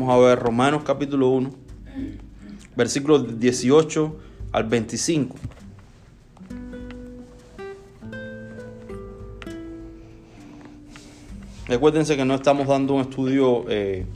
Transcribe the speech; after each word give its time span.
Vamos 0.00 0.14
a 0.14 0.28
ver 0.28 0.38
Romanos 0.38 0.82
capítulo 0.82 1.28
1, 1.28 1.50
versículos 2.74 3.38
18 3.38 4.16
al 4.50 4.64
25. 4.64 5.36
Recuérdense 11.68 12.16
que 12.16 12.24
no 12.24 12.36
estamos 12.36 12.66
dando 12.66 12.94
un 12.94 13.02
estudio 13.02 13.66
eh, 13.68 14.06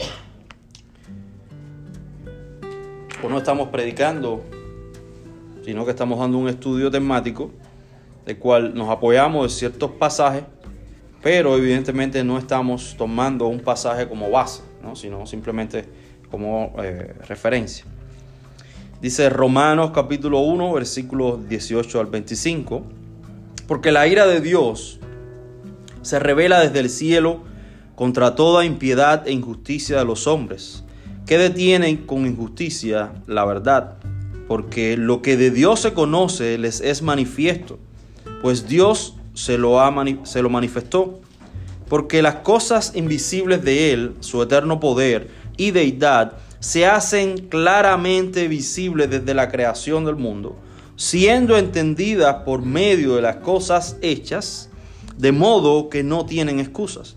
o 3.23 3.29
no 3.29 3.37
estamos 3.37 3.69
predicando, 3.69 4.43
sino 5.67 5.85
que 5.85 5.91
estamos 5.91 6.19
dando 6.19 6.39
un 6.39 6.49
estudio 6.49 6.91
temático, 6.91 7.51
del 8.25 8.39
cual 8.39 8.75
nos 8.75 8.89
apoyamos 8.89 9.43
de 9.43 9.51
ciertos 9.51 9.91
pasajes, 9.91 10.45
pero 11.23 11.55
evidentemente 11.59 12.25
no 12.25 12.39
estamos 12.39 12.95
tomando 12.97 13.49
un 13.49 13.61
pasaje 13.61 14.09
como 14.09 14.31
base, 14.31 14.63
sino 14.95 15.27
simplemente 15.27 15.85
como 16.31 16.75
eh, 16.83 17.15
referencia. 17.27 17.85
Dice 19.01 19.29
Romanos 19.29 19.91
capítulo 19.95 20.41
1, 20.41 20.73
versículos 20.73 21.49
18 21.49 22.01
al 22.01 22.07
25, 22.07 22.83
porque 23.67 23.93
la 23.93 24.07
ira 24.07 24.27
de 24.27 24.41
Dios 24.41 24.99
se 26.03 26.19
revela 26.19 26.61
desde 26.61 26.81
el 26.81 26.91
cielo 26.91 27.41
contra 27.95 28.35
toda 28.35 28.65
impiedad 28.65 29.27
e 29.27 29.33
injusticia 29.33 29.99
de 29.99 30.05
los 30.05 30.27
hombres, 30.27 30.85
que 31.27 31.39
detienen 31.39 31.99
con 31.99 32.27
injusticia 32.27 33.13
la 33.27 33.45
verdad, 33.45 33.97
porque 34.49 34.97
lo 34.97 35.23
que 35.23 35.37
de 35.37 35.51
Dios 35.51 35.81
se 35.81 35.95
conoce 35.95 36.59
les 36.59 36.81
es 36.81 37.03
manifiesto, 37.03 37.79
pues 38.43 38.69
Dios 38.69 39.17
se 39.33 39.59
lo, 39.59 39.81
ha 39.81 39.93
se 40.25 40.43
lo 40.43 40.51
manifestó, 40.51 41.21
porque 41.89 42.23
las 42.23 42.37
cosas 42.37 42.93
invisibles 42.95 43.65
de 43.65 43.93
Él, 43.93 44.15
su 44.21 44.43
eterno 44.43 44.81
poder 44.81 45.29
y 45.57 45.71
deidad, 45.71 46.39
se 46.61 46.87
hacen 46.87 47.49
claramente 47.49 48.49
visibles 48.49 49.11
desde 49.11 49.35
la 49.35 49.51
creación 49.51 50.05
del 50.07 50.17
mundo, 50.17 50.57
siendo 50.97 51.59
entendidas 51.59 52.37
por 52.45 52.63
medio 52.63 53.17
de 53.17 53.23
las 53.23 53.37
cosas 53.37 53.99
hechas, 54.01 54.71
de 55.19 55.31
modo 55.33 55.91
que 55.91 56.03
no 56.03 56.25
tienen 56.25 56.61
excusas. 56.61 57.17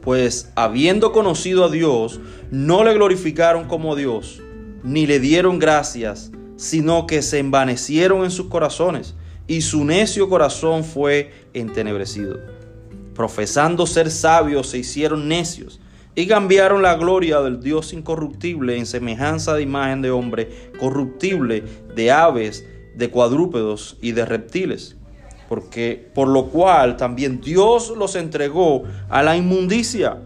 Pues 0.00 0.50
habiendo 0.56 1.12
conocido 1.12 1.64
a 1.64 1.70
Dios, 1.70 2.20
no 2.50 2.82
le 2.82 2.92
glorificaron 2.94 3.68
como 3.68 3.94
Dios, 3.94 4.42
ni 4.82 5.06
le 5.06 5.20
dieron 5.20 5.60
gracias, 5.60 6.32
sino 6.56 7.06
que 7.06 7.22
se 7.22 7.38
envanecieron 7.38 8.24
en 8.24 8.32
sus 8.32 8.46
corazones, 8.48 9.14
y 9.46 9.60
su 9.60 9.84
necio 9.84 10.28
corazón 10.28 10.82
fue 10.82 11.32
entenebrecido. 11.54 12.40
Profesando 13.22 13.86
ser 13.86 14.10
sabios, 14.10 14.70
se 14.70 14.78
hicieron 14.78 15.28
necios, 15.28 15.78
y 16.16 16.26
cambiaron 16.26 16.82
la 16.82 16.96
gloria 16.96 17.40
del 17.40 17.60
Dios 17.60 17.92
incorruptible 17.92 18.76
en 18.76 18.84
semejanza 18.84 19.54
de 19.54 19.62
imagen 19.62 20.02
de 20.02 20.10
hombre 20.10 20.72
corruptible, 20.80 21.62
de 21.94 22.10
aves, 22.10 22.66
de 22.96 23.10
cuadrúpedos 23.10 23.96
y 24.02 24.10
de 24.10 24.24
reptiles. 24.24 24.96
Porque 25.48 26.10
por 26.16 26.26
lo 26.26 26.46
cual 26.46 26.96
también 26.96 27.40
Dios 27.40 27.94
los 27.96 28.16
entregó 28.16 28.82
a 29.08 29.22
la 29.22 29.36
inmundicia 29.36 30.18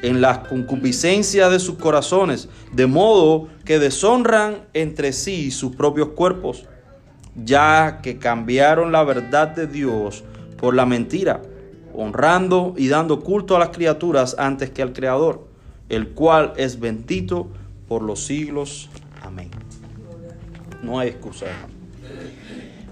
en 0.00 0.22
las 0.22 0.38
concupiscencias 0.38 1.52
de 1.52 1.60
sus 1.60 1.76
corazones, 1.76 2.48
de 2.72 2.86
modo 2.86 3.48
que 3.66 3.78
deshonran 3.78 4.62
entre 4.72 5.12
sí 5.12 5.50
sus 5.50 5.76
propios 5.76 6.08
cuerpos, 6.16 6.64
ya 7.44 8.00
que 8.02 8.16
cambiaron 8.16 8.90
la 8.90 9.04
verdad 9.04 9.48
de 9.48 9.66
Dios 9.66 10.24
por 10.56 10.74
la 10.74 10.86
mentira, 10.86 11.42
honrando 11.94 12.74
y 12.76 12.88
dando 12.88 13.20
culto 13.20 13.56
a 13.56 13.58
las 13.58 13.70
criaturas 13.70 14.36
antes 14.38 14.70
que 14.70 14.82
al 14.82 14.92
Creador, 14.92 15.46
el 15.88 16.10
cual 16.10 16.52
es 16.56 16.80
bendito 16.80 17.48
por 17.88 18.02
los 18.02 18.24
siglos. 18.24 18.88
Amén. 19.22 19.50
No 20.82 20.98
hay 20.98 21.08
excusa. 21.08 21.46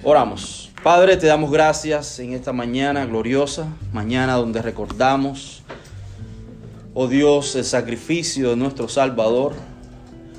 Oramos. 0.03 0.71
Padre, 0.83 1.19
te 1.19 1.27
damos 1.27 1.51
gracias 1.51 2.19
en 2.21 2.33
esta 2.33 2.55
mañana 2.55 3.05
gloriosa, 3.05 3.69
mañana 3.93 4.35
donde 4.35 4.63
recordamos, 4.63 5.63
oh 6.95 7.07
Dios, 7.07 7.55
el 7.55 7.65
sacrificio 7.67 8.51
de 8.51 8.57
nuestro 8.57 8.89
Salvador, 8.89 9.53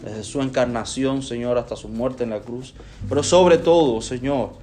desde 0.03 0.23
su 0.23 0.41
encarnación, 0.41 1.21
Señor, 1.21 1.59
hasta 1.59 1.75
su 1.75 1.89
muerte 1.89 2.23
en 2.23 2.31
la 2.31 2.39
cruz, 2.39 2.73
pero 3.07 3.21
sobre 3.21 3.59
todo, 3.59 4.01
Señor, 4.01 4.53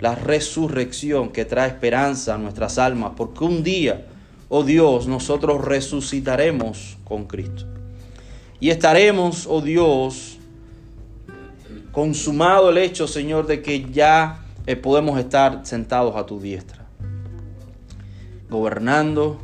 la 0.00 0.14
resurrección 0.14 1.30
que 1.30 1.44
trae 1.44 1.68
esperanza 1.68 2.34
a 2.34 2.38
nuestras 2.38 2.78
almas, 2.78 3.12
porque 3.16 3.44
un 3.44 3.62
día, 3.62 4.06
oh 4.48 4.62
Dios, 4.62 5.08
nosotros 5.08 5.64
resucitaremos 5.64 6.96
con 7.04 7.26
Cristo. 7.26 7.64
Y 8.60 8.70
estaremos, 8.70 9.46
oh 9.48 9.60
Dios, 9.60 10.38
consumado 11.92 12.70
el 12.70 12.78
hecho, 12.78 13.06
Señor, 13.08 13.46
de 13.46 13.62
que 13.62 13.90
ya 13.90 14.44
eh, 14.66 14.76
podemos 14.76 15.18
estar 15.18 15.64
sentados 15.64 16.16
a 16.16 16.26
tu 16.26 16.40
diestra, 16.40 16.86
gobernando, 18.48 19.38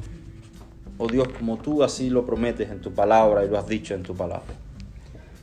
oh 0.99 1.09
Dios, 1.09 1.29
como 1.39 1.59
tú 1.59 1.83
así 1.83 2.11
lo 2.11 2.25
prometes 2.25 2.71
en 2.71 2.81
tu 2.81 2.93
palabra 2.93 3.45
y 3.45 3.49
lo 3.49 3.59
has 3.59 3.67
dicho 3.67 3.95
en 3.95 4.03
tu 4.03 4.15
palabra. 4.15 4.53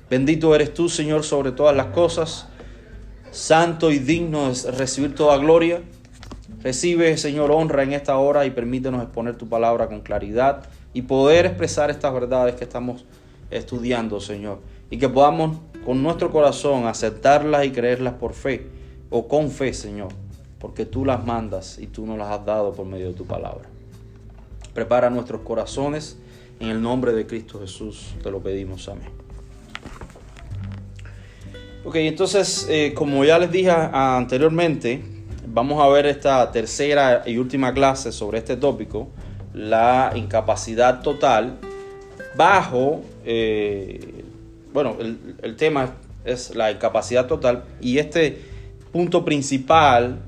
Bendito 0.10 0.54
eres 0.54 0.74
tú, 0.74 0.90
Señor, 0.90 1.24
sobre 1.24 1.52
todas 1.52 1.76
las 1.76 1.88
cosas, 1.88 2.48
santo 3.32 3.92
y 3.92 4.00
digno 4.00 4.50
es 4.50 4.66
recibir 4.78 5.16
toda 5.16 5.38
gloria. 5.38 5.82
Recibe, 6.62 7.18
Señor, 7.18 7.52
honra 7.52 7.84
en 7.84 7.94
esta 7.94 8.18
hora 8.18 8.46
y 8.46 8.52
permítenos 8.52 9.02
exponer 9.02 9.36
tu 9.36 9.50
palabra 9.50 9.88
con 9.88 10.02
claridad 10.02 10.70
y 10.94 11.04
poder 11.04 11.46
expresar 11.46 11.90
estas 11.90 12.14
verdades 12.14 12.56
que 12.56 12.66
estamos 12.66 13.06
estudiando, 13.50 14.20
Señor. 14.20 14.60
Y 14.90 14.98
que 14.98 15.10
podamos 15.10 15.58
con 15.86 16.04
nuestro 16.04 16.32
corazón 16.32 16.86
aceptarlas 16.86 17.66
y 17.66 17.72
creerlas 17.72 18.14
por 18.16 18.34
fe 18.34 18.68
o 19.10 19.28
con 19.28 19.50
fe, 19.50 19.74
Señor, 19.74 20.10
porque 20.60 20.86
tú 20.86 21.06
las 21.06 21.26
mandas 21.26 21.80
y 21.80 21.88
tú 21.88 22.06
nos 22.06 22.18
las 22.18 22.30
has 22.30 22.46
dado 22.46 22.74
por 22.74 22.86
medio 22.86 23.08
de 23.08 23.14
tu 23.14 23.26
palabra. 23.26 23.68
Prepara 24.74 25.10
nuestros 25.10 25.42
corazones 25.42 26.18
en 26.60 26.70
el 26.70 26.82
nombre 26.82 27.14
de 27.14 27.26
Cristo 27.26 27.60
Jesús, 27.60 28.14
te 28.22 28.30
lo 28.30 28.40
pedimos, 28.40 28.88
amén. 28.88 29.21
Ok, 31.84 31.96
entonces, 31.96 32.68
eh, 32.70 32.94
como 32.94 33.26
ya 33.26 33.40
les 33.40 33.52
dije 33.52 33.72
anteriormente, 33.72 35.02
vamos 35.48 35.84
a 35.84 35.88
ver 35.90 36.06
esta 36.06 36.52
tercera 36.52 37.24
y 37.26 37.38
última 37.38 37.74
clase 37.74 38.12
sobre 38.12 38.38
este 38.38 38.56
tópico, 38.56 39.10
la 39.54 40.12
incapacidad 40.16 41.02
total, 41.02 41.58
bajo, 42.36 43.02
eh, 43.26 44.24
bueno, 44.72 44.96
el, 45.00 45.18
el 45.42 45.56
tema 45.56 45.96
es 46.24 46.56
la 46.56 46.72
incapacidad 46.72 47.26
total 47.26 47.64
y 47.82 47.98
este 47.98 48.40
punto 48.92 49.26
principal, 49.26 50.20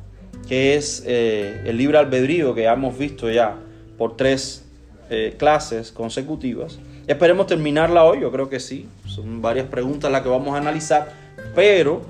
que 0.47 0.75
es 0.75 1.03
eh, 1.05 1.61
el 1.65 1.77
libre 1.77 1.97
albedrío, 1.97 2.55
que 2.55 2.65
hemos 2.65 2.97
visto 2.97 3.29
ya 3.29 3.57
por 3.97 4.17
tres 4.17 4.65
eh, 5.09 5.35
clases 5.37 5.91
consecutivas. 5.91 6.79
Esperemos 7.05 7.47
terminarla 7.47 8.03
hoy, 8.03 8.21
yo 8.21 8.31
creo 8.31 8.49
que 8.49 8.59
sí. 8.59 8.87
Son 9.05 9.41
varias 9.41 9.67
preguntas 9.67 10.11
las 10.11 10.21
que 10.21 10.29
vamos 10.29 10.55
a 10.55 10.57
analizar, 10.57 11.11
pero 11.55 12.01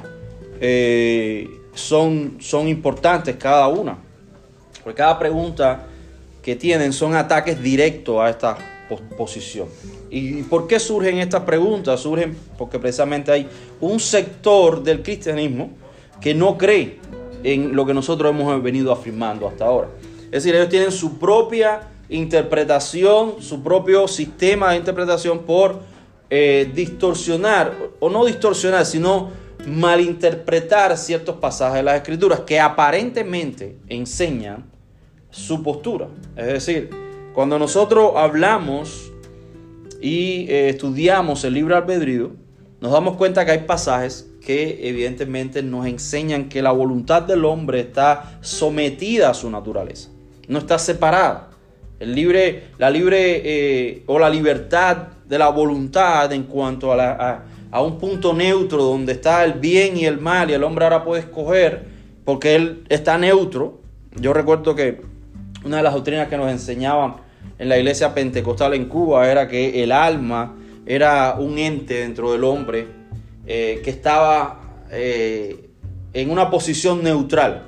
eh, 0.59 1.50
son, 1.74 2.38
son 2.40 2.68
importantes 2.68 3.36
cada 3.36 3.68
una. 3.68 3.98
Porque 4.84 4.98
cada 4.98 5.18
pregunta 5.18 5.88
que 6.42 6.56
tienen 6.56 6.94
son 6.94 7.16
ataques 7.16 7.62
directos 7.62 8.20
a 8.20 8.30
esta 8.30 8.58
posición. 9.18 9.68
¿Y 10.09 10.44
por 10.44 10.68
qué 10.68 10.80
surgen 10.80 11.18
estas 11.18 11.44
preguntas? 11.44 12.02
Surgen 12.02 12.38
porque 12.58 12.78
precisamente 12.80 13.31
hay 13.31 13.48
un 13.80 14.00
sector 14.00 14.84
del 14.84 15.01
cristianismo 15.01 15.72
que 16.22 16.34
no 16.34 16.57
cree 16.57 17.00
en 17.44 17.75
lo 17.75 17.86
que 17.86 17.94
nosotros 17.94 18.30
hemos 18.30 18.62
venido 18.62 18.92
afirmando 18.92 19.48
hasta 19.48 19.66
ahora. 19.66 19.90
Es 20.25 20.44
decir, 20.44 20.56
ellos 20.56 20.69
tienen 20.69 20.92
su 20.92 21.18
propia 21.18 21.81
interpretación, 22.10 23.42
su 23.42 23.63
propio 23.63 24.07
sistema 24.07 24.72
de 24.72 24.78
interpretación 24.78 25.40
por 25.40 25.80
eh, 26.30 26.72
distorsionar, 26.74 27.75
o 28.00 28.10
no 28.10 28.25
distorsionar, 28.25 28.86
sino 28.86 29.31
malinterpretar 29.66 30.98
ciertos 30.98 31.38
pasajes 31.38 31.75
de 31.75 31.84
las 31.84 31.96
escrituras 31.96 32.42
que 32.42 32.60
aparentemente 32.60 33.78
enseñan 33.88 34.66
su 35.30 35.64
postura. 35.64 36.08
Es 36.36 36.48
decir, 36.48 36.90
cuando 37.34 37.58
nosotros 37.58 38.14
hablamos 38.16 39.12
y 40.02 40.46
eh, 40.50 40.70
estudiamos 40.70 41.44
el 41.44 41.54
libro 41.54 41.75
albedrío, 41.75 42.31
nos 42.81 42.92
damos 42.92 43.16
cuenta 43.16 43.46
que 43.46 43.52
hay 43.52 43.60
pasajes 43.60 44.30
que 44.42 44.90
evidentemente 44.90 45.64
nos 45.64 45.88
enseñan 45.88 46.50
que 46.50 46.62
la 46.62 46.72
voluntad 46.72 47.22
del 47.22 47.46
hombre 47.46 47.80
está 47.80 48.38
sometida 48.42 49.30
a 49.30 49.34
su 49.34 49.50
naturaleza, 49.50 50.10
no 50.48 50.60
está 50.60 50.78
separada. 50.78 51.53
El 52.04 52.16
libre, 52.16 52.64
la 52.78 52.90
libre 52.90 53.42
eh, 53.46 54.04
o 54.08 54.20
la 54.20 54.30
libertad 54.30 54.98
de 55.26 55.38
la 55.38 55.48
voluntad 55.48 56.32
en 56.34 56.44
cuanto 56.44 56.92
a, 56.92 57.46
a, 57.72 57.82
un 57.82 57.98
punto 57.98 58.34
neutro 58.34 58.84
donde 58.84 59.14
está 59.14 59.46
el 59.46 59.54
bien 59.54 59.96
y 59.96 60.06
el 60.06 60.20
mal 60.20 60.50
y 60.50 60.54
el 60.54 60.66
hombre 60.66 60.84
ahora 60.84 61.06
puede 61.06 61.22
escoger 61.22 61.86
porque 62.26 62.56
él 62.56 62.84
está 62.90 63.18
neutro. 63.18 63.80
Yo 64.20 64.34
recuerdo 64.34 64.76
que 64.76 65.00
una 65.64 65.78
de 65.78 65.84
las 65.84 65.94
doctrinas 65.94 66.28
que 66.28 66.36
nos 66.36 66.52
enseñaban 66.52 67.16
en 67.58 67.70
la 67.70 67.78
iglesia 67.78 68.14
pentecostal 68.14 68.74
en 68.74 68.86
Cuba 68.86 69.32
era 69.32 69.48
que 69.48 69.82
el 69.82 69.94
alma 69.94 70.58
era 70.86 71.36
un 71.40 71.58
ente 71.58 72.00
dentro 72.00 72.34
del 72.34 72.44
hombre 72.44 72.88
eh, 73.46 73.82
que 73.82 73.90
estaba 73.90 74.60
eh, 74.92 75.70
en 76.12 76.30
una 76.30 76.50
posición 76.50 77.02
neutral. 77.02 77.64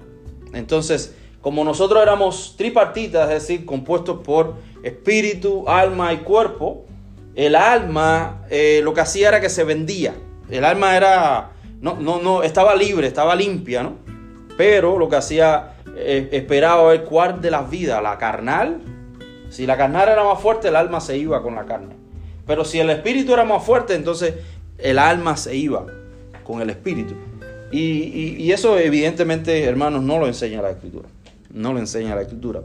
Entonces, 0.54 1.14
como 1.45 1.63
nosotros 1.63 2.01
éramos 2.01 2.56
tripartitas, 2.57 3.30
es 3.30 3.47
decir, 3.47 3.68
compuestos 3.68 4.21
por 4.24 4.56
espíritu, 4.81 5.69
alma 5.69 6.12
y 6.12 6.18
cuerpo, 6.18 6.88
el 7.36 7.53
alma 7.53 8.42
eh, 8.50 8.81
lo 8.83 8.95
que 8.95 9.01
hacía 9.01 9.27
era 9.27 9.39
que 9.39 9.50
se 9.50 9.63
vendía. 9.63 10.15
El 10.50 10.65
alma 10.65 10.97
era, 10.97 11.51
no, 11.81 11.97
no, 12.00 12.19
no, 12.19 12.42
estaba 12.42 12.74
libre, 12.74 13.06
estaba 13.06 13.36
limpia, 13.36 13.83
¿no? 13.83 13.94
Pero 14.57 14.97
lo 14.97 15.07
que 15.07 15.18
hacía, 15.18 15.75
esperaba 15.95 16.89
ver 16.89 17.03
cuál 17.03 17.39
de 17.39 17.51
las 17.51 17.69
vidas, 17.69 18.01
la 18.01 18.18
carnal. 18.18 18.81
Si 19.51 19.68
la 19.68 19.77
carnal 19.77 20.09
era 20.09 20.24
más 20.24 20.41
fuerte, 20.41 20.69
el 20.69 20.75
alma 20.75 21.00
se 21.00 21.15
iba 21.15 21.44
con 21.44 21.53
la 21.53 21.65
carne. 21.65 21.95
Pero 22.48 22.65
si 22.65 22.80
el 22.80 22.89
espíritu 22.89 23.36
era 23.36 23.44
más 23.44 23.63
fuerte, 23.63 23.94
entonces 23.94 24.33
el 24.80 24.98
alma 24.98 25.38
se 25.38 25.56
iba 25.56 25.86
con 26.44 26.59
el 26.59 26.71
espíritu. 26.71 27.13
Y, 27.71 28.51
eso 28.51 28.80
evidentemente, 28.80 29.63
hermanos, 29.63 30.01
no 30.01 30.18
lo 30.18 30.25
enseña 30.25 30.63
la 30.63 30.71
escritura. 30.71 31.07
No 31.56 31.72
lo 31.72 31.80
enseña 31.80 32.16
la 32.16 32.22
escritura. 32.22 32.63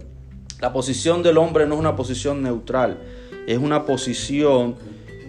La 0.61 0.73
posición 0.73 1.23
del 1.23 1.39
hombre 1.39 1.65
no 1.65 1.75
es 1.75 1.81
una 1.81 1.95
posición 1.95 2.43
neutral, 2.43 2.99
es 3.47 3.57
una 3.57 3.87
posición 3.87 4.75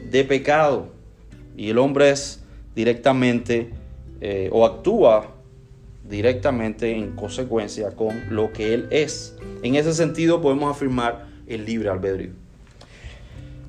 de 0.10 0.24
pecado. 0.24 0.88
Y 1.56 1.70
el 1.70 1.78
hombre 1.78 2.10
es 2.10 2.44
directamente 2.74 3.70
eh, 4.20 4.50
o 4.52 4.66
actúa 4.66 5.28
directamente 6.10 6.98
en 6.98 7.16
consecuencia 7.16 7.92
con 7.92 8.36
lo 8.36 8.52
que 8.52 8.74
él 8.74 8.88
es. 8.90 9.38
En 9.62 9.76
ese 9.76 9.94
sentido 9.94 10.42
podemos 10.42 10.76
afirmar 10.76 11.28
el 11.46 11.64
libre 11.64 11.90
albedrío. 11.90 12.32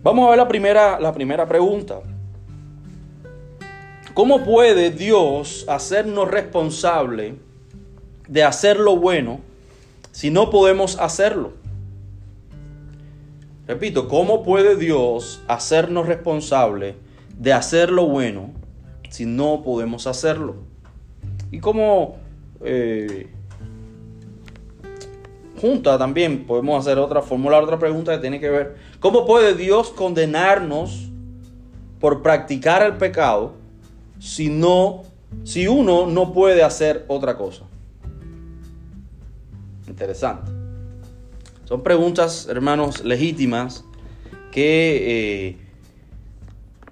Vamos 0.02 0.26
a 0.26 0.30
ver 0.30 0.38
la 0.38 0.48
primera, 0.48 0.98
la 0.98 1.12
primera 1.12 1.46
pregunta. 1.46 2.00
¿Cómo 4.14 4.42
puede 4.42 4.90
Dios 4.90 5.66
hacernos 5.68 6.30
responsable 6.30 7.34
de 8.26 8.42
hacer 8.42 8.80
lo 8.80 8.96
bueno 8.96 9.51
si 10.12 10.30
no 10.30 10.50
podemos 10.50 10.98
hacerlo? 10.98 11.54
Repito, 13.66 14.08
¿cómo 14.08 14.42
puede 14.42 14.76
Dios 14.76 15.42
hacernos 15.48 16.06
responsable 16.06 16.94
de 17.38 17.52
hacer 17.52 17.90
lo 17.90 18.06
bueno 18.06 18.50
si 19.08 19.24
no 19.24 19.62
podemos 19.62 20.06
hacerlo? 20.06 20.56
Y 21.50 21.58
cómo 21.58 22.16
eh, 22.64 23.30
junta 25.60 25.96
también 25.96 26.44
podemos 26.44 26.84
hacer 26.84 26.98
otra, 26.98 27.22
formular 27.22 27.62
otra 27.62 27.78
pregunta 27.78 28.12
que 28.12 28.18
tiene 28.18 28.40
que 28.40 28.50
ver, 28.50 28.76
¿cómo 29.00 29.24
puede 29.24 29.54
Dios 29.54 29.90
condenarnos 29.90 31.08
por 32.00 32.20
practicar 32.20 32.82
el 32.82 32.96
pecado 32.96 33.54
si 34.18 34.48
no, 34.48 35.04
si 35.44 35.68
uno 35.68 36.06
no 36.06 36.32
puede 36.32 36.62
hacer 36.64 37.04
otra 37.06 37.38
cosa? 37.38 37.64
Interesante. 40.02 40.50
Son 41.64 41.84
preguntas, 41.84 42.48
hermanos, 42.50 43.04
legítimas 43.04 43.84
que 44.50 45.46
eh, 45.46 45.56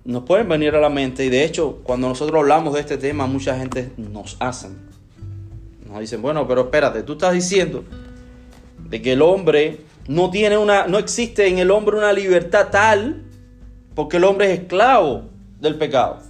nos 0.05 0.23
pueden 0.23 0.49
venir 0.49 0.77
a 0.77 0.81
la 0.81 0.91
mente 0.91 1.25
y 1.25 1.29
de 1.29 1.43
hecho 1.43 1.81
cuando 1.83 2.09
nosotros 2.09 2.39
hablamos 2.39 2.75
de 2.75 2.81
este 2.81 2.99
tema 2.99 3.27
mucha 3.27 3.59
gente 3.59 3.91
nos 3.97 4.37
hacen. 4.39 4.79
Nos 5.89 5.99
dicen, 5.99 6.23
bueno, 6.23 6.47
pero 6.47 6.61
espérate, 6.61 7.03
tú 7.03 7.15
estás 7.15 7.33
diciendo 7.33 7.83
de 8.89 9.03
que 9.03 9.15
el 9.15 9.23
hombre 9.23 9.81
no 10.07 10.31
tiene 10.31 10.57
una, 10.57 10.87
no 10.87 10.99
existe 10.99 11.49
en 11.49 11.59
el 11.59 11.73
hombre 11.73 11.97
una 11.97 12.13
libertad 12.13 12.69
tal, 12.71 13.25
porque 13.97 14.19
el 14.19 14.25
hombre 14.25 14.53
es 14.53 14.61
esclavo 14.61 15.25
del 15.59 15.75
pecado. 15.75 16.21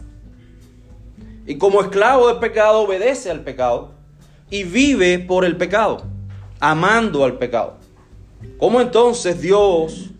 Y 1.46 1.58
como 1.58 1.82
esclavo 1.82 2.28
del 2.28 2.38
pecado 2.38 2.80
obedece 2.80 3.30
al 3.30 3.40
pecado 3.40 3.92
y 4.48 4.64
vive 4.64 5.18
por 5.18 5.44
el 5.44 5.58
pecado, 5.58 6.09
amando 6.60 7.24
al 7.24 7.38
pecado. 7.38 7.78
¿Cómo 8.58 8.80
entonces 8.80 9.40
Dios 9.40 10.10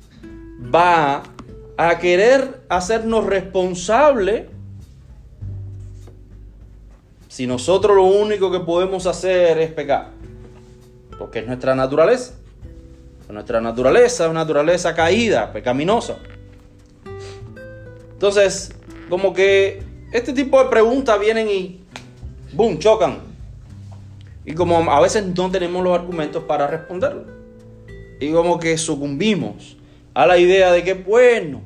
va 0.75 1.23
a 1.77 1.99
querer 1.99 2.63
hacernos 2.69 3.27
responsable 3.27 4.49
si 7.29 7.47
nosotros 7.47 7.97
lo 7.97 8.05
único 8.05 8.51
que 8.51 8.61
podemos 8.61 9.07
hacer 9.07 9.59
es 9.59 9.71
pecar? 9.71 10.21
porque 11.21 11.41
es 11.41 11.47
nuestra 11.47 11.75
naturaleza. 11.75 12.33
Nuestra 13.29 13.61
naturaleza 13.61 14.25
es 14.25 14.31
una 14.31 14.41
naturaleza 14.41 14.95
caída, 14.95 15.53
pecaminosa. 15.53 16.17
Entonces, 18.15 18.73
como 19.11 19.35
que 19.35 19.83
este 20.13 20.33
tipo 20.33 20.61
de 20.65 20.71
preguntas 20.71 21.21
vienen 21.21 21.49
y, 21.49 21.85
boom, 22.55 22.79
chocan. 22.79 23.19
Y 24.45 24.55
como 24.55 24.91
a 24.91 25.01
veces 25.01 25.25
no 25.27 25.51
tenemos 25.51 25.83
los 25.85 25.99
argumentos 25.99 26.45
para 26.45 26.67
responderlo. 26.67 27.25
Y 28.21 28.33
como 28.33 28.59
que 28.59 28.77
sucumbimos 28.79 29.77
a 30.15 30.27
la 30.27 30.39
idea 30.39 30.73
de 30.73 30.83
que, 30.83 30.95
bueno, 30.95 31.63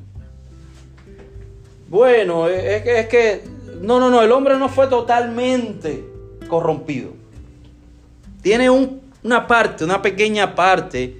bueno, 1.87 2.47
es 2.47 2.83
que, 2.83 2.99
es 2.99 3.07
que, 3.07 3.43
no, 3.81 3.99
no, 3.99 4.09
no, 4.09 4.21
el 4.21 4.31
hombre 4.31 4.57
no 4.57 4.69
fue 4.69 4.87
totalmente 4.87 6.03
corrompido. 6.47 7.11
Tiene 8.41 8.69
un 8.69 9.05
una 9.25 9.47
parte, 9.47 9.83
una 9.83 10.03
pequeña 10.03 10.53
parte 10.53 11.17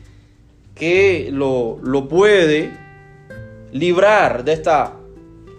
que 0.75 1.29
lo, 1.31 1.79
puede 2.07 2.71
librar 3.71 4.43
de 4.43 4.53
esta, 4.53 4.93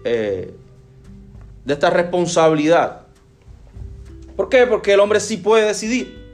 eh, 0.04 0.54
de 1.64 1.72
esta 1.72 1.90
responsabilidad. 1.90 3.06
¿Por 4.37 4.50
qué? 4.50 4.67
Porque 4.67 4.93
el 4.93 5.00
hombre 5.00 5.19
sí 5.19 5.38
puede 5.38 5.67
decidir. 5.67 6.27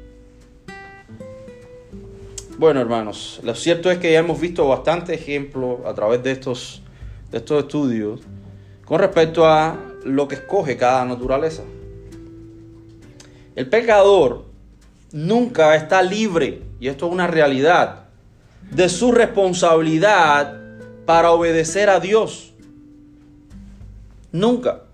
Bueno, 2.59 2.81
hermanos, 2.81 3.41
lo 3.43 3.55
cierto 3.55 3.91
es 3.91 3.99
que 3.99 4.13
ya 4.13 4.19
hemos 4.19 4.41
visto 4.41 4.69
bastante 4.69 5.15
ejemplos 5.15 5.81
a 5.87 5.95
través 5.95 6.23
de 6.23 6.33
estos, 6.33 6.83
de 7.31 7.39
estos 7.39 7.65
estudios 7.65 8.21
con 8.85 9.01
respecto 9.01 9.47
a 9.47 9.79
lo 10.05 10.29
que 10.29 10.35
escoge 10.35 10.77
cada 10.77 11.05
naturaleza. 11.05 11.63
El 13.55 13.69
pecador 13.69 14.45
nunca 15.13 15.75
está 15.77 16.03
libre, 16.03 16.63
y 16.81 16.89
esto 16.89 17.07
es 17.07 17.13
una 17.13 17.27
realidad, 17.27 18.05
de 18.71 18.89
su 18.89 19.13
responsabilidad 19.13 20.61
para 21.05 21.33
obedecer 21.33 21.91
a 21.91 22.01
Dios. 22.01 22.53
Nunca. 24.31 24.85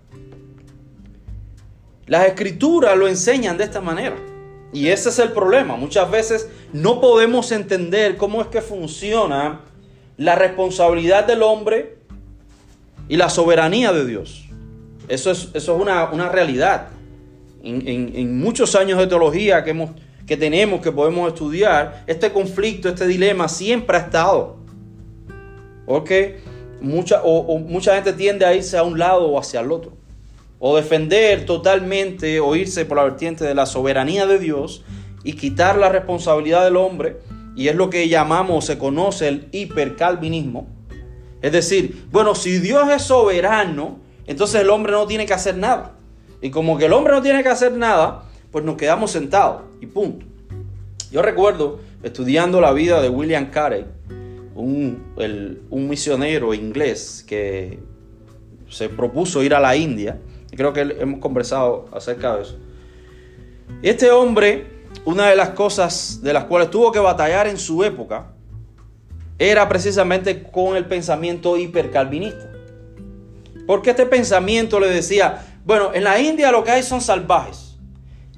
Las 2.09 2.27
escrituras 2.27 2.97
lo 2.97 3.07
enseñan 3.07 3.57
de 3.57 3.65
esta 3.65 3.81
manera. 3.81 4.17
Y 4.73 4.89
ese 4.89 5.11
es 5.11 5.19
el 5.19 5.33
problema. 5.33 5.77
Muchas 5.77 6.11
veces 6.11 6.49
no 6.73 7.01
podemos 7.01 7.53
entender 7.53 8.17
cómo 8.17 8.43
es 8.43 8.49
que 8.49 8.61
funciona 8.61 9.61
la 10.17 10.35
responsabilidad 10.35 11.27
del 11.27 11.43
hombre 11.43 11.99
y 13.09 13.17
la 13.17 13.31
soberanía 13.31 13.93
de 13.93 14.05
Dios. 14.05 14.47
Eso 15.09 15.31
es, 15.31 15.49
eso 15.55 15.77
es 15.77 15.83
una, 15.83 16.29
realidad. 16.29 16.89
En, 17.63 17.87
en 17.87 18.39
muchos 18.39 18.75
años 18.75 18.99
de 18.99 19.07
teología 19.07 19.65
que 19.65 19.71
hemos 19.71 19.91
que 20.29 20.37
tenemos, 20.37 20.83
que 20.83 20.93
podemos 20.93 21.33
estudiar, 21.33 22.05
este 22.07 22.31
conflicto, 22.31 22.91
este 22.91 23.07
dilema 23.07 23.49
siempre 23.49 23.97
ha 23.97 24.01
estado. 24.01 24.59
Porque 25.87 26.41
mucha, 26.83 27.23
o, 27.25 27.59
mucha 27.59 27.95
gente 27.95 28.13
tiende 28.13 28.45
a 28.45 28.55
irse 28.55 28.77
a 28.77 28.83
un 28.83 28.99
lado 28.99 29.27
o 29.27 29.41
hacia 29.41 29.61
el 29.61 29.73
otro. 29.73 29.97
O 30.59 30.77
defender 30.77 31.47
totalmente 31.47 32.41
o 32.41 32.57
irse 32.57 32.85
por 32.85 32.97
la 32.97 33.05
vertiente 33.05 33.45
de 33.45 33.55
la 33.55 33.67
soberanía 33.67 34.27
de 34.27 34.39
Dios 34.39 34.85
y 35.25 35.35
quitar 35.35 35.79
la 35.79 35.89
responsabilidad 35.89 36.65
del 36.65 36.77
hombre. 36.77 37.19
Y 37.55 37.69
es 37.69 37.77
lo 37.77 37.91
que 37.91 38.09
llamamos, 38.09 38.67
se 38.67 38.79
conoce 38.79 39.29
el 39.29 39.49
hipercalvinismo. 39.53 40.69
Es 41.43 41.53
decir, 41.53 42.07
bueno, 42.11 42.35
si 42.35 42.59
Dios 42.59 42.89
es 42.91 43.03
soberano, 43.03 43.99
entonces 44.27 44.61
el 44.61 44.71
hombre 44.71 44.93
no 44.93 45.07
tiene 45.07 45.27
que 45.27 45.35
hacer 45.35 45.57
nada. 45.57 45.95
Y 46.41 46.51
como 46.51 46.79
que 46.79 46.87
el 46.87 46.93
hombre 46.93 47.13
no 47.13 47.23
tiene 47.23 47.43
que 47.43 47.49
hacer 47.49 47.73
nada, 47.73 48.25
pues 48.51 48.65
nos 48.65 48.77
quedamos 48.77 49.11
sentados 49.11 49.63
y 49.81 49.87
punto. 49.87 50.27
Yo 51.11 51.23
recuerdo 51.23 51.81
estudiando 52.03 52.61
la 52.61 52.73
vida 52.73 53.01
de 53.01 53.09
William 53.09 53.51
Carey, 53.51 53.87
un, 54.55 55.15
un 55.71 55.89
misionero 55.89 56.55
inglés 56.55 57.25
que 57.27 57.79
se 58.69 58.89
propuso 58.89 59.43
ir 59.43 59.55
a 59.55 59.61
la 59.61 59.77
India. 59.77 60.19
Creo 60.57 60.73
que 60.73 60.81
hemos 60.81 61.21
conversado 61.21 61.89
acerca 61.93 62.37
de 62.37 62.43
eso. 62.43 62.59
Este 63.83 64.11
hombre, 64.11 64.67
una 65.05 65.29
de 65.29 65.37
las 65.37 65.51
cosas 65.51 66.21
de 66.23 66.33
las 66.33 66.45
cuales 66.45 66.71
tuvo 66.71 66.91
que 66.91 66.99
batallar 66.99 67.47
en 67.47 67.59
su 67.59 67.85
época, 67.85 68.33
era 69.39 69.69
precisamente 69.69 70.43
con 70.43 70.77
el 70.77 70.87
pensamiento 70.87 71.57
hipercalvinista. 71.57 72.51
Porque 73.67 73.91
este 73.91 74.07
pensamiento 74.07 74.81
le 74.81 74.89
decía, 74.89 75.61
bueno, 75.65 75.93
en 75.93 76.05
la 76.05 76.19
India 76.19 76.51
lo 76.51 76.65
que 76.65 76.71
hay 76.71 76.83
son 76.83 77.01
salvajes. 77.01 77.77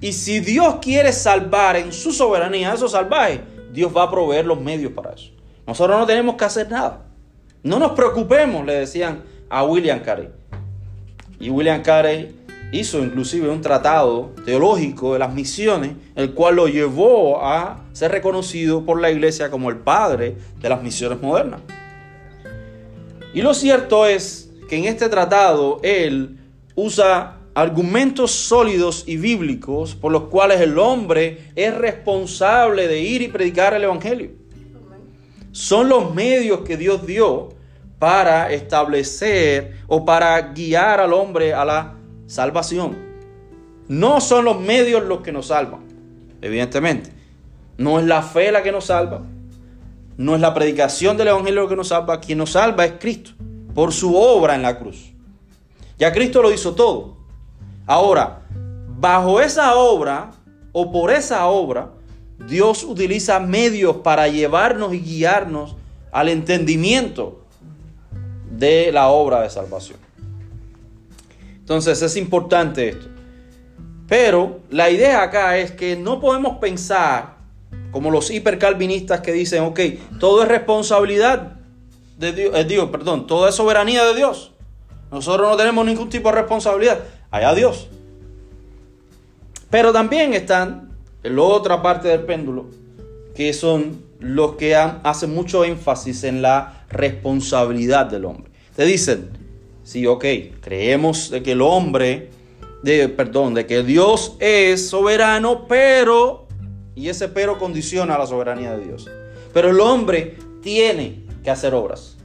Y 0.01 0.13
si 0.13 0.41
Dios 0.41 0.77
quiere 0.83 1.13
salvar 1.13 1.77
en 1.77 1.93
su 1.93 2.13
soberanía 2.13 2.73
a 2.73 2.75
esos 2.75 2.93
salvajes, 2.93 3.41
Dios 3.73 3.97
va 3.97 4.05
a 4.05 4.11
proveer 4.11 4.47
los 4.47 4.61
medios 4.61 4.93
para 4.93 5.13
eso. 5.13 5.31
Nosotros 5.67 5.99
no 5.99 6.07
tenemos 6.07 6.35
que 6.35 6.45
hacer 6.45 6.71
nada. 6.71 7.07
No 7.63 7.79
nos 7.79 7.93
preocupemos, 7.93 8.65
le 8.67 8.75
decían 8.75 9.23
a 9.49 9.65
William 9.65 10.01
Carey. 10.01 10.40
Y 11.41 11.51
William 11.51 11.83
Carey 11.83 12.35
hizo 12.73 13.03
inclusive 13.03 13.49
un 13.49 13.63
tratado 13.63 14.31
teológico 14.45 15.15
de 15.15 15.19
las 15.19 15.33
misiones, 15.33 15.93
el 16.15 16.33
cual 16.35 16.57
lo 16.57 16.69
llevó 16.69 17.43
a 17.43 17.85
ser 17.93 18.13
reconocido 18.13 18.85
por 18.85 19.01
la 19.01 19.11
iglesia 19.11 19.51
como 19.51 19.71
el 19.71 19.77
padre 19.77 20.37
de 20.61 20.69
las 20.69 20.83
misiones 20.83 21.21
modernas. 21.21 21.61
Y 23.33 23.43
lo 23.43 23.55
cierto 23.55 24.07
es 24.07 24.51
que 24.69 24.77
en 24.77 24.85
este 24.85 25.09
tratado 25.09 25.81
él 25.83 26.37
usa 26.75 27.39
argumentos 27.55 28.31
sólidos 28.31 29.05
y 29.07 29.17
bíblicos 29.17 29.95
por 29.95 30.13
los 30.13 30.25
cuales 30.25 30.61
el 30.61 30.79
hombre 30.79 31.51
es 31.57 31.75
responsable 31.75 32.87
de 32.87 33.01
ir 33.01 33.23
y 33.23 33.29
predicar 33.29 33.75
el 33.75 33.85
Evangelio. 33.85 34.31
Son 35.53 35.89
los 35.89 36.15
medios 36.15 36.61
que 36.61 36.77
Dios 36.77 37.07
dio 37.07 37.60
para 38.01 38.51
establecer 38.51 39.77
o 39.87 40.07
para 40.07 40.41
guiar 40.41 41.01
al 41.01 41.13
hombre 41.13 41.53
a 41.53 41.67
la 41.67 41.95
salvación. 42.27 42.97
No 43.89 44.23
son 44.23 44.47
los 44.47 44.59
medios 44.59 45.05
los 45.05 45.21
que 45.21 45.33
nos 45.33 45.49
salvan, 45.49 45.81
evidentemente. 46.41 47.13
No 47.77 48.01
es 48.01 48.07
la 48.07 48.23
fe 48.23 48.51
la 48.53 48.63
que 48.63 48.73
nos 48.73 48.87
salva. 48.87 49.21
No 50.17 50.35
es 50.35 50.41
la 50.41 50.55
predicación 50.55 51.19
del 51.19 51.29
Evangelio 51.29 51.63
lo 51.63 51.69
que 51.69 51.77
nos 51.77 51.89
salva. 51.89 52.21
Quien 52.21 52.39
nos 52.39 52.53
salva 52.53 52.87
es 52.87 52.93
Cristo 52.99 53.33
por 53.75 53.93
su 53.93 54.17
obra 54.17 54.55
en 54.55 54.63
la 54.63 54.79
cruz. 54.79 55.13
Ya 55.99 56.11
Cristo 56.11 56.41
lo 56.41 56.51
hizo 56.51 56.75
todo. 56.75 57.19
Ahora, 57.87 58.47
bajo 58.99 59.43
esa 59.43 59.77
obra 59.77 60.31
o 60.73 60.91
por 60.91 61.11
esa 61.11 61.47
obra, 61.49 61.91
Dios 62.49 62.83
utiliza 62.83 63.41
medios 63.41 63.97
para 63.97 64.27
llevarnos 64.29 64.95
y 64.95 65.01
guiarnos 65.01 65.77
al 66.13 66.31
entendimiento 66.31 67.41
de 68.61 68.93
la 68.93 69.09
obra 69.09 69.41
de 69.41 69.51
salvación. 69.51 69.99
Entonces 71.59 72.03
es 72.03 72.17
importante 72.17 72.91
esto. 72.91 73.07
Pero 74.07 74.61
la 74.71 74.91
idea 74.91 75.23
acá 75.23 75.57
es 75.57 75.73
que 75.73 75.97
no 75.97 76.21
podemos 76.21 76.59
pensar 76.59 77.37
como 77.91 78.11
los 78.11 78.31
hipercalvinistas 78.31 79.21
que 79.21 79.33
dicen, 79.33 79.65
ok, 79.65 79.81
todo 80.19 80.43
es 80.43 80.49
responsabilidad 80.49 81.57
de 82.19 82.33
Dios, 82.33 82.55
eh, 82.55 82.65
Dios, 82.65 82.91
perdón, 82.91 83.27
todo 83.27 83.49
es 83.49 83.55
soberanía 83.55 84.05
de 84.05 84.15
Dios. 84.15 84.53
Nosotros 85.11 85.49
no 85.49 85.57
tenemos 85.57 85.87
ningún 85.87 86.11
tipo 86.11 86.29
de 86.29 86.35
responsabilidad. 86.37 87.01
Allá 87.31 87.55
Dios. 87.55 87.89
Pero 89.71 89.93
también 89.93 90.35
están 90.35 90.91
en 91.23 91.37
la 91.37 91.43
otra 91.43 91.81
parte 91.81 92.09
del 92.09 92.23
péndulo, 92.23 92.67
que 93.35 93.53
son 93.53 94.03
los 94.19 94.57
que 94.57 94.75
hacen 94.75 95.35
mucho 95.35 95.65
énfasis 95.65 96.25
en 96.25 96.43
la 96.43 96.85
responsabilidad 96.91 98.07
del 98.07 98.27
hombre. 98.27 98.50
Te 98.81 98.87
dicen, 98.87 99.29
Sí, 99.83 100.07
ok, 100.07 100.25
creemos 100.63 101.29
de 101.29 101.43
que 101.43 101.53
el 101.53 101.61
hombre, 101.61 102.31
de, 102.83 103.11
perdón, 103.11 103.53
de 103.53 103.67
que 103.67 103.83
Dios 103.83 104.39
es 104.41 104.89
soberano, 104.89 105.67
pero, 105.69 106.47
y 106.95 107.11
ese 107.11 107.29
pero 107.29 107.59
condiciona 107.59 108.17
la 108.17 108.27
soberanía 108.27 108.75
de 108.75 108.87
Dios. 108.87 109.07
Pero 109.53 109.69
el 109.69 109.81
hombre 109.81 110.39
tiene 110.63 111.25
que 111.45 111.51
hacer 111.51 111.75
obras. 111.75 112.17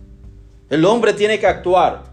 El 0.69 0.85
hombre 0.85 1.11
tiene 1.11 1.39
que 1.39 1.47
actuar. 1.47 2.03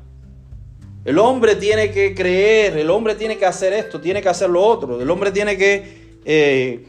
El 1.04 1.20
hombre 1.20 1.54
tiene 1.54 1.92
que 1.92 2.12
creer. 2.12 2.76
El 2.76 2.90
hombre 2.90 3.14
tiene 3.14 3.38
que 3.38 3.46
hacer 3.46 3.72
esto, 3.72 4.00
tiene 4.00 4.22
que 4.22 4.28
hacer 4.28 4.50
lo 4.50 4.60
otro. 4.60 5.00
El 5.00 5.08
hombre 5.08 5.30
tiene 5.30 5.56
que 5.56 6.18
eh, 6.24 6.84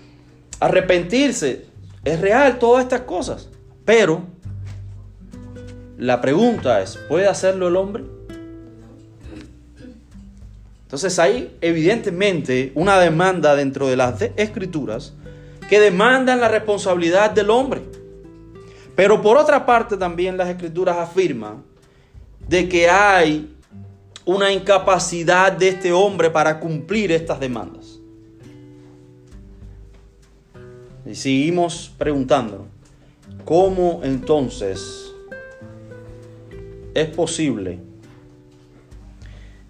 arrepentirse. 0.60 1.66
Es 2.04 2.20
real 2.20 2.58
todas 2.58 2.82
estas 2.84 3.02
cosas. 3.02 3.48
Pero 3.86 4.33
la 5.98 6.22
pregunta 6.22 6.82
es, 6.82 6.98
¿puede 7.08 7.28
hacerlo 7.28 7.68
el 7.68 7.76
hombre? 7.76 8.04
Entonces 10.84 11.18
hay 11.18 11.58
evidentemente 11.62 12.72
una 12.76 13.00
demanda 13.00 13.56
dentro 13.56 13.88
de 13.88 13.96
las 13.96 14.22
escrituras 14.36 15.14
que 15.70 15.80
demandan 15.80 16.40
la 16.40 16.50
responsabilidad 16.50 17.32
del 17.32 17.50
hombre. 17.50 17.82
Pero 18.96 19.22
por 19.22 19.38
otra 19.38 19.66
parte 19.66 19.98
también 19.98 20.38
las 20.38 20.50
escrituras 20.50 20.98
afirman 20.98 21.64
de 22.48 22.70
que 22.70 22.90
hay 22.90 23.56
una 24.26 24.52
incapacidad 24.52 25.52
de 25.52 25.70
este 25.70 25.92
hombre 25.92 26.30
para 26.30 26.60
cumplir 26.60 27.12
estas 27.12 27.40
demandas. 27.40 28.00
Y 31.06 31.16
seguimos 31.16 31.92
preguntándonos, 31.98 32.68
¿cómo 33.44 34.02
entonces 34.04 35.03
es 36.94 37.08
posible 37.08 37.80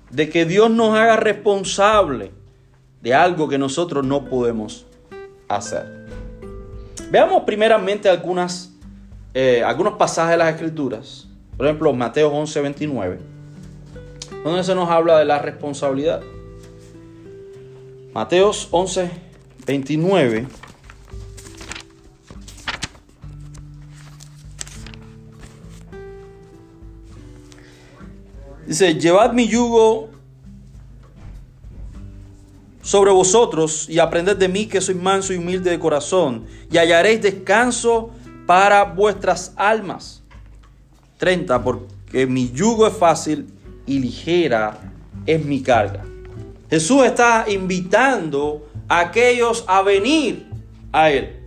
de 0.10 0.30
que 0.30 0.46
Dios 0.46 0.70
nos 0.70 0.96
haga 0.96 1.15
responsable 1.15 2.32
de 3.01 3.13
algo 3.13 3.50
que 3.50 3.58
nosotros 3.58 4.06
no 4.06 4.25
podemos 4.25 4.86
hacer. 5.48 6.08
Veamos 7.10 7.44
primeramente 7.44 8.10
algunas, 8.10 8.74
eh, 9.34 9.63
algunos 9.65 9.94
pasajes 9.94 10.32
de 10.32 10.38
las 10.38 10.53
Escrituras. 10.53 11.27
Por 11.58 11.65
ejemplo, 11.65 11.94
Mateo 11.94 12.30
11, 12.30 12.62
29, 12.62 13.20
donde 14.44 14.63
se 14.63 14.75
nos 14.75 14.89
habla 14.89 15.20
de 15.20 15.25
la 15.25 15.39
responsabilidad. 15.39 16.22
Mateos 18.13 18.68
11, 18.72 19.10
29 19.65 20.48
Dice, 28.74 28.96
llevad 28.96 29.34
mi 29.34 29.48
yugo 29.48 30.10
sobre 32.82 33.12
vosotros 33.12 33.88
y 33.88 34.00
aprended 34.00 34.36
de 34.36 34.48
mí 34.48 34.65
que 34.65 34.82
soy 34.82 34.96
manso 34.96 35.32
y 35.32 35.38
humilde 35.38 35.70
de 35.70 35.77
corazón 35.77 36.48
y 36.72 36.80
hallaréis 36.80 37.22
descanso 37.22 38.10
para 38.48 38.84
vuestras 38.84 39.53
almas. 39.58 40.24
30. 41.20 41.63
Porque 41.63 42.25
mi 42.25 42.51
yugo 42.51 42.88
es 42.88 42.98
fácil 42.98 43.46
y 43.86 44.00
ligera 44.00 44.80
es 45.27 45.46
mi 45.46 45.62
carga. 45.62 46.03
Jesús 46.68 47.06
está 47.06 47.46
invitando 47.48 48.68
a 48.88 49.01
aquellos 49.01 49.65
a 49.68 49.84
venir 49.84 50.48
a 50.92 51.12
Él. 51.12 51.39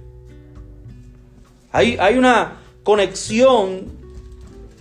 Hay, 1.72 1.96
hay 1.98 2.18
una 2.18 2.58
conexión 2.84 3.86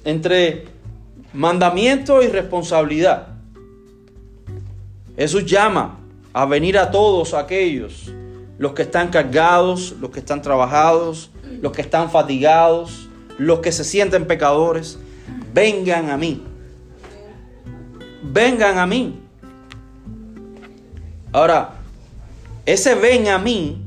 entre 0.03 0.74
mandamiento 1.35 2.23
y 2.23 2.27
responsabilidad. 2.27 3.27
Jesús 5.17 5.45
llama 5.45 5.99
a 6.33 6.45
venir 6.45 6.77
a 6.77 6.91
todos 6.91 7.33
aquellos, 7.33 8.11
los 8.57 8.73
que 8.73 8.83
están 8.83 9.09
cargados, 9.09 9.95
los 9.99 10.11
que 10.11 10.19
están 10.19 10.41
trabajados, 10.41 11.29
los 11.61 11.71
que 11.71 11.81
están 11.81 12.09
fatigados, 12.09 13.09
los 13.37 13.59
que 13.59 13.71
se 13.71 13.83
sienten 13.83 14.25
pecadores, 14.25 14.97
vengan 15.53 16.09
a 16.09 16.17
mí. 16.17 16.43
Vengan 18.23 18.77
a 18.77 18.85
mí. 18.85 19.19
Ahora, 21.31 21.75
ese 22.65 22.95
ven 22.95 23.27
a 23.27 23.37
mí 23.37 23.81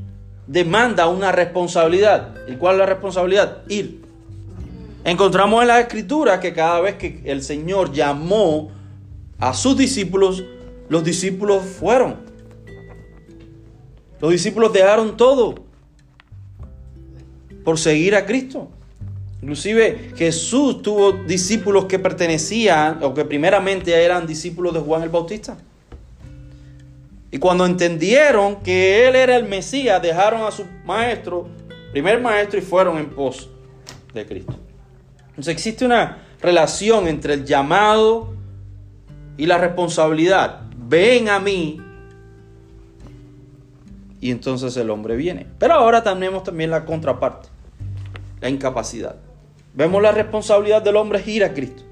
demanda 0.47 1.07
una 1.07 1.31
responsabilidad. 1.31 2.35
¿Y 2.47 2.55
cuál 2.55 2.75
es 2.75 2.79
la 2.79 2.85
responsabilidad? 2.85 3.63
Ir. 3.67 4.08
Encontramos 5.03 5.61
en 5.61 5.69
la 5.69 5.79
escritura 5.79 6.39
que 6.39 6.53
cada 6.53 6.81
vez 6.81 6.95
que 6.95 7.21
el 7.25 7.41
Señor 7.41 7.91
llamó 7.93 8.71
a 9.39 9.53
sus 9.53 9.77
discípulos, 9.77 10.43
los 10.89 11.03
discípulos 11.03 11.63
fueron. 11.63 12.17
Los 14.19 14.31
discípulos 14.31 14.73
dejaron 14.73 15.15
todo 15.15 15.55
por 17.63 17.79
seguir 17.79 18.15
a 18.15 18.25
Cristo. 18.25 18.69
Inclusive 19.41 20.11
Jesús 20.17 20.81
tuvo 20.81 21.13
discípulos 21.13 21.85
que 21.85 21.97
pertenecían 21.97 23.01
o 23.01 23.13
que 23.13 23.23
primeramente 23.23 23.93
eran 23.93 24.27
discípulos 24.27 24.73
de 24.73 24.81
Juan 24.81 25.03
el 25.03 25.09
Bautista. 25.09 25.57
Y 27.31 27.37
cuando 27.37 27.65
entendieron 27.65 28.57
que 28.57 29.07
Él 29.07 29.15
era 29.15 29.37
el 29.37 29.45
Mesías, 29.45 30.01
dejaron 30.01 30.41
a 30.41 30.51
su 30.51 30.65
maestro, 30.83 31.47
primer 31.91 32.19
maestro, 32.19 32.59
y 32.59 32.61
fueron 32.61 32.97
en 32.97 33.09
pos 33.11 33.49
de 34.13 34.25
Cristo. 34.25 34.58
Entonces 35.39 35.53
existe 35.53 35.85
una 35.85 36.17
relación 36.41 37.07
entre 37.07 37.35
el 37.35 37.45
llamado 37.45 38.33
y 39.37 39.45
la 39.45 39.57
responsabilidad. 39.57 40.63
Ven 40.75 41.29
a 41.29 41.39
mí. 41.39 41.79
Y 44.19 44.31
entonces 44.31 44.75
el 44.75 44.89
hombre 44.89 45.15
viene. 45.15 45.47
Pero 45.57 45.75
ahora 45.75 46.03
tenemos 46.03 46.43
también 46.43 46.71
la 46.71 46.83
contraparte, 46.83 47.47
la 48.41 48.49
incapacidad. 48.49 49.15
Vemos 49.73 50.01
la 50.01 50.11
responsabilidad 50.11 50.81
del 50.81 50.97
hombre 50.97 51.19
es 51.19 51.27
ir 51.29 51.45
a 51.45 51.53
Cristo. 51.53 51.83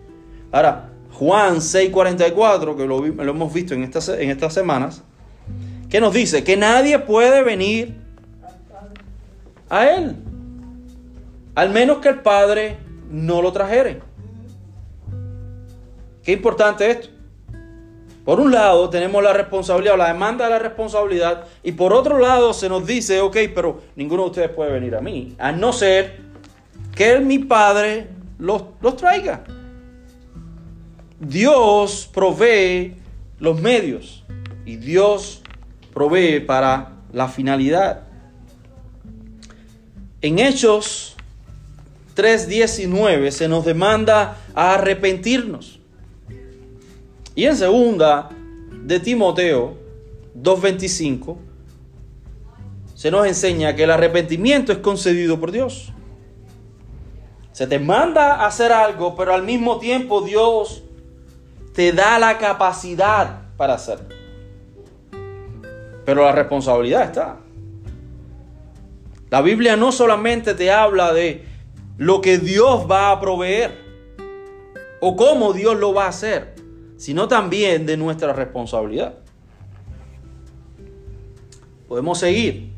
Ahora, 0.52 0.90
Juan 1.14 1.62
6:44, 1.62 2.76
que 2.76 2.86
lo, 2.86 3.06
hemos 3.06 3.54
visto 3.54 3.74
en 3.74 3.84
estas 3.86 4.54
semanas, 4.54 5.04
que 5.90 6.02
nos 6.02 6.14
dice 6.14 6.44
que 6.44 6.58
nadie 6.58 7.00
puede 7.00 7.44
venir 7.44 7.96
a 9.70 9.86
Él 9.86 10.18
al 11.58 11.72
menos 11.72 11.98
que 11.98 12.10
el 12.10 12.20
padre 12.20 12.78
no 13.10 13.42
lo 13.42 13.52
trajere. 13.52 14.02
Qué 16.24 16.34
importante 16.34 16.90
esto. 16.90 17.10
Por 18.26 18.42
un 18.42 18.52
lado 18.52 18.90
tenemos 18.90 19.24
la 19.24 19.32
responsabilidad 19.32 19.94
o 19.94 19.98
la 19.98 20.10
demanda 20.10 20.46
de 20.46 20.52
la 20.52 20.60
responsabilidad 20.60 21.46
y 21.64 21.72
por 21.72 21.94
otro 21.94 22.20
lado 22.20 22.54
se 22.54 22.68
nos 22.68 22.86
dice, 22.86 23.22
ok, 23.22 23.38
pero 23.56 23.82
ninguno 23.96 24.24
de 24.24 24.30
ustedes 24.30 24.50
puede 24.50 24.72
venir 24.72 24.96
a 24.96 25.00
mí, 25.00 25.34
a 25.40 25.54
no 25.54 25.72
ser 25.72 26.20
que 26.94 27.20
mi 27.20 27.40
Padre 27.40 28.08
los, 28.38 28.64
los 28.82 28.98
traiga. 28.98 29.46
Dios 31.20 32.10
provee 32.14 32.96
los 33.40 33.62
medios 33.62 34.26
y 34.66 34.76
Dios 34.76 35.42
provee 35.94 36.42
para 36.42 36.92
la 37.14 37.30
finalidad. 37.30 38.04
En 40.22 40.40
Hechos 40.40 41.17
3:19 42.18 43.32
se 43.32 43.48
nos 43.48 43.64
demanda 43.64 44.38
a 44.56 44.74
arrepentirnos. 44.74 45.80
Y 47.36 47.46
en 47.46 47.56
segunda 47.56 48.30
de 48.84 49.00
Timoteo 49.00 49.78
2.25 50.36 51.38
se 52.96 53.12
nos 53.12 53.28
enseña 53.28 53.76
que 53.76 53.84
el 53.84 53.92
arrepentimiento 53.92 54.72
es 54.72 54.80
concedido 54.80 55.40
por 55.40 55.52
Dios. 55.52 55.94
Se 57.52 57.68
te 57.68 57.80
manda 57.80 58.36
a 58.36 58.48
hacer 58.48 58.72
algo, 58.72 59.16
pero 59.16 59.34
al 59.34 59.44
mismo 59.44 59.78
tiempo 59.78 60.22
Dios 60.22 60.84
te 61.74 61.92
da 61.92 62.18
la 62.18 62.38
capacidad 62.40 63.42
para 63.56 63.76
hacerlo. 63.76 64.16
Pero 66.06 66.24
la 66.24 66.32
responsabilidad 66.32 67.04
está. 67.04 67.38
La 69.30 69.42
Biblia 69.42 69.76
no 69.76 69.92
solamente 69.92 70.54
te 70.54 70.72
habla 70.72 71.14
de 71.14 71.47
lo 71.98 72.22
que 72.22 72.38
Dios 72.38 72.86
va 72.90 73.12
a 73.12 73.20
proveer 73.20 73.78
o 75.02 75.16
cómo 75.16 75.54
Dios 75.54 75.78
lo 75.78 75.94
va 75.94 76.06
a 76.06 76.10
hacer 76.10 76.58
sino 76.98 77.28
también 77.28 77.86
de 77.86 77.96
nuestra 77.96 78.34
responsabilidad. 78.34 79.20
Podemos 81.88 82.20
seguir. 82.20 82.74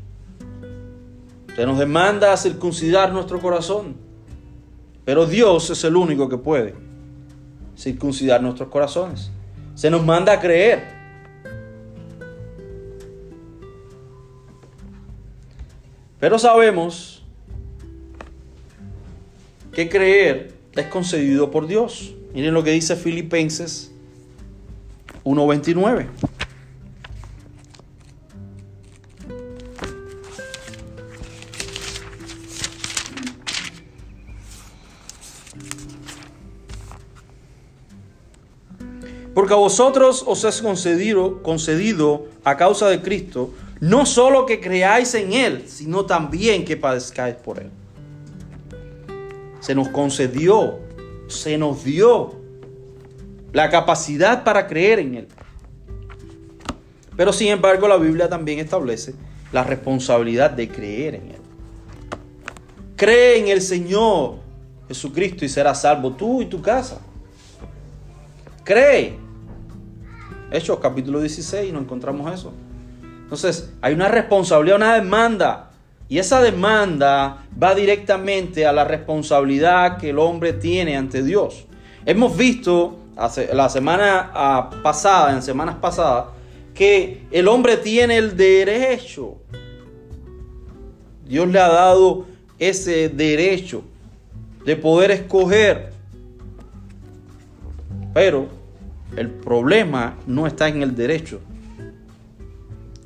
Se 1.56 1.66
nos 1.66 1.78
demanda 1.78 2.36
circuncidar 2.36 3.12
nuestro 3.12 3.40
corazón, 3.40 3.96
pero 5.04 5.26
Dios 5.26 5.70
es 5.70 5.82
el 5.84 5.96
único 5.96 6.28
que 6.28 6.38
puede 6.38 6.74
circuncidar 7.76 8.40
nuestros 8.42 8.68
corazones. 8.68 9.32
Se 9.74 9.90
nos 9.90 10.04
manda 10.04 10.34
a 10.34 10.40
creer. 10.40 11.00
Pero 16.20 16.38
sabemos 16.38 17.19
que 19.72 19.88
creer 19.88 20.54
es 20.74 20.86
concedido 20.86 21.50
por 21.50 21.66
Dios. 21.66 22.14
Miren 22.34 22.54
lo 22.54 22.62
que 22.62 22.70
dice 22.70 22.96
Filipenses 22.96 23.92
1.29. 25.24 26.06
Porque 39.34 39.54
a 39.54 39.56
vosotros 39.56 40.24
os 40.26 40.44
es 40.44 40.60
concedido, 40.60 41.42
concedido 41.42 42.26
a 42.44 42.56
causa 42.56 42.88
de 42.88 43.00
Cristo, 43.00 43.54
no 43.80 44.04
solo 44.04 44.44
que 44.44 44.60
creáis 44.60 45.14
en 45.14 45.32
Él, 45.32 45.64
sino 45.66 46.04
también 46.04 46.64
que 46.64 46.76
padezcáis 46.76 47.36
por 47.36 47.58
Él. 47.58 47.70
Se 49.60 49.74
nos 49.74 49.88
concedió, 49.88 50.78
se 51.28 51.56
nos 51.58 51.84
dio 51.84 52.34
la 53.52 53.70
capacidad 53.70 54.44
para 54.44 54.66
creer 54.66 54.98
en 54.98 55.14
Él. 55.14 55.28
Pero 57.16 57.32
sin 57.32 57.48
embargo 57.48 57.86
la 57.86 57.96
Biblia 57.96 58.28
también 58.28 58.58
establece 58.58 59.14
la 59.52 59.64
responsabilidad 59.64 60.50
de 60.50 60.68
creer 60.68 61.16
en 61.16 61.30
Él. 61.30 61.40
Cree 62.96 63.38
en 63.38 63.48
el 63.48 63.62
Señor 63.62 64.36
Jesucristo 64.88 65.44
y 65.44 65.48
serás 65.48 65.82
salvo 65.82 66.12
tú 66.12 66.42
y 66.42 66.46
tu 66.46 66.60
casa. 66.60 67.00
Cree. 68.64 69.18
Hechos 70.50 70.78
capítulo 70.80 71.20
16, 71.20 71.72
no 71.72 71.80
encontramos 71.80 72.32
eso. 72.32 72.52
Entonces, 73.22 73.72
hay 73.80 73.94
una 73.94 74.08
responsabilidad, 74.08 74.76
una 74.76 74.94
demanda. 74.96 75.69
Y 76.10 76.18
esa 76.18 76.42
demanda 76.42 77.46
va 77.62 77.72
directamente 77.72 78.66
a 78.66 78.72
la 78.72 78.82
responsabilidad 78.82 79.96
que 79.96 80.10
el 80.10 80.18
hombre 80.18 80.52
tiene 80.52 80.96
ante 80.96 81.22
Dios. 81.22 81.66
Hemos 82.04 82.36
visto 82.36 82.98
la 83.52 83.68
semana 83.68 84.32
ah, 84.34 84.70
pasada, 84.82 85.32
en 85.32 85.40
semanas 85.40 85.76
pasadas, 85.76 86.26
que 86.74 87.22
el 87.30 87.46
hombre 87.46 87.76
tiene 87.76 88.16
el 88.16 88.36
derecho. 88.36 89.36
Dios 91.28 91.46
le 91.46 91.60
ha 91.60 91.68
dado 91.68 92.26
ese 92.58 93.08
derecho 93.08 93.84
de 94.64 94.74
poder 94.74 95.12
escoger. 95.12 95.92
Pero 98.12 98.48
el 99.16 99.28
problema 99.30 100.18
no 100.26 100.48
está 100.48 100.66
en 100.66 100.82
el 100.82 100.96
derecho. 100.96 101.40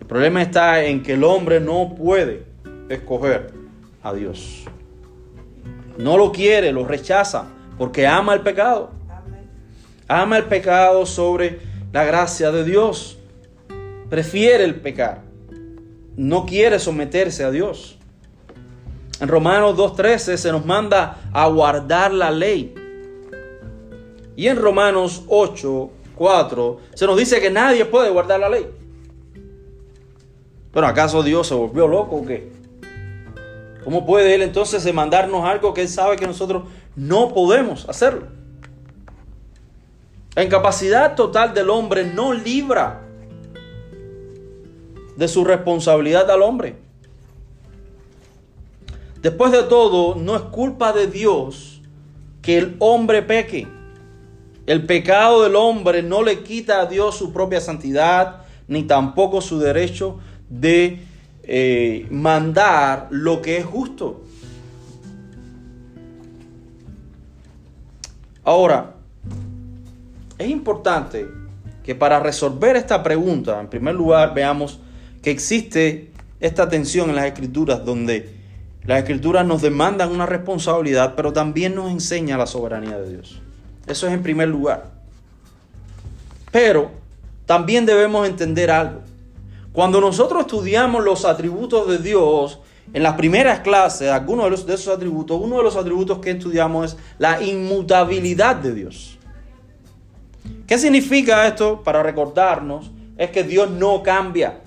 El 0.00 0.06
problema 0.06 0.40
está 0.40 0.82
en 0.82 1.02
que 1.02 1.12
el 1.12 1.24
hombre 1.24 1.60
no 1.60 1.94
puede 1.94 2.53
escoger 2.88 3.52
a 4.02 4.12
Dios. 4.12 4.64
No 5.98 6.16
lo 6.16 6.32
quiere, 6.32 6.72
lo 6.72 6.84
rechaza 6.86 7.46
porque 7.78 8.06
ama 8.06 8.34
el 8.34 8.40
pecado. 8.40 8.90
Ama 10.08 10.38
el 10.38 10.44
pecado 10.44 11.06
sobre 11.06 11.60
la 11.92 12.04
gracia 12.04 12.50
de 12.50 12.64
Dios. 12.64 13.18
Prefiere 14.10 14.64
el 14.64 14.76
pecar. 14.76 15.22
No 16.16 16.46
quiere 16.46 16.78
someterse 16.78 17.44
a 17.44 17.50
Dios. 17.50 17.98
En 19.20 19.28
Romanos 19.28 19.76
2.13 19.76 20.36
se 20.36 20.52
nos 20.52 20.66
manda 20.66 21.18
a 21.32 21.46
guardar 21.48 22.12
la 22.12 22.30
ley. 22.30 22.74
Y 24.36 24.48
en 24.48 24.56
Romanos 24.56 25.24
8.4 25.28 26.78
se 26.94 27.06
nos 27.06 27.16
dice 27.16 27.40
que 27.40 27.50
nadie 27.50 27.84
puede 27.84 28.10
guardar 28.10 28.40
la 28.40 28.48
ley. 28.48 28.66
Pero 30.72 30.86
¿acaso 30.86 31.22
Dios 31.22 31.46
se 31.46 31.54
volvió 31.54 31.86
loco 31.86 32.16
o 32.16 32.26
qué? 32.26 32.63
¿Cómo 33.84 34.06
puede 34.06 34.34
Él 34.34 34.42
entonces 34.42 34.92
mandarnos 34.94 35.44
algo 35.44 35.74
que 35.74 35.82
Él 35.82 35.88
sabe 35.88 36.16
que 36.16 36.26
nosotros 36.26 36.64
no 36.96 37.34
podemos 37.34 37.86
hacerlo? 37.88 38.28
La 40.34 40.42
incapacidad 40.42 41.14
total 41.14 41.54
del 41.54 41.70
hombre 41.70 42.04
no 42.04 42.32
libra 42.32 43.02
de 45.16 45.28
su 45.28 45.44
responsabilidad 45.44 46.28
al 46.30 46.42
hombre. 46.42 46.76
Después 49.22 49.52
de 49.52 49.62
todo, 49.62 50.16
no 50.16 50.34
es 50.34 50.42
culpa 50.42 50.92
de 50.92 51.06
Dios 51.06 51.80
que 52.42 52.58
el 52.58 52.76
hombre 52.78 53.22
peque. 53.22 53.68
El 54.66 54.86
pecado 54.86 55.42
del 55.42 55.56
hombre 55.56 56.02
no 56.02 56.22
le 56.22 56.42
quita 56.42 56.80
a 56.80 56.86
Dios 56.86 57.16
su 57.16 57.32
propia 57.32 57.60
santidad, 57.60 58.42
ni 58.66 58.82
tampoco 58.82 59.40
su 59.40 59.58
derecho 59.58 60.18
de 60.48 61.06
eh, 61.46 62.06
mandar 62.10 63.08
lo 63.10 63.42
que 63.42 63.58
es 63.58 63.64
justo. 63.64 64.24
Ahora, 68.44 68.94
es 70.38 70.48
importante 70.48 71.26
que 71.82 71.94
para 71.94 72.20
resolver 72.20 72.76
esta 72.76 73.02
pregunta, 73.02 73.60
en 73.60 73.68
primer 73.68 73.94
lugar, 73.94 74.34
veamos 74.34 74.80
que 75.22 75.30
existe 75.30 76.12
esta 76.40 76.68
tensión 76.68 77.10
en 77.10 77.16
las 77.16 77.26
escrituras 77.26 77.84
donde 77.84 78.34
las 78.84 78.98
escrituras 78.98 79.46
nos 79.46 79.62
demandan 79.62 80.10
una 80.10 80.26
responsabilidad, 80.26 81.14
pero 81.16 81.32
también 81.32 81.74
nos 81.74 81.90
enseña 81.90 82.36
la 82.36 82.46
soberanía 82.46 82.98
de 82.98 83.10
Dios. 83.10 83.40
Eso 83.86 84.06
es 84.06 84.12
en 84.12 84.22
primer 84.22 84.48
lugar. 84.48 84.90
Pero 86.52 86.90
también 87.46 87.86
debemos 87.86 88.28
entender 88.28 88.70
algo. 88.70 89.00
Cuando 89.74 90.00
nosotros 90.00 90.42
estudiamos 90.42 91.02
los 91.02 91.24
atributos 91.24 91.88
de 91.88 91.98
Dios, 91.98 92.60
en 92.92 93.02
las 93.02 93.14
primeras 93.14 93.58
clases, 93.58 94.08
algunos 94.08 94.64
de, 94.64 94.72
esos 94.72 94.94
atributos, 94.94 95.40
uno 95.42 95.56
de 95.56 95.64
los 95.64 95.74
atributos 95.74 96.20
que 96.20 96.30
estudiamos 96.30 96.92
es 96.92 96.98
la 97.18 97.42
inmutabilidad 97.42 98.54
de 98.54 98.72
Dios. 98.72 99.18
¿Qué 100.68 100.78
significa 100.78 101.48
esto? 101.48 101.82
Para 101.82 102.04
recordarnos, 102.04 102.92
es 103.18 103.30
que 103.30 103.42
Dios 103.42 103.68
no 103.68 104.04
cambia. 104.04 104.60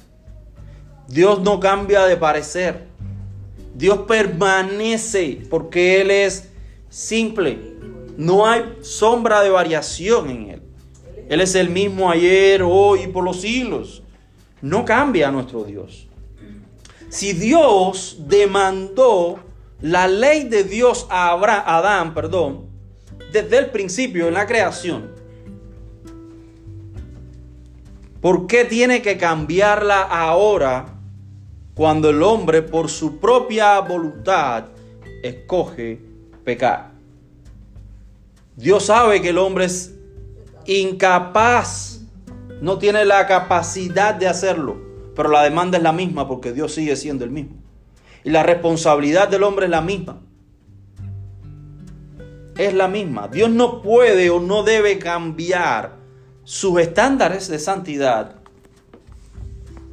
Dios 1.07 1.39
no 1.39 1.61
cambia 1.61 2.03
de 2.03 2.17
parecer. 2.17 2.87
Dios 3.75 3.99
permanece 4.09 5.39
porque 5.49 6.01
Él 6.01 6.11
es 6.11 6.49
simple. 6.89 7.77
No 8.17 8.45
hay 8.45 8.79
sombra 8.81 9.39
de 9.39 9.51
variación 9.51 10.29
en 10.29 10.49
Él. 10.49 10.61
Él 11.29 11.39
es 11.39 11.55
el 11.55 11.69
mismo 11.69 12.11
ayer, 12.11 12.61
hoy 12.61 13.03
y 13.03 13.07
por 13.07 13.23
los 13.23 13.39
siglos. 13.39 14.03
No 14.61 14.85
cambia 14.85 15.31
nuestro 15.31 15.63
Dios. 15.63 16.07
Si 17.09 17.33
Dios 17.33 18.17
demandó 18.27 19.39
la 19.81 20.07
ley 20.07 20.43
de 20.45 20.63
Dios 20.63 21.07
a 21.09 21.31
Adán, 21.31 22.13
perdón, 22.13 22.65
desde 23.31 23.57
el 23.59 23.69
principio 23.69 24.27
en 24.27 24.33
la 24.33 24.45
creación, 24.45 25.11
¿por 28.21 28.47
qué 28.47 28.65
tiene 28.65 29.01
que 29.01 29.17
cambiarla 29.17 30.01
ahora 30.01 30.85
cuando 31.75 32.09
el 32.09 32.23
hombre 32.23 32.61
por 32.61 32.89
su 32.89 33.19
propia 33.19 33.79
voluntad 33.79 34.65
escoge 35.23 36.01
pecar? 36.43 36.91
Dios 38.55 38.85
sabe 38.85 39.21
que 39.21 39.29
el 39.29 39.37
hombre 39.37 39.65
es 39.65 39.93
incapaz, 40.65 41.96
no 42.61 42.77
tiene 42.77 43.05
la 43.05 43.27
capacidad 43.27 44.15
de 44.15 44.27
hacerlo, 44.27 44.77
pero 45.15 45.29
la 45.29 45.43
demanda 45.43 45.77
es 45.77 45.83
la 45.83 45.91
misma 45.91 46.27
porque 46.27 46.53
Dios 46.53 46.73
sigue 46.73 46.95
siendo 46.95 47.23
el 47.23 47.31
mismo. 47.31 47.57
Y 48.23 48.29
la 48.31 48.43
responsabilidad 48.43 49.27
del 49.29 49.43
hombre 49.43 49.65
es 49.65 49.71
la 49.71 49.81
misma. 49.81 50.21
Es 52.57 52.73
la 52.73 52.87
misma. 52.87 53.27
Dios 53.27 53.49
no 53.49 53.81
puede 53.81 54.29
o 54.29 54.39
no 54.39 54.63
debe 54.63 54.97
cambiar 54.97 55.95
sus 56.43 56.79
estándares 56.79 57.47
de 57.47 57.59
santidad 57.59 58.35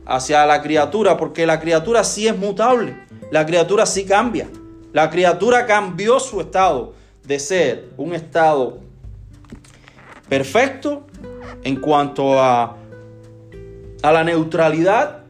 hacia 0.06 0.46
la 0.46 0.62
criatura, 0.62 1.16
porque 1.16 1.46
la 1.46 1.60
criatura 1.60 2.04
sí 2.04 2.26
es 2.26 2.36
mutable. 2.36 2.96
La 3.30 3.44
criatura 3.46 3.86
sí 3.86 4.04
cambia. 4.04 4.48
La 4.92 5.10
criatura 5.10 5.66
cambió 5.66 6.20
su 6.20 6.40
estado 6.40 6.94
de 7.24 7.38
ser 7.38 7.90
un 7.96 8.14
estado 8.14 8.78
perfecto 10.28 11.06
en 11.62 11.76
cuanto 11.76 12.40
a, 12.40 12.76
a 14.02 14.12
la 14.12 14.24
neutralidad 14.24 15.24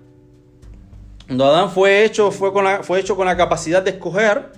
cuando 1.27 1.47
Adán 1.47 1.71
fue 1.71 2.05
hecho, 2.05 2.31
fue, 2.31 2.53
con 2.53 2.65
la, 2.65 2.83
fue 2.83 3.01
hecho 3.01 3.17
con 3.17 3.27
la 3.27 3.37
capacidad 3.37 3.83
de 3.83 3.93
escoger, 3.93 4.53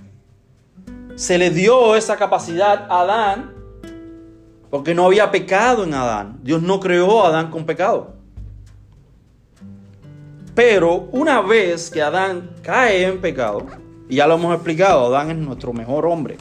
se 1.15 1.37
le 1.37 1.49
dio 1.49 1.95
esa 1.95 2.17
capacidad 2.17 2.87
a 2.91 3.01
Adán 3.01 3.53
porque 4.69 4.93
no 4.93 5.05
había 5.05 5.31
pecado 5.31 5.85
en 5.85 5.93
Adán. 5.93 6.39
Dios 6.43 6.61
no 6.61 6.81
creó 6.81 7.23
a 7.23 7.29
Adán 7.29 7.51
con 7.51 7.65
pecado. 7.65 8.15
Pero 10.53 11.07
una 11.11 11.41
vez 11.41 11.89
que 11.89 12.01
Adán 12.01 12.49
cae 12.63 13.05
en 13.05 13.21
pecado, 13.21 13.65
y 14.09 14.17
ya 14.17 14.27
lo 14.27 14.35
hemos 14.35 14.53
explicado, 14.53 15.05
Adán 15.05 15.31
es 15.31 15.37
nuestro 15.37 15.71
mejor 15.71 16.05
hombre. 16.05 16.37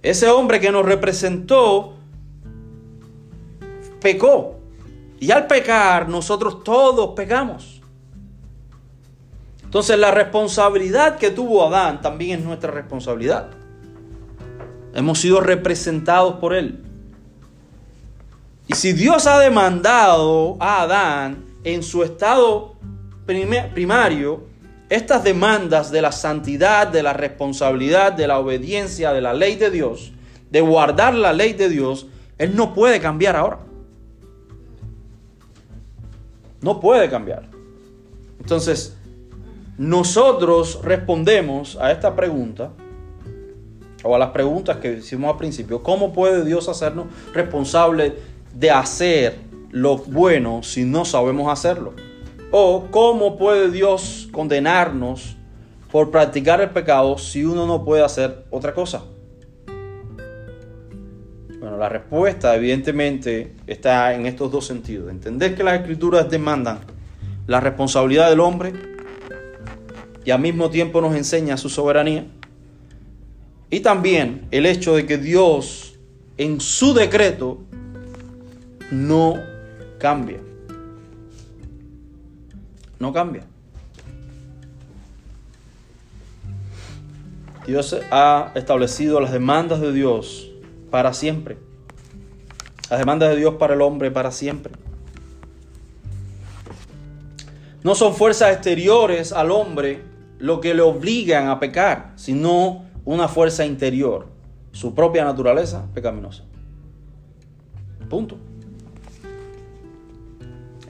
Ese 0.00 0.28
hombre 0.28 0.58
que 0.58 0.72
nos 0.72 0.86
representó 0.86 1.96
pecó. 4.02 4.60
Y 5.20 5.30
al 5.30 5.46
pecar, 5.46 6.08
nosotros 6.08 6.64
todos 6.64 7.14
pecamos. 7.14 7.80
Entonces 9.62 9.98
la 9.98 10.10
responsabilidad 10.10 11.16
que 11.16 11.30
tuvo 11.30 11.66
Adán 11.66 12.02
también 12.02 12.40
es 12.40 12.44
nuestra 12.44 12.70
responsabilidad. 12.70 13.48
Hemos 14.94 15.20
sido 15.20 15.40
representados 15.40 16.34
por 16.34 16.52
él. 16.52 16.84
Y 18.66 18.74
si 18.74 18.92
Dios 18.92 19.26
ha 19.26 19.38
demandado 19.38 20.56
a 20.60 20.82
Adán 20.82 21.46
en 21.64 21.82
su 21.82 22.02
estado 22.02 22.74
primario, 23.24 24.44
estas 24.90 25.24
demandas 25.24 25.90
de 25.90 26.02
la 26.02 26.12
santidad, 26.12 26.86
de 26.86 27.02
la 27.02 27.14
responsabilidad, 27.14 28.12
de 28.12 28.26
la 28.26 28.38
obediencia, 28.38 29.14
de 29.14 29.22
la 29.22 29.32
ley 29.32 29.56
de 29.56 29.70
Dios, 29.70 30.12
de 30.50 30.60
guardar 30.60 31.14
la 31.14 31.32
ley 31.32 31.54
de 31.54 31.70
Dios, 31.70 32.08
Él 32.36 32.54
no 32.54 32.74
puede 32.74 33.00
cambiar 33.00 33.36
ahora. 33.36 33.60
No 36.62 36.80
puede 36.80 37.10
cambiar. 37.10 37.48
Entonces, 38.40 38.96
nosotros 39.76 40.80
respondemos 40.82 41.76
a 41.76 41.92
esta 41.92 42.14
pregunta, 42.14 42.70
o 44.04 44.14
a 44.14 44.18
las 44.18 44.30
preguntas 44.30 44.78
que 44.78 44.94
hicimos 44.94 45.30
al 45.30 45.38
principio, 45.38 45.82
¿cómo 45.82 46.12
puede 46.12 46.44
Dios 46.44 46.68
hacernos 46.68 47.06
responsables 47.32 48.12
de 48.54 48.70
hacer 48.70 49.38
lo 49.70 49.96
bueno 49.98 50.62
si 50.62 50.84
no 50.84 51.04
sabemos 51.04 51.50
hacerlo? 51.52 51.94
¿O 52.50 52.88
cómo 52.90 53.38
puede 53.38 53.70
Dios 53.70 54.28
condenarnos 54.32 55.36
por 55.90 56.10
practicar 56.10 56.60
el 56.60 56.70
pecado 56.70 57.16
si 57.18 57.44
uno 57.44 57.66
no 57.66 57.84
puede 57.84 58.04
hacer 58.04 58.44
otra 58.50 58.74
cosa? 58.74 59.04
La 61.82 61.88
respuesta 61.88 62.54
evidentemente 62.54 63.54
está 63.66 64.14
en 64.14 64.26
estos 64.26 64.52
dos 64.52 64.64
sentidos. 64.64 65.10
Entender 65.10 65.56
que 65.56 65.64
las 65.64 65.80
escrituras 65.80 66.30
demandan 66.30 66.78
la 67.48 67.58
responsabilidad 67.58 68.30
del 68.30 68.38
hombre 68.38 68.72
y 70.24 70.30
al 70.30 70.40
mismo 70.40 70.70
tiempo 70.70 71.00
nos 71.00 71.16
enseña 71.16 71.56
su 71.56 71.68
soberanía. 71.68 72.24
Y 73.68 73.80
también 73.80 74.46
el 74.52 74.66
hecho 74.66 74.94
de 74.94 75.06
que 75.06 75.18
Dios 75.18 75.98
en 76.36 76.60
su 76.60 76.94
decreto 76.94 77.58
no 78.92 79.34
cambia. 79.98 80.38
No 83.00 83.12
cambia. 83.12 83.42
Dios 87.66 87.96
ha 88.12 88.52
establecido 88.54 89.18
las 89.20 89.32
demandas 89.32 89.80
de 89.80 89.92
Dios 89.92 90.48
para 90.88 91.12
siempre. 91.12 91.71
Las 92.92 92.98
demandas 92.98 93.30
de 93.30 93.36
Dios 93.36 93.54
para 93.54 93.72
el 93.72 93.80
hombre 93.80 94.10
para 94.10 94.30
siempre. 94.30 94.70
No 97.82 97.94
son 97.94 98.14
fuerzas 98.14 98.52
exteriores 98.52 99.32
al 99.32 99.50
hombre 99.50 100.02
lo 100.38 100.60
que 100.60 100.74
le 100.74 100.82
obligan 100.82 101.48
a 101.48 101.58
pecar, 101.58 102.12
sino 102.16 102.84
una 103.06 103.28
fuerza 103.28 103.64
interior, 103.64 104.26
su 104.72 104.94
propia 104.94 105.24
naturaleza 105.24 105.86
pecaminosa. 105.94 106.44
Punto. 108.10 108.36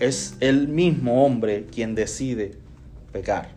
Es 0.01 0.37
el 0.41 0.67
mismo 0.67 1.25
hombre 1.25 1.67
quien 1.67 1.95
decide 1.95 2.59
pecar. 3.13 3.51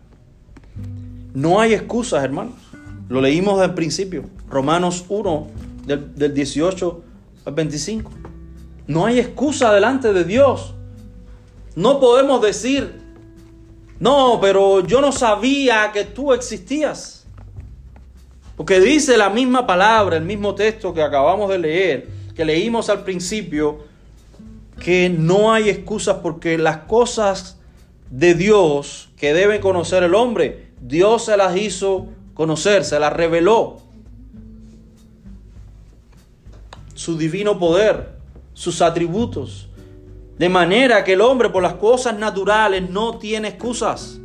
No 1.34 1.58
hay 1.58 1.74
excusas, 1.74 2.22
hermanos. 2.22 2.54
Lo 3.08 3.20
leímos 3.20 3.60
al 3.60 3.74
principio. 3.74 4.22
Romanos 4.48 5.04
1, 5.08 5.48
del, 5.84 6.32
18 6.32 7.02
al 7.44 7.52
25. 7.52 8.12
No 8.86 9.06
hay 9.06 9.18
excusa 9.18 9.72
delante 9.72 10.12
de 10.12 10.24
Dios. 10.24 10.74
No 11.74 12.00
podemos 12.00 12.40
decir, 12.40 13.00
no, 13.98 14.38
pero 14.40 14.86
yo 14.86 15.00
no 15.00 15.12
sabía 15.12 15.90
que 15.92 16.04
tú 16.04 16.32
existías. 16.32 17.26
Porque 18.56 18.80
dice 18.80 19.16
la 19.16 19.28
misma 19.28 19.66
palabra, 19.66 20.16
el 20.16 20.24
mismo 20.24 20.54
texto 20.54 20.94
que 20.94 21.02
acabamos 21.02 21.50
de 21.50 21.58
leer, 21.58 22.08
que 22.34 22.44
leímos 22.44 22.88
al 22.88 23.04
principio, 23.04 23.84
que 24.80 25.10
no 25.10 25.52
hay 25.52 25.68
excusas 25.68 26.18
porque 26.22 26.56
las 26.56 26.78
cosas 26.78 27.58
de 28.10 28.34
Dios 28.34 29.10
que 29.16 29.34
debe 29.34 29.60
conocer 29.60 30.02
el 30.02 30.14
hombre, 30.14 30.68
Dios 30.80 31.26
se 31.26 31.36
las 31.36 31.56
hizo 31.56 32.06
conocer, 32.34 32.84
se 32.84 32.98
las 32.98 33.12
reveló. 33.12 33.86
su 36.96 37.16
divino 37.16 37.58
poder, 37.58 38.15
sus 38.56 38.80
atributos. 38.80 39.68
De 40.38 40.48
manera 40.48 41.04
que 41.04 41.12
el 41.12 41.20
hombre 41.20 41.50
por 41.50 41.62
las 41.62 41.74
cosas 41.74 42.18
naturales 42.18 42.88
no 42.88 43.18
tiene 43.18 43.48
excusas. 43.48 44.18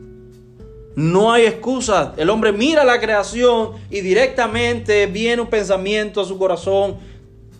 No 0.96 1.34
hay 1.34 1.46
excusas. 1.46 2.12
El 2.17 2.30
hombre 2.30 2.54
mira 2.54 2.86
la 2.86 3.00
creación 3.00 3.74
y 3.89 4.00
directamente 4.00 5.06
viene 5.06 5.41
un 5.41 5.50
pensamiento 5.50 6.22
a 6.22 6.26
su 6.26 6.38
corazón. 6.38 6.96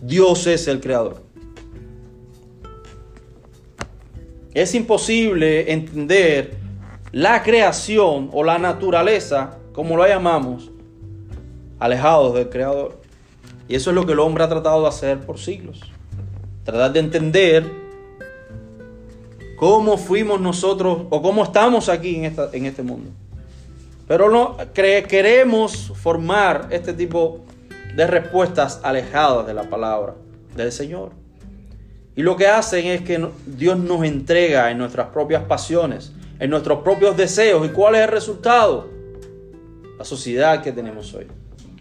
Dios 0.00 0.46
es 0.46 0.66
el 0.66 0.80
creador. 0.80 1.22
Es 4.54 4.74
imposible 4.74 5.72
entender 5.72 6.56
la 7.12 7.42
creación 7.42 8.30
o 8.32 8.42
la 8.44 8.58
naturaleza, 8.58 9.58
como 9.74 9.96
lo 9.96 10.06
llamamos, 10.06 10.70
alejados 11.78 12.34
del 12.34 12.48
creador. 12.48 13.00
Y 13.68 13.74
eso 13.74 13.90
es 13.90 13.94
lo 13.94 14.06
que 14.06 14.12
el 14.12 14.20
hombre 14.20 14.44
ha 14.44 14.48
tratado 14.48 14.82
de 14.82 14.88
hacer 14.88 15.20
por 15.20 15.38
siglos. 15.38 15.91
Tratar 16.64 16.92
de 16.92 17.00
entender 17.00 17.64
cómo 19.56 19.96
fuimos 19.96 20.40
nosotros 20.40 21.02
o 21.10 21.22
cómo 21.22 21.44
estamos 21.44 21.88
aquí 21.88 22.16
en, 22.16 22.24
esta, 22.24 22.50
en 22.52 22.66
este 22.66 22.82
mundo. 22.82 23.10
Pero 24.08 24.30
no 24.30 24.56
queremos 24.74 25.92
formar 25.94 26.68
este 26.70 26.92
tipo 26.92 27.40
de 27.94 28.06
respuestas 28.06 28.80
alejadas 28.82 29.46
de 29.46 29.54
la 29.54 29.64
palabra 29.64 30.14
del 30.56 30.72
Señor. 30.72 31.12
Y 32.14 32.22
lo 32.22 32.36
que 32.36 32.46
hacen 32.46 32.86
es 32.86 33.02
que 33.02 33.26
Dios 33.46 33.78
nos 33.78 34.04
entrega 34.04 34.70
en 34.70 34.78
nuestras 34.78 35.08
propias 35.08 35.44
pasiones, 35.44 36.12
en 36.38 36.50
nuestros 36.50 36.82
propios 36.82 37.16
deseos. 37.16 37.66
¿Y 37.66 37.70
cuál 37.70 37.94
es 37.94 38.02
el 38.02 38.08
resultado? 38.08 38.88
La 39.96 40.04
sociedad 40.04 40.62
que 40.62 40.72
tenemos 40.72 41.14
hoy. 41.14 41.26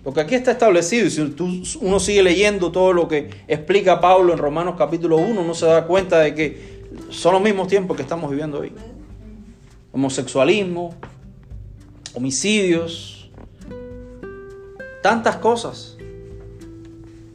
Porque 0.04 0.20
aquí 0.20 0.36
está 0.36 0.52
establecido, 0.52 1.06
y 1.06 1.12
si 1.12 1.78
uno 1.82 2.00
sigue 2.00 2.24
leyendo 2.24 2.72
todo 2.72 2.92
lo 2.92 3.08
que 3.08 3.30
explica 3.48 4.02
Pablo 4.02 4.34
en 4.34 4.40
Romanos 4.40 4.76
capítulo 4.78 5.18
1, 5.18 5.42
uno 5.42 5.54
se 5.54 5.68
da 5.68 5.86
cuenta 5.86 6.20
de 6.20 6.34
que 6.34 6.82
son 7.10 7.34
los 7.34 7.42
mismos 7.42 7.68
tiempos 7.68 7.96
que 7.96 8.04
estamos 8.04 8.32
viviendo 8.32 8.60
hoy. 8.60 8.74
Homosexualismo, 9.92 10.96
homicidios, 12.16 13.30
tantas 15.04 15.36
cosas. 15.38 15.98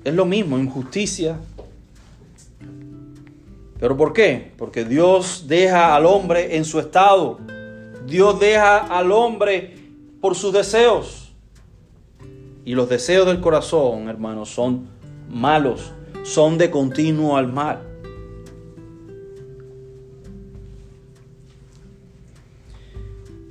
Es 0.02 0.14
lo 0.14 0.24
mismo, 0.24 0.58
injusticia. 0.58 1.38
¿Pero 3.78 3.96
por 3.96 4.12
qué? 4.12 4.52
Porque 4.56 4.84
Dios 4.84 5.44
deja 5.46 5.94
al 5.94 6.06
hombre 6.06 6.56
en 6.56 6.64
su 6.64 6.80
estado. 6.80 7.38
Dios 8.06 8.40
deja 8.40 8.78
al 8.78 9.12
hombre 9.12 9.76
por 10.20 10.34
sus 10.34 10.52
deseos. 10.52 11.25
Y 12.66 12.74
los 12.74 12.88
deseos 12.88 13.26
del 13.26 13.40
corazón, 13.40 14.08
hermanos, 14.08 14.50
son 14.50 14.88
malos, 15.30 15.92
son 16.24 16.58
de 16.58 16.68
continuo 16.68 17.36
al 17.36 17.52
mal. 17.52 17.78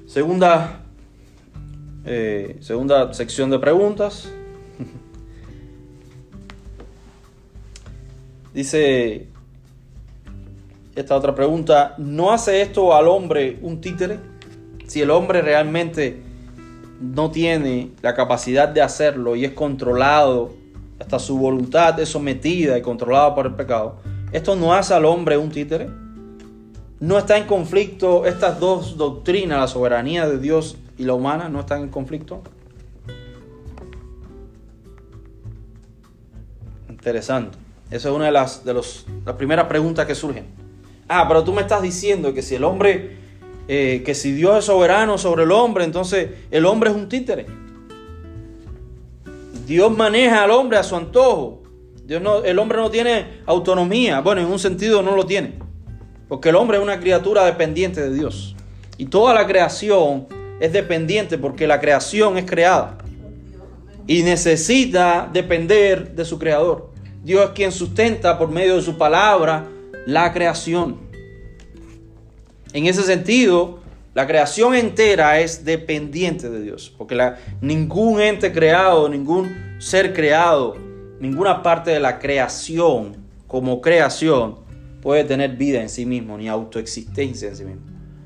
Segunda, 0.06 0.82
eh, 2.04 2.58
segunda 2.60 3.14
sección 3.14 3.50
de 3.50 3.58
preguntas. 3.58 4.30
Dice 8.54 9.30
esta 10.94 11.16
otra 11.16 11.34
pregunta, 11.34 11.96
¿no 11.98 12.34
hace 12.34 12.62
esto 12.62 12.94
al 12.94 13.08
hombre 13.08 13.60
un 13.62 13.80
títere? 13.80 14.20
Si 14.88 15.02
el 15.02 15.10
hombre 15.10 15.42
realmente 15.42 16.22
no 17.00 17.32
tiene 17.32 17.92
la 18.02 18.14
capacidad 18.14 18.70
de 18.70 18.82
hacerlo 18.82 19.36
y 19.36 19.46
es 19.46 19.52
controlado, 19.52 20.54
hasta 21.00 21.20
su 21.20 21.38
voluntad 21.38 22.00
es 22.00 22.10
sometida 22.10 22.78
y 22.78 22.82
controlada 22.82 23.36
por 23.36 23.46
el 23.46 23.56
pecado, 23.56 23.98
¿esto 24.32 24.56
no 24.56 24.74
hace 24.74 24.94
al 24.94 25.06
hombre 25.06 25.38
un 25.38 25.50
títere? 25.50 25.90
¿No 27.00 27.18
está 27.18 27.38
en 27.38 27.46
conflicto 27.46 28.26
estas 28.26 28.60
dos 28.60 28.98
doctrinas, 28.98 29.60
la 29.60 29.68
soberanía 29.68 30.28
de 30.28 30.40
Dios 30.40 30.78
y 30.98 31.04
la 31.04 31.14
humana, 31.14 31.50
no 31.50 31.60
están 31.60 31.82
en 31.82 31.90
conflicto? 31.90 32.42
Interesante. 36.90 37.58
Esa 37.92 38.10
es 38.10 38.16
una 38.16 38.26
de 38.26 38.32
las, 38.32 38.66
de 38.66 38.74
los, 38.74 39.06
las 39.26 39.36
primeras 39.36 39.68
preguntas 39.68 40.06
que 40.06 40.16
surgen. 40.16 40.46
Ah, 41.08 41.26
pero 41.28 41.44
tú 41.44 41.54
me 41.54 41.62
estás 41.62 41.82
diciendo 41.82 42.34
que 42.34 42.42
si 42.42 42.56
el 42.56 42.64
hombre, 42.64 43.18
eh, 43.68 44.04
que 44.06 44.14
si 44.14 44.32
Dios 44.32 44.60
es 44.60 44.66
soberano 44.66 45.18
sobre 45.18 45.44
el 45.44 45.52
hombre, 45.52 45.84
entonces 45.84 46.30
el 46.52 46.66
hombre 46.66 46.92
es 46.92 46.96
un 46.96 47.10
títere. 47.10 47.46
Dios 49.66 49.96
maneja 49.96 50.44
al 50.44 50.52
hombre 50.52 50.78
a 50.78 50.84
su 50.84 50.96
antojo. 50.96 51.64
Dios 52.06 52.22
no, 52.22 52.44
el 52.44 52.60
hombre 52.60 52.78
no 52.78 52.92
tiene 52.92 53.42
autonomía. 53.48 54.22
Bueno, 54.22 54.42
en 54.42 54.48
un 54.48 54.60
sentido 54.60 55.02
no 55.02 55.16
lo 55.16 55.26
tiene. 55.26 55.58
Porque 56.28 56.50
el 56.50 56.56
hombre 56.56 56.78
es 56.78 56.84
una 56.84 57.00
criatura 57.00 57.44
dependiente 57.46 58.02
de 58.02 58.14
Dios. 58.14 58.56
Y 58.98 59.06
toda 59.06 59.34
la 59.34 59.48
creación 59.48 60.28
es 60.60 60.72
dependiente 60.72 61.38
porque 61.38 61.68
la 61.68 61.80
creación 61.80 62.38
es 62.38 62.46
creada. 62.46 63.00
Y 64.06 64.22
necesita 64.22 65.28
depender 65.34 66.16
de 66.16 66.26
su 66.26 66.38
creador. 66.38 66.92
Dios 67.24 67.46
es 67.46 67.50
quien 67.52 67.72
sustenta 67.72 68.38
por 68.38 68.50
medio 68.50 68.76
de 68.76 68.84
su 68.84 68.98
palabra 69.00 69.66
la 70.06 70.32
creación. 70.32 71.05
En 72.76 72.88
ese 72.88 73.04
sentido, 73.04 73.80
la 74.14 74.28
creación 74.28 74.76
entera 74.76 75.40
es 75.40 75.64
dependiente 75.64 76.50
de 76.50 76.62
Dios, 76.62 76.94
porque 76.98 77.18
ningún 77.62 78.20
ente 78.20 78.52
creado, 78.52 79.08
ningún 79.08 79.78
ser 79.80 80.14
creado, 80.14 80.76
ninguna 81.22 81.64
parte 81.64 81.92
de 81.92 82.02
la 82.02 82.20
creación 82.20 83.16
como 83.48 83.80
creación 83.80 84.58
puede 85.02 85.24
tener 85.24 85.56
vida 85.56 85.82
en 85.82 85.88
sí 85.88 86.06
mismo, 86.06 86.38
ni 86.38 86.50
autoexistencia 86.50 87.48
en 87.48 87.56
sí 87.56 87.64
mismo. 87.64 87.82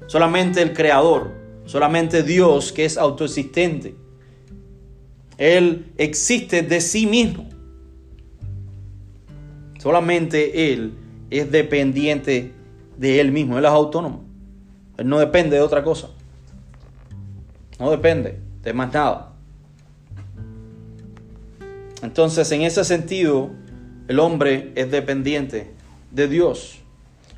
Solamente 0.08 0.64
el 0.64 0.74
creador, 0.74 1.32
solamente 1.66 2.24
Dios 2.24 2.72
que 2.72 2.86
es 2.86 2.98
autoexistente. 2.98 3.94
Él 5.38 5.92
existe 5.96 6.64
de 6.64 6.82
sí 6.82 7.06
mismo. 7.06 7.48
Solamente 9.78 10.74
Él 10.74 10.96
es 11.30 11.52
dependiente 11.52 12.52
de 12.98 13.20
Él 13.20 13.32
mismo. 13.32 13.60
Él 13.60 13.66
es 13.66 13.70
autónomo. 13.70 14.29
Él 15.00 15.08
no 15.08 15.18
depende 15.18 15.56
de 15.56 15.62
otra 15.62 15.82
cosa. 15.82 16.10
No 17.80 17.90
depende 17.90 18.38
de 18.62 18.74
más 18.74 18.94
nada. 18.94 19.32
Entonces, 22.02 22.52
en 22.52 22.64
ese 22.64 22.84
sentido, 22.84 23.50
el 24.10 24.20
hombre 24.20 24.74
es 24.76 24.92
dependiente 24.92 25.74
de 26.12 26.28
Dios. 26.28 26.80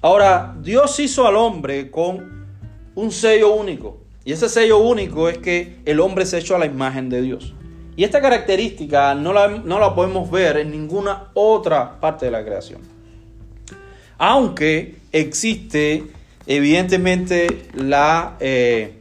Ahora, 0.01 0.57
Dios 0.63 0.99
hizo 0.99 1.27
al 1.27 1.35
hombre 1.35 1.91
con 1.91 2.47
un 2.95 3.11
sello 3.11 3.53
único. 3.53 3.99
Y 4.25 4.31
ese 4.31 4.49
sello 4.49 4.79
único 4.79 5.29
es 5.29 5.37
que 5.37 5.81
el 5.85 5.99
hombre 5.99 6.25
se 6.25 6.39
hecho 6.39 6.55
a 6.55 6.59
la 6.59 6.65
imagen 6.65 7.09
de 7.09 7.21
Dios. 7.21 7.53
Y 7.95 8.03
esta 8.03 8.21
característica 8.21 9.13
no 9.13 9.33
la, 9.33 9.47
no 9.49 9.79
la 9.79 9.93
podemos 9.93 10.31
ver 10.31 10.57
en 10.57 10.71
ninguna 10.71 11.29
otra 11.35 11.99
parte 11.99 12.25
de 12.25 12.31
la 12.31 12.43
creación. 12.43 12.81
Aunque 14.17 14.95
existe 15.11 16.05
evidentemente 16.55 17.69
la, 17.73 18.35
eh, 18.41 18.99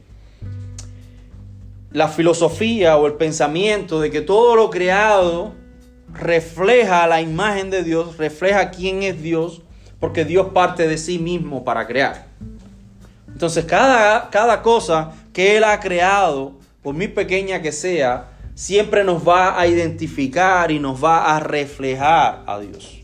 la 1.90 2.08
filosofía 2.08 2.96
o 2.96 3.06
el 3.06 3.14
pensamiento 3.14 4.00
de 4.00 4.10
que 4.10 4.20
todo 4.20 4.54
lo 4.54 4.70
creado 4.70 5.54
refleja 6.12 7.06
la 7.06 7.20
imagen 7.20 7.70
de 7.70 7.82
Dios, 7.82 8.16
refleja 8.18 8.70
quién 8.70 9.02
es 9.02 9.20
Dios, 9.20 9.62
porque 9.98 10.24
Dios 10.24 10.48
parte 10.54 10.86
de 10.86 10.96
sí 10.96 11.18
mismo 11.18 11.64
para 11.64 11.86
crear. 11.86 12.26
Entonces 13.28 13.64
cada, 13.64 14.30
cada 14.30 14.62
cosa 14.62 15.12
que 15.32 15.56
Él 15.56 15.64
ha 15.64 15.80
creado, 15.80 16.52
por 16.82 16.94
muy 16.94 17.08
pequeña 17.08 17.60
que 17.62 17.72
sea, 17.72 18.28
siempre 18.54 19.02
nos 19.02 19.26
va 19.26 19.58
a 19.58 19.66
identificar 19.66 20.70
y 20.70 20.78
nos 20.78 21.02
va 21.02 21.36
a 21.36 21.40
reflejar 21.40 22.44
a 22.46 22.60
Dios. 22.60 23.00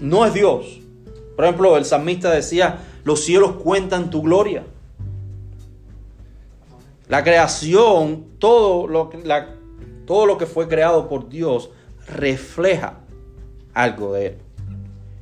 No 0.00 0.24
es 0.24 0.32
Dios. 0.32 0.80
Por 1.36 1.44
ejemplo, 1.44 1.76
el 1.76 1.84
salmista 1.84 2.30
decía, 2.30 2.78
los 3.04 3.24
cielos 3.24 3.52
cuentan 3.62 4.10
tu 4.10 4.22
gloria. 4.22 4.64
La 7.08 7.24
creación, 7.24 8.26
todo 8.38 8.86
lo, 8.86 9.10
todo 10.06 10.26
lo 10.26 10.38
que 10.38 10.46
fue 10.46 10.68
creado 10.68 11.08
por 11.08 11.28
Dios, 11.28 11.70
refleja 12.06 12.98
algo 13.72 14.12
de 14.12 14.26
Él 14.26 14.38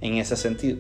en 0.01 0.15
ese 0.15 0.37
sentido. 0.37 0.79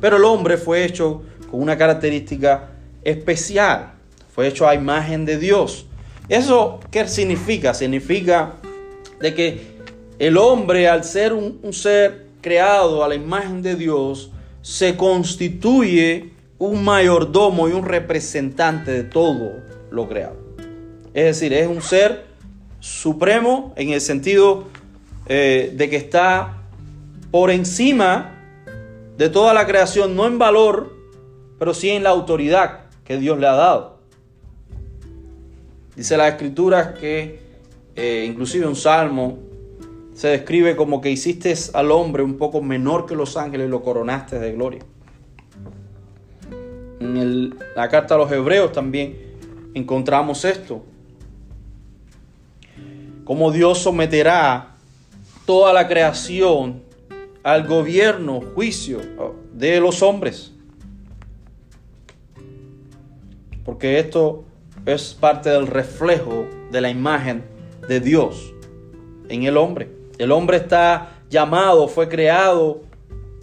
Pero 0.00 0.16
el 0.16 0.24
hombre 0.24 0.56
fue 0.56 0.84
hecho 0.84 1.22
con 1.50 1.60
una 1.60 1.78
característica 1.78 2.70
especial. 3.04 3.92
Fue 4.34 4.48
hecho 4.48 4.66
a 4.66 4.74
imagen 4.74 5.24
de 5.24 5.38
Dios. 5.38 5.86
¿Eso 6.28 6.80
qué 6.90 7.06
significa? 7.06 7.74
Significa 7.74 8.54
de 9.20 9.34
que 9.34 9.72
el 10.18 10.36
hombre, 10.38 10.88
al 10.88 11.04
ser 11.04 11.32
un, 11.32 11.72
ser 11.72 12.26
creado 12.40 13.04
a 13.04 13.08
la 13.08 13.14
imagen 13.14 13.62
de 13.62 13.76
Dios, 13.76 14.30
se 14.62 14.96
constituye 14.96 16.30
un 16.58 16.84
mayordomo 16.84 17.68
y 17.68 17.72
un 17.72 17.84
representante 17.84 18.92
de 18.92 19.02
todo 19.04 19.62
lo 19.90 20.08
creado. 20.08 20.36
Es 21.12 21.24
decir, 21.24 21.52
es 21.52 21.66
un 21.66 21.82
ser 21.82 22.24
supremo 22.80 23.74
en 23.76 23.90
el 23.90 24.00
sentido 24.00 24.68
eh, 25.26 25.72
de 25.74 25.90
que 25.90 25.96
está 25.96 26.62
por 27.30 27.50
encima 27.50 28.38
de 29.18 29.28
toda 29.28 29.52
la 29.54 29.66
creación, 29.66 30.16
no 30.16 30.26
en 30.26 30.38
valor, 30.38 30.96
pero 31.58 31.74
sí 31.74 31.90
en 31.90 32.02
la 32.02 32.10
autoridad 32.10 32.86
que 33.04 33.18
Dios 33.18 33.38
le 33.38 33.46
ha 33.46 33.52
dado. 33.52 33.98
Dice 35.96 36.16
la 36.16 36.28
escritura 36.28 36.94
que 36.94 37.40
eh, 37.94 38.24
inclusive 38.26 38.66
un 38.66 38.76
salmo 38.76 39.38
se 40.14 40.28
describe 40.28 40.76
como 40.76 41.00
que 41.00 41.10
hiciste 41.10 41.54
al 41.72 41.90
hombre 41.90 42.22
un 42.22 42.36
poco 42.36 42.60
menor 42.60 43.06
que 43.06 43.16
los 43.16 43.36
ángeles 43.36 43.66
y 43.68 43.70
lo 43.70 43.82
coronaste 43.82 44.38
de 44.38 44.52
gloria. 44.52 44.80
En 47.00 47.56
la 47.74 47.88
carta 47.88 48.14
a 48.14 48.18
los 48.18 48.30
hebreos 48.30 48.72
también 48.72 49.16
encontramos 49.74 50.44
esto. 50.44 50.84
Como 53.24 53.50
Dios 53.50 53.78
someterá 53.78 54.76
toda 55.46 55.72
la 55.72 55.88
creación 55.88 56.82
al 57.42 57.66
gobierno, 57.66 58.40
juicio 58.54 59.00
de 59.52 59.80
los 59.80 60.02
hombres. 60.02 60.52
Porque 63.64 63.98
esto 63.98 64.44
es 64.86 65.14
parte 65.14 65.50
del 65.50 65.66
reflejo 65.66 66.46
de 66.70 66.80
la 66.80 66.90
imagen 66.90 67.44
de 67.88 68.00
Dios 68.00 68.52
en 69.28 69.44
el 69.44 69.56
hombre. 69.56 70.01
El 70.18 70.32
hombre 70.32 70.58
está 70.58 71.18
llamado, 71.30 71.88
fue 71.88 72.08
creado 72.08 72.82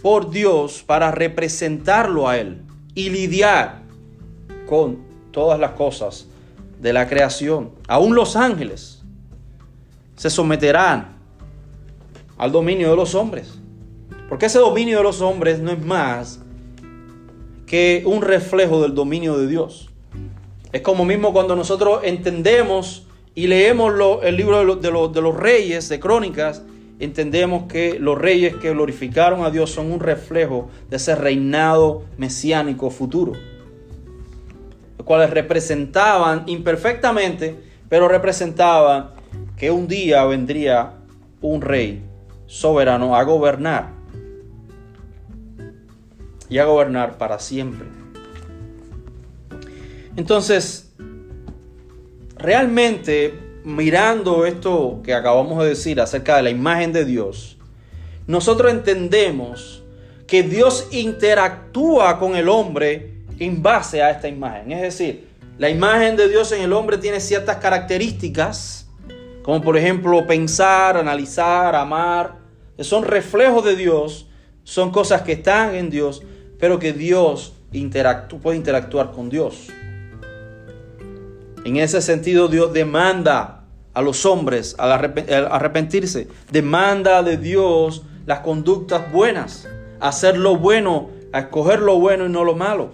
por 0.02 0.30
Dios 0.30 0.82
para 0.86 1.10
representarlo 1.10 2.28
a 2.28 2.38
Él 2.38 2.62
y 2.94 3.10
lidiar 3.10 3.82
con 4.66 4.98
todas 5.30 5.58
las 5.58 5.72
cosas 5.72 6.26
de 6.80 6.92
la 6.92 7.08
creación. 7.08 7.72
Aún 7.88 8.14
los 8.14 8.36
ángeles 8.36 9.02
se 10.16 10.30
someterán 10.30 11.18
al 12.38 12.52
dominio 12.52 12.90
de 12.90 12.96
los 12.96 13.14
hombres. 13.14 13.58
Porque 14.28 14.46
ese 14.46 14.58
dominio 14.58 14.98
de 14.98 15.02
los 15.02 15.20
hombres 15.20 15.58
no 15.58 15.70
es 15.72 15.84
más 15.84 16.40
que 17.66 18.02
un 18.06 18.22
reflejo 18.22 18.80
del 18.80 18.94
dominio 18.94 19.36
de 19.36 19.46
Dios. 19.46 19.90
Es 20.72 20.82
como 20.82 21.04
mismo 21.04 21.32
cuando 21.32 21.56
nosotros 21.56 22.00
entendemos 22.04 23.06
y 23.34 23.46
leemos 23.46 23.92
el 24.22 24.36
libro 24.36 24.76
de, 24.76 24.90
los 25.20 25.36
reyes, 25.36 25.88
de 25.88 26.00
crónicas, 26.00 26.62
entendemos 26.98 27.64
que 27.64 27.98
los 27.98 28.18
reyes 28.18 28.56
que 28.56 28.70
glorificaron 28.70 29.44
a 29.44 29.50
Dios 29.50 29.70
son 29.70 29.92
un 29.92 30.00
reflejo 30.00 30.68
de 30.88 30.96
ese 30.96 31.14
reinado 31.14 32.04
mesiánico 32.18 32.90
futuro, 32.90 33.32
los 34.98 35.06
cuales 35.06 35.30
representaban 35.30 36.44
imperfectamente, 36.46 37.56
pero 37.88 38.08
representaban 38.08 39.10
que 39.56 39.70
un 39.70 39.88
día 39.88 40.24
vendría 40.24 40.94
un 41.40 41.62
rey 41.62 42.02
soberano 42.46 43.14
a 43.14 43.22
gobernar 43.22 43.90
y 46.48 46.58
a 46.58 46.64
gobernar 46.64 47.16
para 47.16 47.38
siempre. 47.38 47.86
Entonces, 50.16 50.89
realmente 52.40 53.38
mirando 53.64 54.46
esto 54.46 55.00
que 55.04 55.14
acabamos 55.14 55.62
de 55.62 55.70
decir 55.70 56.00
acerca 56.00 56.36
de 56.36 56.42
la 56.42 56.50
imagen 56.50 56.92
de 56.92 57.04
Dios, 57.04 57.58
nosotros 58.26 58.72
entendemos 58.72 59.82
que 60.26 60.42
Dios 60.42 60.88
interactúa 60.92 62.18
con 62.18 62.36
el 62.36 62.48
hombre 62.48 63.14
en 63.38 63.62
base 63.62 64.02
a 64.02 64.10
esta 64.10 64.28
imagen. 64.28 64.72
Es 64.72 64.80
decir, 64.80 65.28
la 65.58 65.68
imagen 65.68 66.16
de 66.16 66.28
Dios 66.28 66.52
en 66.52 66.62
el 66.62 66.72
hombre 66.72 66.98
tiene 66.98 67.20
ciertas 67.20 67.56
características, 67.56 68.88
como 69.42 69.60
por 69.60 69.76
ejemplo 69.76 70.26
pensar, 70.26 70.96
analizar, 70.96 71.74
amar, 71.74 72.36
que 72.76 72.84
son 72.84 73.04
reflejos 73.04 73.64
de 73.64 73.76
Dios, 73.76 74.28
son 74.62 74.90
cosas 74.90 75.22
que 75.22 75.32
están 75.32 75.74
en 75.74 75.90
Dios, 75.90 76.22
pero 76.58 76.78
que 76.78 76.92
Dios 76.92 77.54
puede 78.40 78.56
interactuar 78.56 79.10
con 79.10 79.28
Dios. 79.28 79.68
En 81.64 81.76
ese 81.76 82.00
sentido, 82.00 82.48
Dios 82.48 82.72
demanda 82.72 83.64
a 83.92 84.02
los 84.02 84.24
hombres 84.24 84.76
arrepentirse, 84.78 86.28
demanda 86.50 87.22
de 87.22 87.36
Dios 87.36 88.02
las 88.26 88.40
conductas 88.40 89.10
buenas, 89.12 89.68
hacer 90.00 90.38
lo 90.38 90.56
bueno, 90.56 91.10
a 91.32 91.40
escoger 91.40 91.80
lo 91.80 91.98
bueno 91.98 92.26
y 92.26 92.28
no 92.28 92.44
lo 92.44 92.54
malo. 92.54 92.92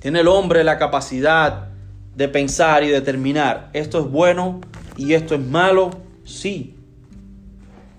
Tiene 0.00 0.20
el 0.20 0.28
hombre 0.28 0.62
la 0.64 0.78
capacidad 0.78 1.68
de 2.14 2.28
pensar 2.28 2.84
y 2.84 2.88
determinar, 2.88 3.70
esto 3.72 4.00
es 4.00 4.10
bueno 4.10 4.60
y 4.96 5.14
esto 5.14 5.34
es 5.34 5.40
malo, 5.40 5.90
sí. 6.24 6.76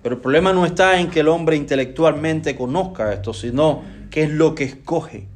Pero 0.04 0.16
el 0.16 0.22
problema 0.22 0.54
no 0.54 0.66
está 0.66 1.00
en 1.00 1.10
que 1.10 1.22
el 1.22 1.28
hombre 1.28 1.58
intelectualmente 1.58 2.56
conozca 2.56 3.12
esto, 3.12 3.34
sino 3.34 3.82
que 4.12 4.24
es 4.24 4.30
lo 4.30 4.54
que 4.54 4.64
escoge. 4.66 5.28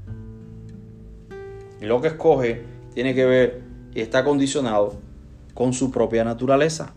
Y 1.81 1.85
lo 1.85 2.01
que 2.01 2.09
escoge 2.09 2.63
tiene 2.93 3.13
que 3.15 3.25
ver 3.25 3.61
y 3.93 4.01
está 4.01 4.23
condicionado 4.23 4.97
con 5.53 5.73
su 5.73 5.91
propia 5.91 6.23
naturaleza. 6.23 6.93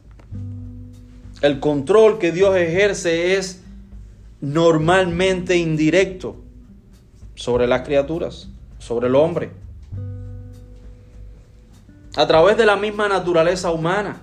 El 1.41 1.61
control 1.61 2.19
que 2.19 2.33
Dios 2.33 2.57
ejerce 2.57 3.37
es 3.37 3.63
normalmente 4.41 5.57
indirecto 5.57 6.37
sobre 7.35 7.67
las 7.67 7.83
criaturas, 7.83 8.49
sobre 8.79 9.09
el 9.09 9.15
hombre. 9.15 9.51
A 12.15 12.27
través 12.27 12.57
de 12.57 12.67
la 12.67 12.77
misma 12.77 13.09
naturaleza 13.09 13.71
humana. 13.71 14.23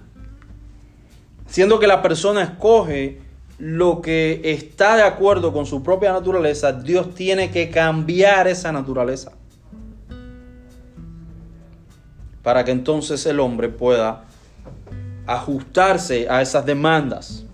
Siendo 1.48 1.80
que 1.80 1.88
la 1.88 2.02
persona 2.02 2.44
escoge 2.44 3.20
lo 3.58 4.02
que 4.02 4.42
está 4.44 4.96
de 4.96 5.04
acuerdo 5.04 5.52
con 5.52 5.66
su 5.66 5.82
propia 5.82 6.14
naturaleza, 6.14 6.72
Dios 6.72 7.16
tiene 7.16 7.50
que 7.50 7.70
cambiar 7.72 8.48
esa 8.48 8.72
naturaleza 8.72 9.34
para 12.44 12.64
que 12.64 12.72
entonces 12.72 13.26
el 13.26 13.40
hombre 13.40 13.70
pueda 13.70 14.26
ajustarse 15.28 16.28
a 16.30 16.42
esas 16.42 16.66
demandas. 16.66 17.46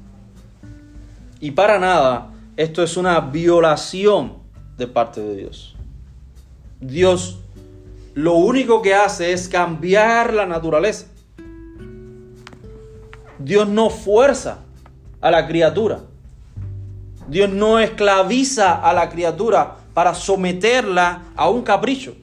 Y 1.39 1.51
para 1.51 1.79
nada, 1.79 2.31
esto 2.57 2.83
es 2.83 2.95
una 2.97 3.19
violación 3.19 4.37
de 4.77 4.87
parte 4.87 5.21
de 5.21 5.35
Dios. 5.35 5.75
Dios 6.79 7.39
lo 8.15 8.35
único 8.35 8.81
que 8.81 8.95
hace 8.95 9.33
es 9.33 9.49
cambiar 9.49 10.33
la 10.33 10.45
naturaleza. 10.45 11.07
Dios 13.37 13.67
no 13.67 13.89
fuerza 13.89 14.59
a 15.19 15.29
la 15.31 15.45
criatura. 15.47 15.99
Dios 17.27 17.49
no 17.49 17.79
esclaviza 17.79 18.75
a 18.75 18.93
la 18.93 19.09
criatura 19.09 19.75
para 19.93 20.13
someterla 20.13 21.23
a 21.35 21.49
un 21.49 21.63
capricho. 21.63 22.15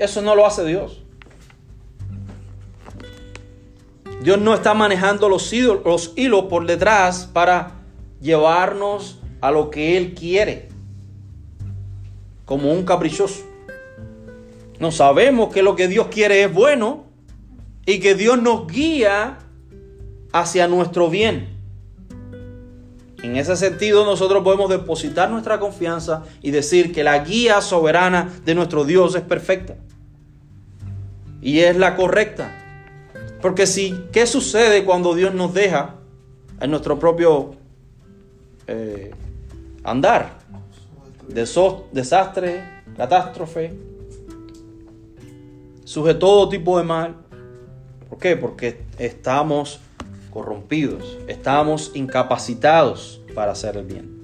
Eso 0.00 0.22
no 0.22 0.34
lo 0.34 0.46
hace 0.46 0.64
Dios. 0.64 1.02
Dios 4.22 4.40
no 4.40 4.54
está 4.54 4.72
manejando 4.72 5.28
los 5.28 5.52
los 5.52 6.14
hilos 6.16 6.44
por 6.44 6.66
detrás 6.66 7.28
para 7.30 7.82
llevarnos 8.18 9.18
a 9.42 9.50
lo 9.50 9.68
que 9.68 9.98
Él 9.98 10.14
quiere, 10.14 10.70
como 12.46 12.72
un 12.72 12.84
caprichoso. 12.84 13.42
No 14.78 14.90
sabemos 14.90 15.52
que 15.52 15.62
lo 15.62 15.76
que 15.76 15.86
Dios 15.86 16.06
quiere 16.10 16.44
es 16.44 16.52
bueno 16.52 17.04
y 17.84 18.00
que 18.00 18.14
Dios 18.14 18.40
nos 18.40 18.66
guía 18.68 19.36
hacia 20.32 20.66
nuestro 20.66 21.10
bien. 21.10 21.58
En 23.22 23.36
ese 23.36 23.54
sentido 23.54 24.06
nosotros 24.06 24.42
podemos 24.42 24.70
depositar 24.70 25.28
nuestra 25.28 25.60
confianza 25.60 26.24
y 26.40 26.52
decir 26.52 26.90
que 26.90 27.04
la 27.04 27.18
guía 27.18 27.60
soberana 27.60 28.32
de 28.46 28.54
nuestro 28.54 28.84
Dios 28.84 29.14
es 29.14 29.20
perfecta 29.20 29.76
y 31.40 31.60
es 31.60 31.76
la 31.76 31.96
correcta. 31.96 32.56
Porque 33.40 33.66
si, 33.66 34.04
¿qué 34.12 34.26
sucede 34.26 34.84
cuando 34.84 35.14
Dios 35.14 35.34
nos 35.34 35.54
deja 35.54 35.96
en 36.60 36.70
nuestro 36.70 36.98
propio 36.98 37.54
eh, 38.66 39.12
andar? 39.82 40.38
desastre, 41.92 42.82
catástrofe, 42.96 43.72
suje 45.84 46.14
todo 46.14 46.48
tipo 46.48 46.76
de 46.78 46.84
mal. 46.84 47.16
¿Por 48.08 48.18
qué? 48.18 48.36
Porque 48.36 48.82
estamos 48.98 49.80
corrompidos, 50.32 51.18
estamos 51.28 51.92
incapacitados 51.94 53.20
para 53.34 53.52
hacer 53.52 53.76
el 53.76 53.84
bien. 53.84 54.20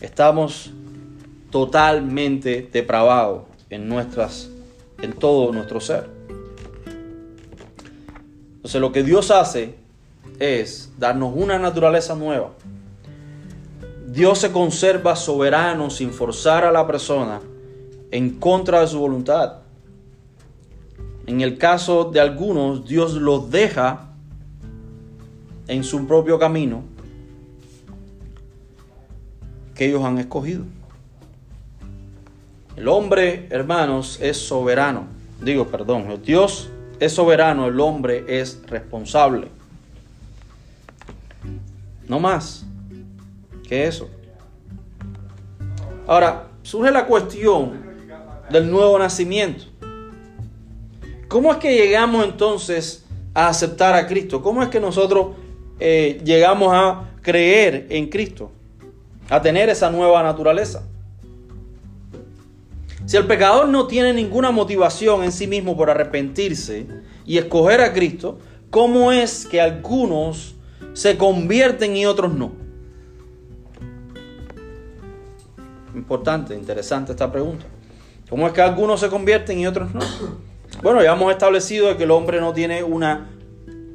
Estamos 0.00 0.70
totalmente 1.50 2.68
depravados 2.72 3.42
en 3.68 3.88
nuestras 3.88 4.50
en 5.02 5.12
todo 5.12 5.52
nuestro 5.52 5.80
ser. 5.80 6.08
Entonces 8.56 8.80
lo 8.80 8.92
que 8.92 9.02
Dios 9.02 9.30
hace 9.30 9.74
es 10.38 10.92
darnos 10.98 11.32
una 11.34 11.58
naturaleza 11.58 12.14
nueva. 12.14 12.50
Dios 14.06 14.38
se 14.38 14.50
conserva 14.50 15.16
soberano 15.16 15.88
sin 15.88 16.12
forzar 16.12 16.64
a 16.64 16.72
la 16.72 16.86
persona 16.86 17.40
en 18.10 18.38
contra 18.38 18.80
de 18.80 18.88
su 18.88 18.98
voluntad. 18.98 19.58
En 21.26 21.40
el 21.40 21.58
caso 21.58 22.04
de 22.04 22.20
algunos, 22.20 22.86
Dios 22.86 23.14
los 23.14 23.50
deja 23.50 24.10
en 25.68 25.84
su 25.84 26.06
propio 26.06 26.38
camino 26.38 26.82
que 29.74 29.86
ellos 29.86 30.02
han 30.04 30.18
escogido. 30.18 30.64
El 32.80 32.88
hombre, 32.88 33.46
hermanos, 33.50 34.18
es 34.22 34.38
soberano. 34.38 35.06
Digo, 35.38 35.66
perdón, 35.66 36.22
Dios 36.24 36.70
es 36.98 37.12
soberano, 37.12 37.66
el 37.66 37.78
hombre 37.78 38.24
es 38.26 38.58
responsable. 38.68 39.48
No 42.08 42.18
más 42.18 42.64
que 43.68 43.86
eso. 43.86 44.08
Ahora, 46.06 46.46
surge 46.62 46.90
la 46.90 47.04
cuestión 47.04 47.82
del 48.48 48.70
nuevo 48.70 48.98
nacimiento. 48.98 49.64
¿Cómo 51.28 51.52
es 51.52 51.58
que 51.58 51.74
llegamos 51.74 52.24
entonces 52.24 53.04
a 53.34 53.48
aceptar 53.48 53.94
a 53.94 54.06
Cristo? 54.06 54.40
¿Cómo 54.40 54.62
es 54.62 54.70
que 54.70 54.80
nosotros 54.80 55.36
eh, 55.80 56.18
llegamos 56.24 56.72
a 56.72 57.10
creer 57.20 57.88
en 57.90 58.08
Cristo? 58.08 58.50
A 59.28 59.42
tener 59.42 59.68
esa 59.68 59.90
nueva 59.90 60.22
naturaleza. 60.22 60.82
Si 63.10 63.16
el 63.16 63.26
pecador 63.26 63.68
no 63.68 63.88
tiene 63.88 64.12
ninguna 64.12 64.52
motivación 64.52 65.24
en 65.24 65.32
sí 65.32 65.48
mismo 65.48 65.76
por 65.76 65.90
arrepentirse 65.90 66.86
y 67.26 67.38
escoger 67.38 67.80
a 67.80 67.92
Cristo, 67.92 68.38
¿cómo 68.70 69.10
es 69.10 69.46
que 69.46 69.60
algunos 69.60 70.54
se 70.92 71.18
convierten 71.18 71.96
y 71.96 72.06
otros 72.06 72.32
no? 72.32 72.52
Importante, 75.92 76.54
interesante 76.54 77.10
esta 77.10 77.32
pregunta. 77.32 77.66
¿Cómo 78.28 78.46
es 78.46 78.52
que 78.52 78.62
algunos 78.62 79.00
se 79.00 79.08
convierten 79.08 79.58
y 79.58 79.66
otros 79.66 79.92
no? 79.92 80.02
Bueno, 80.80 81.02
ya 81.02 81.12
hemos 81.12 81.32
establecido 81.32 81.96
que 81.96 82.04
el 82.04 82.12
hombre 82.12 82.40
no 82.40 82.52
tiene 82.52 82.84
una 82.84 83.28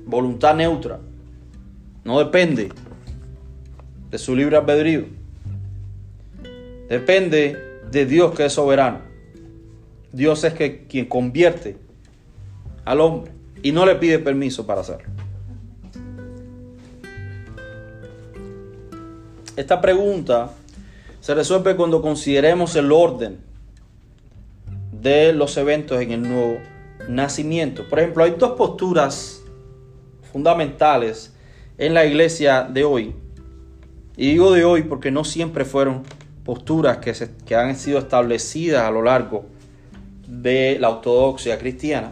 voluntad 0.05 0.57
neutra. 0.57 0.99
No 2.03 2.19
depende 2.19 2.69
de 4.11 4.17
su 4.17 4.35
libre 4.35 4.57
albedrío. 4.57 5.05
Depende 6.89 7.79
de 7.89 8.05
Dios 8.05 8.35
que 8.35 8.47
es 8.47 8.51
soberano. 8.51 9.04
Dios 10.15 10.45
es 10.45 10.53
que, 10.53 10.85
quien 10.87 11.07
convierte 11.07 11.75
al 12.85 13.01
hombre 13.01 13.33
y 13.61 13.73
no 13.73 13.85
le 13.85 13.95
pide 13.95 14.17
permiso 14.17 14.65
para 14.65 14.79
hacerlo. 14.79 15.09
Esta 19.57 19.81
pregunta 19.81 20.51
se 21.19 21.35
resuelve 21.35 21.75
cuando 21.75 22.01
consideremos 22.01 22.77
el 22.77 22.93
orden 22.93 23.39
de 24.93 25.33
los 25.33 25.57
eventos 25.57 25.99
en 25.99 26.13
el 26.13 26.21
nuevo 26.21 26.59
nacimiento. 27.09 27.85
Por 27.89 27.99
ejemplo, 27.99 28.23
hay 28.23 28.35
dos 28.39 28.51
posturas 28.51 29.41
fundamentales 30.31 31.33
en 31.77 31.93
la 31.93 32.05
iglesia 32.05 32.63
de 32.63 32.85
hoy. 32.85 33.15
Y 34.15 34.29
digo 34.29 34.53
de 34.53 34.63
hoy 34.63 34.83
porque 34.83 35.11
no 35.11 35.25
siempre 35.25 35.65
fueron 35.65 36.03
posturas 36.45 36.99
que, 36.99 37.13
que 37.45 37.55
han 37.57 37.75
sido 37.75 37.99
establecidas 37.99 38.83
a 38.83 38.91
lo 38.91 39.01
largo 39.01 39.53
de 40.27 40.77
la 40.79 40.89
ortodoxia 40.89 41.57
cristiana, 41.57 42.11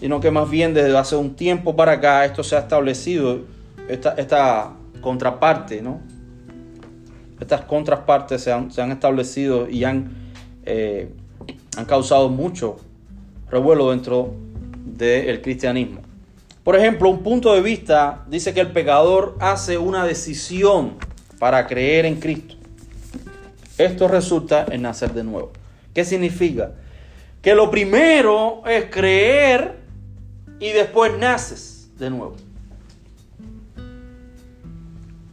sino 0.00 0.20
que 0.20 0.30
más 0.30 0.48
bien 0.50 0.74
desde 0.74 0.96
hace 0.96 1.16
un 1.16 1.34
tiempo 1.34 1.76
para 1.76 1.92
acá 1.92 2.24
esto 2.24 2.42
se 2.42 2.56
ha 2.56 2.60
establecido, 2.60 3.40
esta, 3.88 4.72
contraparte, 5.00 5.82
¿no? 5.82 6.00
Estas 7.40 7.62
contrapartes 7.62 8.42
se 8.42 8.52
han, 8.52 8.70
se 8.72 8.80
han 8.80 8.92
establecido 8.92 9.68
y 9.68 9.84
han, 9.84 10.10
eh, 10.64 11.10
han 11.76 11.84
causado 11.84 12.28
mucho 12.28 12.78
revuelo 13.50 13.90
dentro 13.90 14.34
del 14.84 15.40
cristianismo. 15.42 16.00
Por 16.64 16.74
ejemplo, 16.74 17.08
un 17.08 17.22
punto 17.22 17.54
de 17.54 17.60
vista 17.60 18.24
dice 18.28 18.52
que 18.52 18.60
el 18.60 18.72
pecador 18.72 19.36
hace 19.38 19.78
una 19.78 20.04
decisión 20.04 20.94
para 21.38 21.66
creer 21.66 22.06
en 22.06 22.16
Cristo. 22.16 22.56
Esto 23.78 24.08
resulta 24.08 24.66
en 24.70 24.82
nacer 24.82 25.12
de 25.12 25.22
nuevo. 25.22 25.52
¿Qué 25.96 26.04
significa? 26.04 26.72
Que 27.40 27.54
lo 27.54 27.70
primero 27.70 28.62
es 28.66 28.84
creer 28.90 29.78
y 30.60 30.68
después 30.68 31.16
naces 31.16 31.88
de 31.98 32.10
nuevo. 32.10 32.36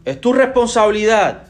Es 0.05 0.21
tu 0.21 0.31
responsabilidad. 0.31 1.47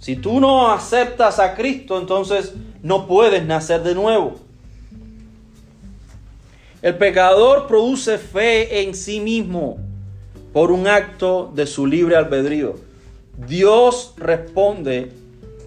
Si 0.00 0.16
tú 0.16 0.40
no 0.40 0.72
aceptas 0.72 1.38
a 1.38 1.54
Cristo, 1.54 2.00
entonces 2.00 2.54
no 2.82 3.06
puedes 3.06 3.46
nacer 3.46 3.84
de 3.84 3.94
nuevo. 3.94 4.34
El 6.82 6.96
pecador 6.96 7.68
produce 7.68 8.18
fe 8.18 8.82
en 8.82 8.96
sí 8.96 9.20
mismo 9.20 9.78
por 10.52 10.72
un 10.72 10.88
acto 10.88 11.52
de 11.54 11.68
su 11.68 11.86
libre 11.86 12.16
albedrío. 12.16 12.74
Dios 13.46 14.14
responde 14.16 15.12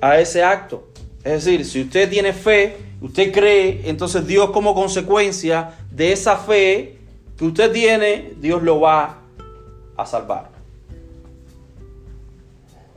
a 0.02 0.20
ese 0.20 0.44
acto. 0.44 0.87
Es 1.28 1.44
decir, 1.44 1.66
si 1.66 1.82
usted 1.82 2.10
tiene 2.10 2.32
fe, 2.32 2.78
usted 3.02 3.34
cree, 3.34 3.82
entonces 3.84 4.26
Dios 4.26 4.52
como 4.52 4.74
consecuencia 4.74 5.72
de 5.92 6.14
esa 6.14 6.38
fe 6.38 7.00
que 7.36 7.44
usted 7.44 7.70
tiene, 7.74 8.32
Dios 8.40 8.64
lo 8.64 8.80
va 8.80 9.24
a 9.98 10.06
salvar. 10.06 10.52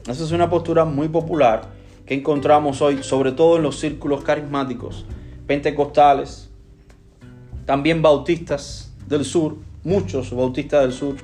Esa 0.06 0.22
es 0.22 0.30
una 0.30 0.48
postura 0.48 0.84
muy 0.84 1.08
popular 1.08 1.62
que 2.06 2.14
encontramos 2.14 2.80
hoy, 2.80 3.02
sobre 3.02 3.32
todo 3.32 3.56
en 3.56 3.64
los 3.64 3.80
círculos 3.80 4.22
carismáticos, 4.22 5.06
pentecostales, 5.48 6.50
también 7.66 8.00
bautistas 8.00 8.94
del 9.08 9.24
sur, 9.24 9.56
muchos 9.82 10.32
bautistas 10.32 10.82
del 10.82 10.92
sur. 10.92 11.16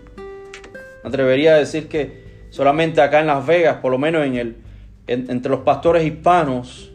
Me 1.05 1.09
atrevería 1.09 1.55
a 1.55 1.59
decir 1.59 1.87
que 1.87 2.25
solamente 2.51 3.01
acá 3.01 3.21
en 3.21 3.29
Las 3.29 3.47
Vegas, 3.47 3.77
por 3.77 3.93
lo 3.93 3.99
menos 3.99 4.27
en 4.27 4.35
el, 4.35 4.57
entre 5.07 5.53
los 5.53 5.61
pastores 5.61 6.05
hispanos, 6.05 6.91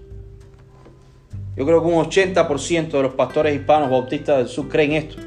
yo 1.55 1.65
creo 1.65 1.81
que 1.81 1.87
un 1.87 2.05
80% 2.05 2.91
de 2.91 3.03
los 3.03 3.13
pastores 3.13 3.53
hispanos 3.55 3.89
bautistas 3.89 4.37
del 4.37 4.47
sur 4.47 4.69
creen 4.69 4.93
esto. 4.93 5.17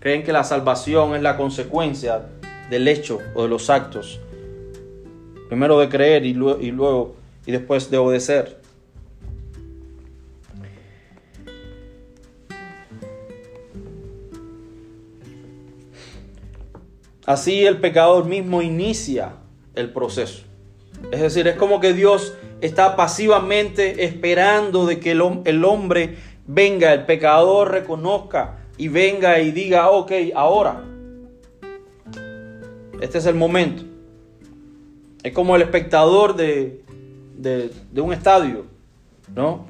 Creen 0.00 0.22
que 0.22 0.32
la 0.32 0.44
salvación 0.44 1.14
es 1.14 1.22
la 1.22 1.36
consecuencia 1.36 2.26
del 2.70 2.88
hecho 2.88 3.18
o 3.34 3.42
de 3.42 3.48
los 3.48 3.68
actos. 3.70 4.20
Primero 5.48 5.78
de 5.78 5.88
creer 5.88 6.24
y 6.24 6.32
luego, 6.32 6.60
y, 6.60 6.70
luego, 6.70 7.16
y 7.46 7.52
después 7.52 7.90
de 7.90 7.98
obedecer. 7.98 8.60
Así 17.26 17.64
el 17.64 17.78
pecador 17.80 18.26
mismo 18.26 18.60
inicia 18.60 19.36
el 19.74 19.90
proceso. 19.90 20.43
Es 21.12 21.20
decir, 21.20 21.46
es 21.46 21.56
como 21.56 21.80
que 21.80 21.92
Dios 21.92 22.34
está 22.60 22.96
pasivamente 22.96 24.04
esperando 24.04 24.86
de 24.86 24.98
que 25.00 25.12
el, 25.12 25.20
hombre 25.64 26.16
venga, 26.46 26.92
el 26.92 27.04
pecador 27.04 27.70
reconozca 27.70 28.58
y 28.76 28.88
venga 28.88 29.40
y 29.40 29.50
diga, 29.52 29.90
ok, 29.90 30.12
ahora. 30.34 30.84
Este 33.00 33.18
es 33.18 33.26
el 33.26 33.34
momento. 33.34 33.82
Es 35.22 35.32
como 35.32 35.56
el 35.56 35.62
espectador 35.62 36.36
de, 36.36 36.82
de 37.36 38.00
un 38.00 38.12
estadio, 38.12 38.66
¿no? 39.34 39.66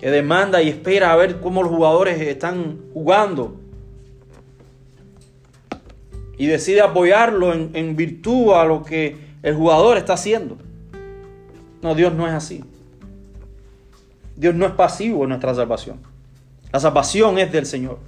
Que 0.00 0.10
demanda 0.10 0.62
y 0.62 0.68
espera 0.68 1.12
a 1.12 1.16
ver 1.16 1.40
cómo 1.40 1.62
los 1.62 1.72
jugadores 1.72 2.20
están 2.20 2.80
jugando 2.92 3.60
y 6.36 6.46
decide 6.46 6.80
apoyarlo 6.80 7.52
en, 7.52 7.96
virtud 7.96 8.52
a 8.54 8.64
lo 8.64 8.82
que 8.82 9.16
el 9.44 9.54
jugador 9.54 9.96
está 9.96 10.14
haciendo. 10.14 10.58
No, 11.80 11.94
Dios 11.94 12.12
no 12.12 12.26
es 12.26 12.34
así. 12.34 12.64
Dios 14.34 14.56
no 14.56 14.66
es 14.66 14.72
pasivo 14.72 15.22
en 15.22 15.28
nuestra 15.28 15.54
salvación. 15.54 16.00
La 16.72 16.80
salvación 16.80 17.38
es 17.38 17.52
del 17.52 17.66
Señor. 17.66 18.00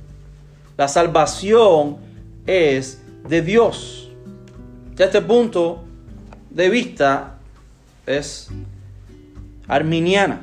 La 0.76 0.88
salvación 0.88 1.98
es 2.44 3.00
de 3.28 3.42
Dios. 3.42 4.10
Ya 4.96 5.04
este 5.04 5.20
punto 5.20 5.84
de 6.50 6.68
vista 6.68 7.38
es 8.06 8.48
arminiana. 9.68 10.40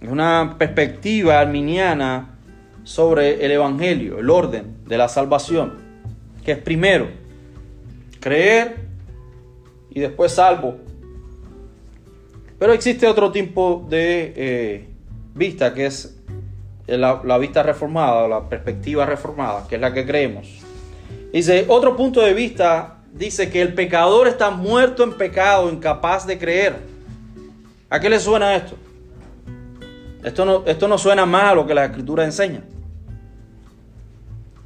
Es 0.00 0.08
una 0.08 0.54
perspectiva 0.56 1.40
arminiana 1.40 2.36
sobre 2.84 3.44
el 3.44 3.50
Evangelio, 3.50 4.20
el 4.20 4.30
orden 4.30 4.76
de 4.86 4.96
la 4.96 5.08
salvación 5.08 5.86
que 6.46 6.52
es 6.52 6.58
primero 6.58 7.08
creer 8.20 8.85
y 9.96 10.00
después 10.00 10.30
salvo. 10.30 10.76
Pero 12.58 12.74
existe 12.74 13.06
otro 13.06 13.32
tipo 13.32 13.86
de 13.88 14.34
eh, 14.36 14.88
vista 15.34 15.72
que 15.72 15.86
es 15.86 16.18
la, 16.86 17.38
vista 17.38 17.62
reformada, 17.62 18.28
la 18.28 18.46
perspectiva 18.46 19.06
reformada, 19.06 19.66
que 19.66 19.76
es 19.76 19.80
la 19.80 19.94
que 19.94 20.04
creemos. 20.04 20.58
Dice, 21.32 21.64
otro 21.68 21.96
punto 21.96 22.20
de 22.20 22.34
vista 22.34 22.98
dice 23.10 23.48
que 23.48 23.62
el 23.62 23.72
pecador 23.72 24.28
está 24.28 24.50
muerto 24.50 25.02
en 25.02 25.14
pecado, 25.14 25.70
incapaz 25.70 26.26
de 26.26 26.38
creer. 26.38 26.76
¿A 27.88 27.98
qué 27.98 28.10
le 28.10 28.20
suena 28.20 28.54
esto? 28.54 28.76
Esto 30.22 30.44
no, 30.44 30.62
esto 30.66 30.88
no 30.88 30.98
suena 30.98 31.24
más 31.24 31.44
a 31.44 31.54
lo 31.54 31.66
que 31.66 31.72
la 31.72 31.86
escritura 31.86 32.22
enseña. 32.22 32.62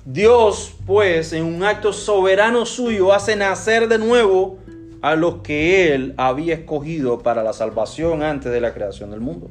Dios, 0.05 0.74
pues, 0.87 1.33
en 1.33 1.45
un 1.45 1.62
acto 1.62 1.93
soberano 1.93 2.66
suyo, 2.66 3.12
hace 3.12 3.37
nacer 3.37 3.87
de 3.87 3.99
nuevo 3.99 4.59
a 5.03 5.14
los 5.14 5.36
que 5.36 5.94
Él 5.94 6.14
había 6.16 6.55
escogido 6.55 7.20
para 7.20 7.42
la 7.42 7.53
salvación 7.53 8.22
antes 8.22 8.53
de 8.53 8.61
la 8.61 8.74
creación 8.74 9.11
del 9.11 9.20
mundo. 9.20 9.48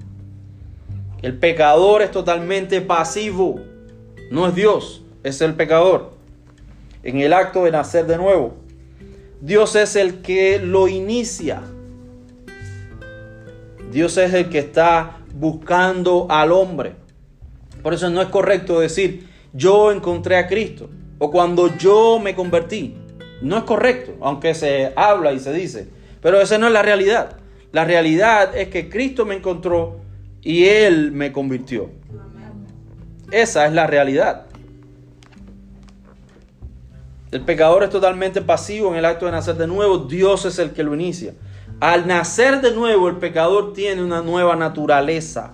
El 1.22 1.38
pecador 1.38 2.02
es 2.02 2.12
totalmente 2.12 2.82
pasivo, 2.82 3.60
no 4.32 4.48
es 4.48 4.56
Dios, 4.56 5.04
es 5.24 5.42
el 5.42 5.56
pecador. 5.56 6.12
En 7.04 7.20
el 7.20 7.34
acto 7.34 7.64
de 7.66 7.72
nacer 7.72 8.06
de 8.06 8.18
nuevo, 8.18 8.56
Dios 9.42 9.76
es 9.76 9.96
el 9.96 10.22
que 10.22 10.60
lo 10.60 10.88
inicia. 10.88 11.62
Dios 13.92 14.18
es 14.18 14.34
el 14.34 14.50
que 14.50 14.60
está 14.60 15.20
buscando 15.34 16.28
al 16.30 16.52
hombre. 16.52 16.94
Por 17.82 17.94
eso 17.94 18.10
no 18.10 18.22
es 18.22 18.28
correcto 18.28 18.80
decir, 18.80 19.28
yo 19.54 19.92
encontré 19.92 20.38
a 20.38 20.48
Cristo 20.48 20.90
o 21.18 21.32
cuando 21.32 21.76
yo 21.78 22.20
me 22.20 22.36
convertí. 22.36 22.96
No 23.42 23.58
es 23.58 23.64
correcto, 23.64 24.16
aunque 24.22 24.54
se 24.54 24.94
habla 24.96 25.32
y 25.34 25.40
se 25.40 25.54
dice, 25.54 25.90
pero 26.22 26.42
esa 26.42 26.58
no 26.58 26.68
es 26.68 26.74
la 26.74 26.82
realidad. 26.82 27.38
La 27.72 27.86
realidad 27.86 28.56
es 28.58 28.70
que 28.70 28.90
Cristo 28.90 29.26
me 29.26 29.36
encontró 29.36 30.00
y 30.42 30.66
Él 30.66 31.12
me 31.12 31.32
convirtió. 31.32 31.90
Esa 33.32 33.66
es 33.66 33.74
la 33.74 33.88
realidad. 33.88 34.46
El 37.32 37.42
pecador 37.42 37.84
es 37.84 37.92
totalmente 37.92 38.42
pasivo 38.42 38.90
en 38.90 38.96
el 38.96 39.06
acto 39.06 39.28
de 39.28 39.32
nacer 39.32 39.56
de 39.56 39.68
nuevo, 39.68 40.00
Dios 40.00 40.46
es 40.46 40.58
el 40.58 40.72
que 40.72 40.84
lo 40.84 40.96
inicia. 40.96 41.34
Al 41.80 42.08
nacer 42.08 42.60
de 42.62 42.72
nuevo, 42.72 43.08
el 43.08 43.18
pecador 43.18 43.74
tiene 43.74 44.04
una 44.04 44.22
nueva 44.22 44.56
naturaleza, 44.56 45.54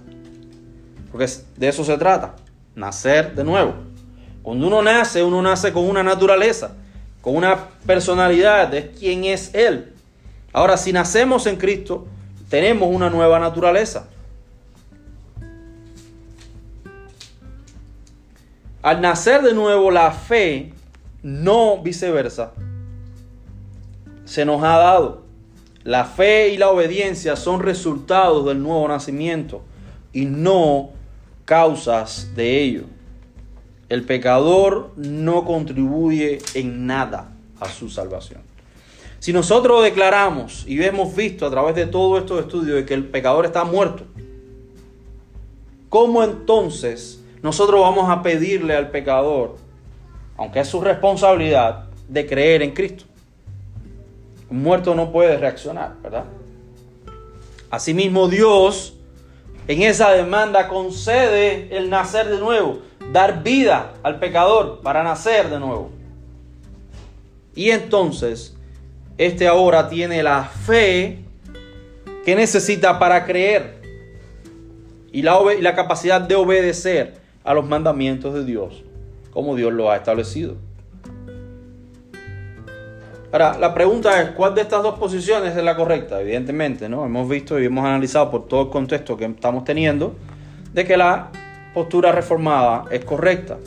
porque 1.12 1.28
de 1.58 1.68
eso 1.68 1.84
se 1.84 1.98
trata 1.98 2.36
nacer 2.76 3.34
de 3.36 3.44
nuevo. 3.44 3.74
Cuando 4.44 4.68
uno 4.68 4.82
nace, 4.82 5.24
uno 5.24 5.42
nace 5.42 5.74
con 5.74 5.86
una 5.90 6.04
naturaleza, 6.04 6.76
con 7.26 7.36
una 7.36 7.70
personalidad, 7.88 8.72
es 8.76 9.00
quién 9.00 9.24
es 9.24 9.56
Él. 9.56 9.92
Ahora, 10.54 10.78
si 10.78 10.94
nacemos 10.94 11.48
en 11.48 11.56
Cristo, 11.56 12.06
tenemos 12.50 12.88
una 12.94 13.10
nueva 13.10 13.40
naturaleza. 13.40 14.10
Al 18.84 19.02
nacer 19.02 19.42
de 19.42 19.56
nuevo, 19.56 19.90
la 19.90 20.12
fe, 20.12 20.72
no 21.24 21.82
viceversa, 21.82 22.52
se 24.26 24.46
nos 24.46 24.62
ha 24.62 24.78
dado. 24.78 25.24
La 25.84 26.06
fe 26.06 26.50
y 26.50 26.58
la 26.58 26.70
obediencia 26.70 27.36
son 27.36 27.60
resultados 27.60 28.46
del 28.46 28.62
nuevo 28.62 28.88
nacimiento 28.88 29.64
y 30.14 30.26
no 30.26 30.92
causas 31.44 32.36
de 32.36 32.62
ello. 32.62 32.84
El 33.90 34.04
pecador 34.04 34.92
no 34.96 35.46
contribuye 35.46 36.40
en 36.54 36.88
nada 36.88 37.32
a 37.60 37.70
su 37.70 37.90
salvación. 37.90 38.42
Si 39.20 39.34
nosotros 39.34 39.84
declaramos 39.84 40.66
y 40.68 40.82
hemos 40.84 41.16
visto 41.16 41.46
a 41.46 41.52
través 41.52 41.76
de 41.76 41.86
todos 41.88 42.20
estos 42.20 42.42
estudios 42.42 42.76
de 42.76 42.86
que 42.86 42.94
el 42.94 43.06
pecador 43.06 43.46
está 43.46 43.64
muerto, 43.64 44.04
¿cómo 45.90 46.24
entonces 46.24 47.22
nosotros 47.46 47.80
vamos 47.80 48.10
a 48.10 48.24
pedirle 48.24 48.76
al 48.76 48.90
pecador, 48.90 49.58
aunque 50.36 50.62
es 50.62 50.68
su 50.68 50.82
responsabilidad, 50.82 51.86
de 52.08 52.26
creer 52.26 52.64
en 52.64 52.72
Cristo. 52.72 53.04
Un 54.50 54.64
muerto 54.64 54.96
no 54.96 55.12
puede 55.12 55.38
reaccionar, 55.38 55.94
¿verdad? 56.02 56.26
Asimismo, 57.70 58.28
Dios 58.28 58.96
en 59.68 59.84
esa 59.84 60.12
demanda 60.12 60.68
concede 60.68 61.76
el 61.78 61.92
nacer 61.92 62.30
de 62.30 62.40
nuevo, 62.40 62.80
dar 63.12 63.44
vida 63.44 63.94
al 64.04 64.20
pecador 64.20 64.82
para 64.82 65.04
nacer 65.04 65.50
de 65.50 65.60
nuevo. 65.60 65.92
Y 67.56 67.70
entonces, 67.70 68.56
este 69.18 69.48
ahora 69.48 69.88
tiene 69.88 70.22
la 70.24 70.44
fe 70.44 71.20
que 72.26 72.36
necesita 72.36 73.00
para 73.00 73.26
creer 73.26 73.76
y 75.12 75.22
la, 75.22 75.40
la 75.62 75.76
capacidad 75.76 76.20
de 76.20 76.36
obedecer 76.36 77.14
a 77.44 77.54
los 77.54 77.66
mandamientos 77.66 78.34
de 78.34 78.44
Dios, 78.44 78.84
como 79.32 79.56
Dios 79.56 79.72
lo 79.72 79.90
ha 79.90 79.96
establecido. 79.96 80.56
Ahora, 83.32 83.58
la 83.58 83.74
pregunta 83.74 84.22
es, 84.22 84.32
¿cuál 84.32 84.56
de 84.56 84.62
estas 84.62 84.82
dos 84.82 84.98
posiciones 84.98 85.56
es 85.56 85.64
la 85.64 85.76
correcta? 85.76 86.22
Evidentemente, 86.22 86.88
¿no? 86.88 87.06
Hemos 87.06 87.28
visto 87.30 87.60
y 87.60 87.66
hemos 87.66 87.86
analizado 87.86 88.32
por 88.32 88.48
todo 88.48 88.64
el 88.64 88.70
contexto 88.70 89.18
que 89.18 89.26
estamos 89.26 89.64
teniendo 89.66 90.16
de 90.74 90.86
que 90.86 90.98
la 90.98 91.32
postura 91.76 92.14
reformada 92.14 92.86
es 92.90 93.04
correcta. 93.04 93.58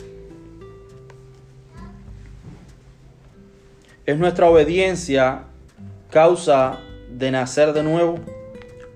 ¿Es 4.03 4.17
nuestra 4.17 4.49
obediencia 4.49 5.43
causa 6.09 6.79
de 7.15 7.29
nacer 7.29 7.71
de 7.71 7.83
nuevo? 7.83 8.17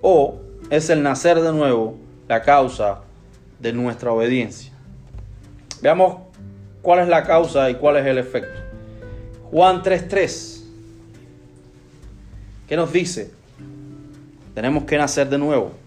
¿O 0.02 0.40
es 0.68 0.90
el 0.90 1.04
nacer 1.04 1.40
de 1.40 1.52
nuevo 1.52 1.96
la 2.26 2.42
causa 2.42 3.02
de 3.60 3.72
nuestra 3.72 4.10
obediencia? 4.10 4.72
Veamos 5.80 6.16
cuál 6.82 6.98
es 6.98 7.08
la 7.08 7.22
causa 7.22 7.70
y 7.70 7.76
cuál 7.76 7.98
es 7.98 8.06
el 8.06 8.18
efecto. 8.18 8.60
Juan 9.52 9.80
3.3. 9.80 10.60
¿Qué 12.66 12.74
nos 12.76 12.92
dice? 12.92 13.30
Tenemos 14.56 14.82
que 14.82 14.98
nacer 14.98 15.28
de 15.28 15.38
nuevo. 15.38 15.83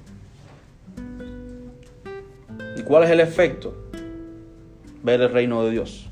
¿Y 2.88 2.90
cuál 2.90 3.04
es 3.04 3.10
el 3.10 3.20
efecto? 3.20 3.76
Ver 5.04 5.20
el 5.20 5.30
reino 5.30 5.62
de 5.66 5.72
Dios. 5.72 6.06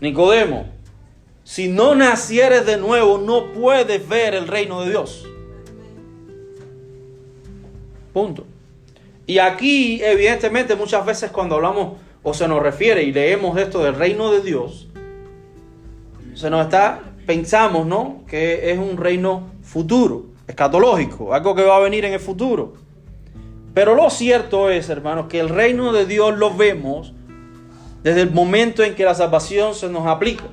Nicodemo, 0.00 0.68
si 1.44 1.68
no 1.68 1.94
nacieres 1.94 2.64
de 2.64 2.78
nuevo, 2.78 3.18
no 3.18 3.52
puedes 3.52 4.08
ver 4.08 4.34
el 4.34 4.48
reino 4.48 4.80
de 4.80 4.88
Dios. 4.88 5.28
Punto. 8.14 8.46
Y 9.26 9.36
aquí, 9.36 10.02
evidentemente, 10.02 10.74
muchas 10.76 11.04
veces 11.04 11.30
cuando 11.30 11.56
hablamos 11.56 11.98
o 12.22 12.32
se 12.32 12.48
nos 12.48 12.62
refiere 12.62 13.02
y 13.02 13.12
leemos 13.12 13.58
esto 13.58 13.84
del 13.84 13.96
reino 13.96 14.32
de 14.32 14.40
Dios, 14.40 14.88
se 16.34 16.48
nos 16.48 16.64
está, 16.64 17.02
pensamos, 17.26 17.86
¿no? 17.86 18.22
Que 18.26 18.72
es 18.72 18.78
un 18.78 18.96
reino 18.96 19.50
futuro, 19.60 20.24
escatológico, 20.48 21.34
algo 21.34 21.54
que 21.54 21.64
va 21.64 21.76
a 21.76 21.80
venir 21.80 22.06
en 22.06 22.14
el 22.14 22.20
futuro. 22.20 22.85
Pero 23.76 23.94
lo 23.94 24.08
cierto 24.08 24.70
es, 24.70 24.88
hermanos, 24.88 25.26
que 25.28 25.38
el 25.38 25.50
reino 25.50 25.92
de 25.92 26.06
Dios 26.06 26.38
lo 26.38 26.56
vemos 26.56 27.12
desde 28.02 28.22
el 28.22 28.30
momento 28.30 28.82
en 28.82 28.94
que 28.94 29.04
la 29.04 29.14
salvación 29.14 29.74
se 29.74 29.90
nos 29.90 30.06
aplica. 30.06 30.44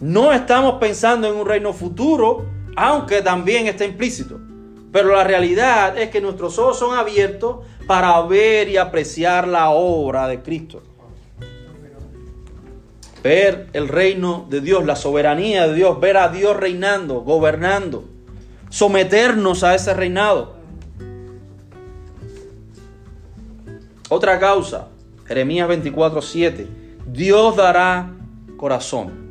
No 0.00 0.32
estamos 0.32 0.80
pensando 0.80 1.28
en 1.28 1.36
un 1.36 1.46
reino 1.46 1.72
futuro, 1.72 2.44
aunque 2.74 3.22
también 3.22 3.68
está 3.68 3.84
implícito. 3.84 4.40
Pero 4.90 5.14
la 5.14 5.22
realidad 5.22 5.96
es 5.96 6.10
que 6.10 6.20
nuestros 6.20 6.58
ojos 6.58 6.76
son 6.76 6.98
abiertos 6.98 7.58
para 7.86 8.20
ver 8.22 8.68
y 8.68 8.76
apreciar 8.76 9.46
la 9.46 9.70
obra 9.70 10.26
de 10.26 10.42
Cristo. 10.42 10.82
Ver 13.22 13.68
el 13.74 13.86
reino 13.86 14.44
de 14.50 14.60
Dios, 14.60 14.84
la 14.84 14.96
soberanía 14.96 15.68
de 15.68 15.74
Dios, 15.74 16.00
ver 16.00 16.16
a 16.16 16.30
Dios 16.30 16.56
reinando, 16.56 17.20
gobernando, 17.20 18.06
someternos 18.70 19.62
a 19.62 19.76
ese 19.76 19.94
reinado. 19.94 20.57
Otra 24.08 24.38
causa, 24.38 24.88
Jeremías 25.26 25.68
24, 25.68 26.22
7. 26.22 26.66
Dios 27.06 27.56
dará 27.56 28.10
corazón. 28.56 29.28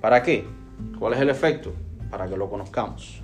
¿Para 0.00 0.22
qué? 0.22 0.46
¿Cuál 0.98 1.14
es 1.14 1.20
el 1.20 1.30
efecto? 1.30 1.72
para 2.10 2.26
que 2.26 2.36
lo 2.36 2.48
conozcamos. 2.48 3.20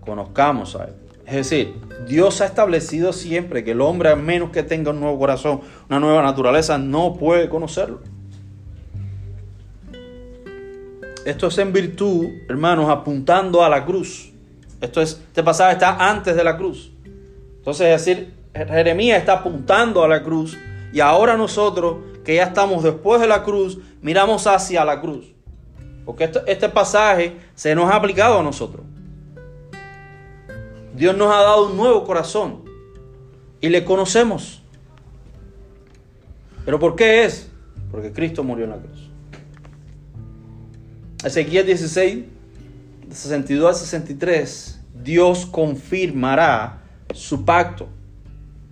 Conozcamos 0.00 0.76
a 0.76 0.84
Él. 0.84 0.94
Es 1.26 1.34
decir, 1.34 1.74
Dios 2.06 2.40
ha 2.40 2.46
establecido 2.46 3.12
siempre 3.12 3.64
que 3.64 3.70
el 3.70 3.80
hombre, 3.80 4.10
a 4.10 4.16
menos 4.16 4.50
que 4.50 4.62
tenga 4.62 4.90
un 4.90 5.00
nuevo 5.00 5.18
corazón, 5.18 5.62
una 5.88 5.98
nueva 5.98 6.22
naturaleza, 6.22 6.76
no 6.76 7.14
puede 7.14 7.48
conocerlo. 7.48 8.00
Esto 11.24 11.46
es 11.46 11.56
en 11.56 11.72
virtud, 11.72 12.26
hermanos, 12.48 12.90
apuntando 12.90 13.64
a 13.64 13.70
la 13.70 13.86
cruz. 13.86 14.33
Esto 14.84 15.00
es, 15.00 15.12
este 15.12 15.42
pasaje 15.42 15.72
está 15.72 16.10
antes 16.10 16.36
de 16.36 16.44
la 16.44 16.58
cruz. 16.58 16.92
Entonces, 17.56 17.86
es 17.86 18.04
decir, 18.04 18.34
Jeremías 18.54 19.18
está 19.18 19.34
apuntando 19.34 20.04
a 20.04 20.08
la 20.08 20.22
cruz 20.22 20.58
y 20.92 21.00
ahora 21.00 21.38
nosotros, 21.38 21.96
que 22.22 22.34
ya 22.34 22.44
estamos 22.44 22.84
después 22.84 23.18
de 23.20 23.26
la 23.26 23.42
cruz, 23.42 23.78
miramos 24.02 24.46
hacia 24.46 24.84
la 24.84 25.00
cruz. 25.00 25.32
Porque 26.04 26.30
este 26.46 26.68
pasaje 26.68 27.34
se 27.54 27.74
nos 27.74 27.90
ha 27.90 27.96
aplicado 27.96 28.40
a 28.40 28.42
nosotros. 28.42 28.84
Dios 30.94 31.16
nos 31.16 31.34
ha 31.34 31.40
dado 31.40 31.70
un 31.70 31.76
nuevo 31.78 32.04
corazón 32.04 32.62
y 33.62 33.70
le 33.70 33.86
conocemos. 33.86 34.62
¿Pero 36.66 36.78
por 36.78 36.94
qué 36.94 37.24
es? 37.24 37.48
Porque 37.90 38.12
Cristo 38.12 38.44
murió 38.44 38.64
en 38.64 38.70
la 38.70 38.76
cruz. 38.76 39.10
Ezequiel 41.24 41.64
16, 41.64 42.24
62 43.10 43.68
al 43.68 43.74
63, 43.74 44.73
Dios 45.04 45.46
confirmará 45.46 46.82
su 47.12 47.44
pacto. 47.44 47.88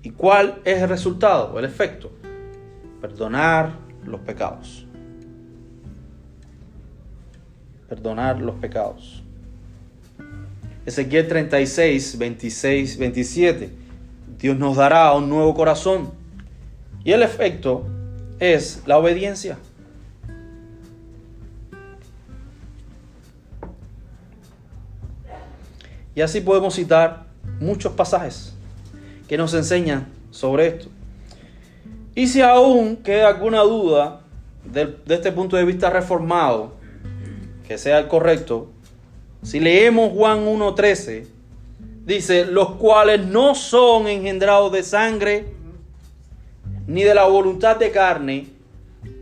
¿Y 0.03 0.11
cuál 0.11 0.61
es 0.65 0.83
el 0.83 0.89
resultado, 0.89 1.57
el 1.59 1.65
efecto? 1.65 2.11
Perdonar 3.01 3.73
los 4.05 4.21
pecados 4.23 4.87
perdonar 7.93 8.41
los 8.41 8.55
pecados. 8.55 9.23
Ezequiel 10.87 11.29
36, 11.29 12.17
26, 12.17 12.97
27. 12.97 13.71
Dios 14.39 14.57
nos 14.57 14.77
dará 14.77 15.13
un 15.13 15.29
nuevo 15.29 15.53
corazón. 15.53 16.11
Y 17.05 17.13
el 17.13 17.23
efecto 17.23 17.87
es 18.39 18.83
la 18.87 18.97
obediencia. 18.97 19.59
Y 26.15 26.21
así 26.21 26.41
podemos 26.41 26.75
citar 26.75 27.27
muchos 27.61 27.93
pasajes 27.93 28.55
que 29.29 29.37
nos 29.37 29.55
enseñan 29.55 30.09
sobre 30.31 30.67
esto. 30.67 30.89
Y 32.15 32.27
si 32.27 32.43
aún 32.43 32.97
queda 32.97 33.29
alguna 33.29 33.63
duda 33.63 34.21
de, 34.65 34.97
este 35.09 35.33
punto 35.33 35.57
de 35.57 35.65
vista 35.65 35.89
reformado, 35.89 36.75
que 37.67 37.79
sea 37.79 37.99
el 37.99 38.09
correcto, 38.09 38.71
si 39.43 39.61
leemos 39.61 40.13
Juan 40.13 40.45
1.13, 40.47 41.27
dice, 42.05 42.45
los 42.45 42.73
cuales 42.73 43.25
no 43.27 43.55
son 43.55 44.07
engendrados 44.07 44.71
de 44.73 44.83
sangre, 44.83 45.55
ni 46.87 47.03
de 47.03 47.15
la 47.15 47.25
voluntad 47.25 47.77
de 47.77 47.91
carne, 47.91 48.49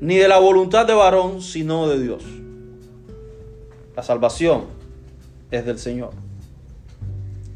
ni 0.01 0.17
de 0.17 0.29
la 0.29 0.39
voluntad 0.39 0.87
de 0.87 0.95
varón, 0.95 1.41
sino 1.41 1.89
de 1.89 2.03
Dios. 2.03 2.25
La 3.95 4.03
salvación 4.03 4.65
es 5.51 5.65
del 5.65 5.79
Señor. 5.79 6.30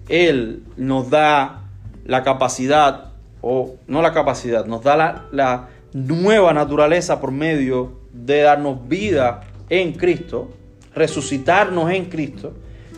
Él 0.08 0.62
nos 0.76 1.10
da 1.10 1.62
la 2.04 2.22
capacidad 2.22 3.12
o 3.40 3.76
no 3.86 4.02
la 4.02 4.12
capacidad, 4.12 4.64
nos 4.66 4.82
da 4.82 5.28
la, 5.30 5.68
nueva 5.92 6.52
naturaleza 6.52 7.20
por 7.20 7.30
medio 7.30 8.00
de 8.12 8.40
darnos 8.40 8.88
vida 8.88 9.42
en 9.68 9.92
Cristo, 9.92 10.50
resucitarnos 10.92 11.90
en 11.92 12.06
Cristo, 12.06 12.52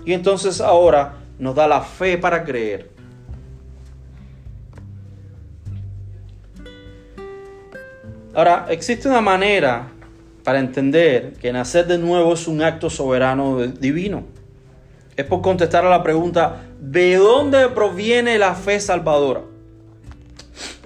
y 0.07 0.14
entonces 0.14 0.62
ahora 0.62 1.16
nos 1.38 1.54
da 1.54 1.66
la 1.66 1.82
fe 1.82 2.16
para 2.16 2.42
creer. 2.42 2.90
Ahora, 8.34 8.66
existe 8.70 9.09
una 9.09 9.20
manera 9.20 9.88
para 10.42 10.59
entender 10.59 11.34
que 11.34 11.52
nacer 11.52 11.86
de 11.86 11.98
nuevo 11.98 12.32
es 12.34 12.46
un 12.46 12.62
acto 12.62 12.88
soberano 12.88 13.59
divino. 13.66 14.36
Es 15.17 15.25
por 15.25 15.41
contestar 15.41 15.85
a 15.85 15.91
la 15.91 16.03
pregunta, 16.03 16.67
¿de 16.81 17.17
dónde 17.17 17.69
proviene 17.69 18.39
la 18.39 18.55
fe 18.55 18.79
salvadora? 18.81 19.43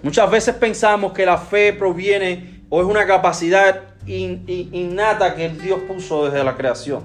Muchas 0.02 0.30
veces 0.30 0.54
pensamos 0.54 1.12
que 1.12 1.26
la 1.26 1.36
fe 1.36 1.72
proviene 1.72 2.62
o 2.68 2.80
es 2.80 2.86
una 2.86 3.06
capacidad 3.06 3.82
innata 4.06 5.34
que 5.34 5.48
Dios 5.48 5.80
puso 5.86 6.26
desde 6.26 6.44
la 6.44 6.56
creación. 6.56 7.04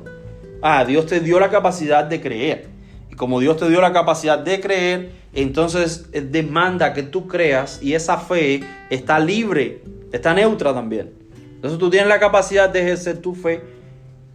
Ah, 0.62 0.86
Dios 0.86 1.06
te 1.08 1.20
dio 1.20 1.40
la 1.40 1.50
capacidad 1.50 2.04
de 2.06 2.22
creer. 2.22 2.68
Y 3.12 3.16
como 3.16 3.40
Dios 3.40 3.58
te 3.58 3.68
dio 3.70 3.82
la 3.82 3.92
capacidad 3.92 4.40
de 4.40 4.62
creer, 4.62 5.12
entonces 5.34 6.08
eh, 6.14 6.22
demanda 6.22 6.94
que 6.94 7.04
tú 7.04 7.28
creas 7.28 7.82
y 7.82 7.94
esa 7.94 8.18
fe 8.18 8.64
está 8.90 9.20
libre 9.20 9.82
está 10.16 10.34
neutra 10.34 10.74
también. 10.74 11.14
Entonces 11.56 11.80
tú 11.80 11.90
tienes 11.90 12.10
la 12.10 12.20
capacidad 12.20 12.70
de 12.70 12.82
ejercer 12.82 13.18
tu 13.20 13.36
fe 13.36 13.62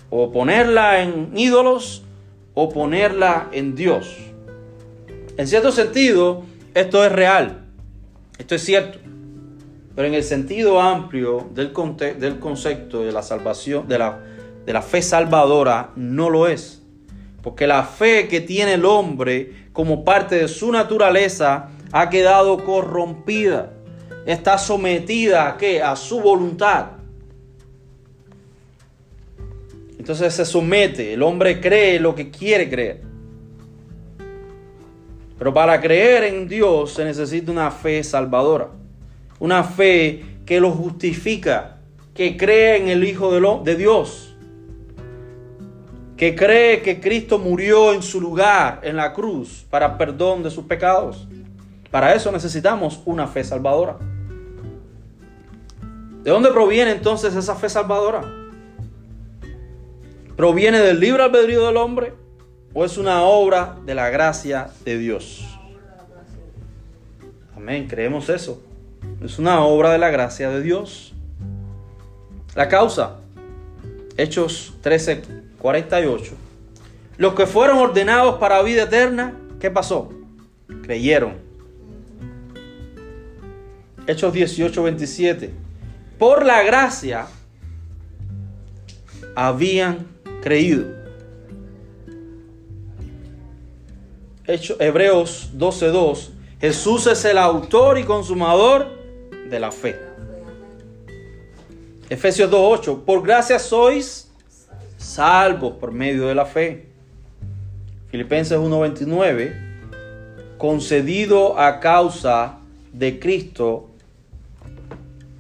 o 0.09 0.31
ponerla 0.31 1.03
en 1.03 1.31
ídolos 1.37 2.05
o 2.55 2.69
ponerla 2.69 3.49
en 3.53 3.75
Dios. 3.75 4.17
En 5.37 5.47
cierto 5.47 5.73
sentido, 5.73 6.43
esto 6.75 7.05
es 7.05 7.13
real, 7.13 7.67
esto 8.39 8.55
es 8.55 8.65
cierto. 8.65 8.99
Pero 9.95 10.09
en 10.09 10.15
el 10.15 10.23
sentido 10.23 10.81
amplio 10.81 11.49
del, 11.55 11.73
del 12.19 12.39
concepto 12.39 13.03
de 13.03 13.13
la 13.13 13.23
salvación, 13.23 13.89
de 13.89 13.99
la, 13.99 14.21
de 14.65 14.73
la 14.73 14.83
fe 14.83 15.03
salvadora, 15.03 15.91
no 15.97 16.31
lo 16.31 16.47
es. 16.47 16.83
Porque 17.43 17.67
la 17.67 17.83
fe 17.85 18.29
que 18.29 18.41
tiene 18.41 18.75
el 18.75 18.85
hombre 18.85 19.69
como 19.73 20.05
parte 20.05 20.37
de 20.37 20.49
su 20.49 20.71
naturaleza 20.71 21.71
ha 21.93 22.11
quedado 22.11 22.65
corrompida 22.65 23.73
está 24.27 24.59
sometida 24.59 25.49
a 25.49 25.57
qué? 25.57 25.83
A 25.83 25.97
su 25.97 26.21
voluntad. 26.21 26.87
Entonces 30.01 30.33
se 30.33 30.47
somete, 30.47 31.13
el 31.13 31.23
hombre 31.23 31.61
cree 31.61 32.01
lo 32.01 32.15
que 32.15 32.31
quiere 32.31 32.71
creer. 32.71 33.03
Pero 35.37 35.53
para 35.53 35.79
creer 35.79 36.25
en 36.25 36.49
Dios 36.49 36.95
se 36.95 37.05
necesita 37.05 37.53
una 37.53 37.71
fe 37.71 38.03
salvadora, 38.03 38.69
una 39.41 39.63
fe 39.63 40.25
que 40.47 40.59
lo 40.59 40.71
justifica, 40.71 41.81
que 42.15 42.39
cree 42.39 42.79
en 42.79 42.89
el 42.89 43.05
Hijo 43.05 43.31
de, 43.31 43.77
Dios, 43.77 44.35
que 46.17 46.35
cree 46.35 46.81
que 46.81 46.99
Cristo 46.99 47.39
murió 47.39 47.93
en 47.93 48.03
su 48.03 48.23
lugar 48.23 48.81
en 48.83 48.97
la 48.97 49.13
cruz 49.13 49.67
para 49.69 49.99
perdón 49.99 50.43
de 50.43 50.51
sus 50.51 50.65
pecados. 50.65 51.29
Para 51.91 52.15
eso 52.15 52.33
necesitamos 52.33 53.03
una 53.05 53.27
fe 53.27 53.45
salvadora. 53.45 53.99
¿De 56.23 56.31
dónde 56.31 56.51
proviene 56.53 56.93
entonces 56.93 57.37
esa 57.37 57.55
fe 57.55 57.69
salvadora? 57.69 58.40
¿Proviene 60.41 60.79
del 60.79 61.01
libre 61.01 61.23
albedrío 61.23 61.67
del 61.67 61.77
hombre 61.77 62.15
o 62.73 62.87
es 62.87 62.97
una 62.97 63.25
obra 63.25 63.77
de 63.85 63.95
la 63.95 64.09
gracia 64.09 64.71
de 64.87 64.97
Dios? 64.97 65.45
Amén, 67.55 67.87
creemos 67.87 68.31
eso. 68.31 68.63
Es 69.23 69.39
una 69.39 69.61
obra 69.61 69.91
de 69.93 69.99
la 69.99 70.09
gracia 70.09 70.49
de 70.49 70.63
Dios. 70.63 71.13
La 72.55 72.71
causa, 72.71 73.17
Hechos 74.17 74.73
13, 74.81 75.21
48. 75.59 76.33
Los 77.19 77.35
que 77.35 77.47
fueron 77.47 77.77
ordenados 77.77 78.39
para 78.39 78.63
vida 78.63 78.85
eterna, 78.85 79.35
¿qué 79.61 79.71
pasó? 79.71 80.09
Creyeron. 80.85 81.35
Hechos 84.07 84.33
18, 84.33 84.83
27 84.85 85.51
por 86.19 86.47
la 86.47 86.63
gracia 86.63 87.27
habían 89.37 90.19
creído. 90.43 90.87
Hecho, 94.47 94.77
Hebreos 94.81 95.51
12:2. 95.55 96.33
Jesús 96.61 97.07
es 97.07 97.25
el 97.25 97.39
autor 97.39 97.99
y 97.99 98.05
consumador 98.05 98.89
de 99.49 99.61
la 99.61 99.71
fe. 99.71 99.97
Efesios 102.09 102.51
2:8. 102.51 103.05
Por 103.05 103.23
gracia 103.23 103.59
sois 103.59 104.31
salvos 104.99 105.75
por 105.75 105.93
medio 105.93 106.27
de 106.27 106.35
la 106.35 106.45
fe. 106.45 106.87
Filipenses 108.11 108.59
1:29. 108.59 109.55
Concedido 110.59 111.59
a 111.59 111.81
causa 111.81 112.59
de 112.93 113.19
Cristo 113.21 113.89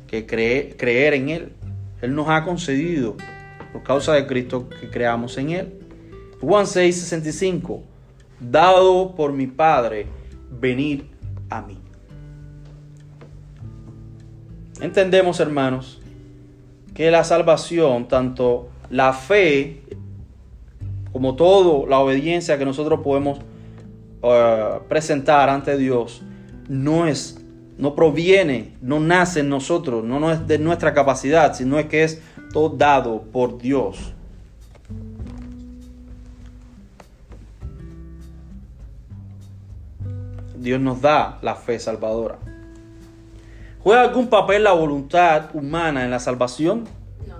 que 0.07 0.25
creer 0.27 1.15
en 1.15 1.29
Él. 1.29 1.53
Él 2.01 2.15
nos 2.15 2.29
ha 2.29 2.45
concedido, 2.45 3.17
por 3.73 3.83
causa 3.83 4.15
de 4.15 4.27
Cristo, 4.27 4.69
que 4.69 4.89
creamos 4.89 5.37
en 5.39 5.51
Él. 5.51 5.81
Juan 6.41 6.67
6, 6.67 7.01
65. 7.01 7.83
Dado 8.41 9.15
por 9.15 9.33
mi 9.33 9.47
Padre, 9.47 10.07
venir 10.51 11.07
a 11.49 11.63
mí. 11.63 11.79
Entendemos, 14.81 15.41
hermanos, 15.41 16.01
que 16.95 17.11
la 17.11 17.25
salvación, 17.25 18.09
tanto 18.09 18.69
la 18.89 19.13
fe 19.13 19.83
como 21.13 21.37
todo 21.37 21.87
la 21.87 21.99
obediencia 21.99 22.59
que 22.59 22.65
nosotros 22.65 23.01
podemos 23.03 23.41
eh, 24.23 24.79
presentar 24.89 25.49
ante 25.49 25.77
Dios, 25.77 26.23
no 26.69 27.07
es 27.07 27.40
no 27.81 27.95
proviene, 27.95 28.75
no 28.83 29.01
nace 29.01 29.41
en 29.41 29.49
nosotros, 29.49 30.05
no 30.05 30.31
es 30.31 30.47
de 30.47 30.59
nuestra 30.59 30.93
capacidad, 30.93 31.55
sino 31.55 31.79
es 31.79 31.87
que 31.87 32.05
es 32.05 32.21
todo 32.53 32.69
dado 32.69 33.23
por 33.23 33.57
Dios. 33.59 34.13
Dios 40.57 40.79
nos 40.79 41.01
da 41.01 41.39
la 41.41 41.55
fe 41.55 41.79
salvadora. 41.79 42.37
¿Juega 43.83 44.03
algún 44.03 44.29
papel 44.29 44.65
la 44.65 44.73
voluntad 44.73 45.49
humana 45.55 46.05
en 46.05 46.11
la 46.11 46.19
salvación? 46.19 46.85
No. 47.27 47.37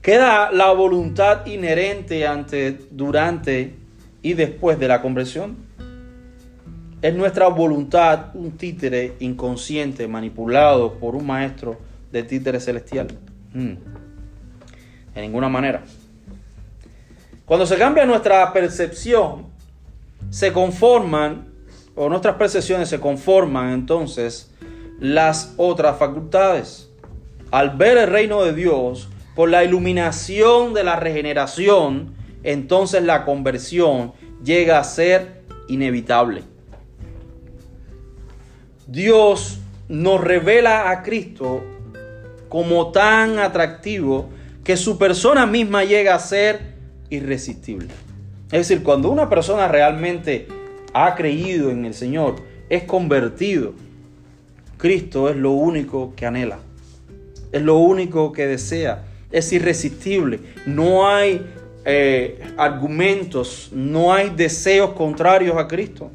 ¿Queda 0.00 0.52
la 0.52 0.70
voluntad 0.70 1.44
inherente 1.46 2.24
ante, 2.24 2.86
durante 2.92 3.74
y 4.22 4.34
después 4.34 4.78
de 4.78 4.86
la 4.86 5.02
conversión? 5.02 5.67
¿Es 7.00 7.14
nuestra 7.14 7.46
voluntad 7.46 8.34
un 8.34 8.58
títere 8.58 9.14
inconsciente 9.20 10.08
manipulado 10.08 10.94
por 10.94 11.14
un 11.14 11.24
maestro 11.26 11.78
de 12.10 12.24
títere 12.24 12.58
celestial? 12.58 13.06
Mm. 13.54 13.74
En 15.14 15.22
ninguna 15.22 15.48
manera. 15.48 15.84
Cuando 17.44 17.66
se 17.66 17.76
cambia 17.78 18.04
nuestra 18.04 18.52
percepción, 18.52 19.46
se 20.28 20.52
conforman, 20.52 21.46
o 21.94 22.08
nuestras 22.08 22.34
percepciones 22.34 22.88
se 22.88 22.98
conforman 22.98 23.70
entonces 23.70 24.50
las 24.98 25.54
otras 25.56 25.98
facultades. 25.98 26.90
Al 27.52 27.76
ver 27.76 27.96
el 27.96 28.10
reino 28.10 28.42
de 28.42 28.52
Dios, 28.54 29.08
por 29.36 29.50
la 29.50 29.62
iluminación 29.62 30.74
de 30.74 30.82
la 30.82 30.96
regeneración, 30.96 32.12
entonces 32.42 33.04
la 33.04 33.24
conversión 33.24 34.14
llega 34.42 34.80
a 34.80 34.84
ser 34.84 35.44
inevitable. 35.68 36.42
Dios 38.88 39.58
nos 39.90 40.18
revela 40.18 40.90
a 40.90 41.02
Cristo 41.02 41.62
como 42.48 42.90
tan 42.90 43.38
atractivo 43.38 44.30
que 44.64 44.78
su 44.78 44.96
persona 44.96 45.44
misma 45.44 45.84
llega 45.84 46.14
a 46.14 46.18
ser 46.18 46.60
irresistible. 47.10 47.88
Es 48.46 48.66
decir, 48.66 48.82
cuando 48.82 49.10
una 49.10 49.28
persona 49.28 49.68
realmente 49.68 50.48
ha 50.94 51.14
creído 51.16 51.70
en 51.70 51.84
el 51.84 51.92
Señor, 51.92 52.36
es 52.70 52.84
convertido, 52.84 53.74
Cristo 54.78 55.28
es 55.28 55.36
lo 55.36 55.50
único 55.50 56.14
que 56.16 56.24
anhela, 56.24 56.58
es 57.52 57.60
lo 57.60 57.76
único 57.76 58.32
que 58.32 58.46
desea, 58.46 59.04
es 59.30 59.52
irresistible, 59.52 60.40
no 60.64 61.06
hay 61.06 61.46
eh, 61.84 62.40
argumentos, 62.56 63.68
no 63.70 64.14
hay 64.14 64.30
deseos 64.30 64.92
contrarios 64.92 65.58
a 65.58 65.68
Cristo, 65.68 66.10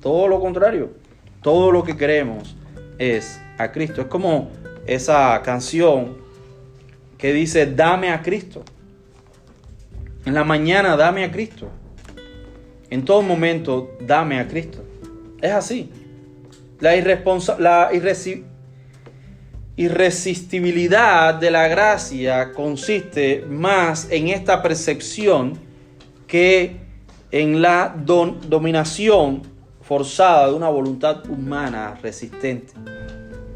todo 0.00 0.26
lo 0.26 0.40
contrario. 0.40 1.03
Todo 1.44 1.70
lo 1.70 1.84
que 1.84 1.94
queremos 1.94 2.56
es 2.96 3.38
a 3.58 3.70
Cristo. 3.70 4.00
Es 4.00 4.06
como 4.06 4.50
esa 4.86 5.42
canción 5.44 6.16
que 7.18 7.34
dice, 7.34 7.66
dame 7.66 8.08
a 8.08 8.22
Cristo. 8.22 8.64
En 10.24 10.32
la 10.32 10.42
mañana, 10.42 10.96
dame 10.96 11.22
a 11.22 11.30
Cristo. 11.30 11.68
En 12.88 13.04
todo 13.04 13.20
momento, 13.20 13.94
dame 14.00 14.38
a 14.38 14.48
Cristo. 14.48 14.82
Es 15.42 15.52
así. 15.52 15.90
La, 16.80 16.96
la 17.58 17.90
irresistibilidad 19.76 21.34
de 21.34 21.50
la 21.50 21.68
gracia 21.68 22.52
consiste 22.52 23.44
más 23.46 24.08
en 24.10 24.28
esta 24.28 24.62
percepción 24.62 25.58
que 26.26 26.78
en 27.30 27.60
la 27.60 27.94
dominación 27.94 29.53
forzada 29.86 30.48
de 30.48 30.54
una 30.54 30.68
voluntad 30.68 31.28
humana 31.28 31.98
resistente. 32.02 32.72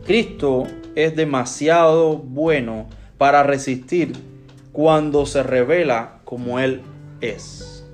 Cristo 0.04 0.66
es 0.94 1.16
demasiado 1.16 2.16
bueno 2.16 2.86
para 3.16 3.42
resistir 3.42 4.12
cuando 4.72 5.26
se 5.26 5.42
revela 5.42 6.20
como 6.24 6.58
Él 6.58 6.82
es. 7.20 7.84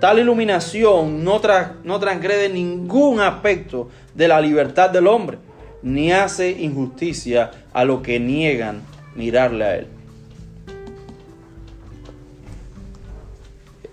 Tal 0.00 0.18
iluminación 0.18 1.24
no, 1.24 1.40
transgrede 1.40 2.48
ningún 2.48 3.20
aspecto 3.20 3.88
de 4.14 4.28
la 4.28 4.40
libertad 4.40 4.90
del 4.90 5.06
hombre, 5.06 5.38
ni 5.82 6.12
hace 6.12 6.50
injusticia 6.50 7.50
a 7.72 7.84
lo 7.84 8.02
que 8.02 8.20
niegan 8.20 8.82
mirarle 9.16 9.64
a 9.64 9.76
Él. 9.76 9.86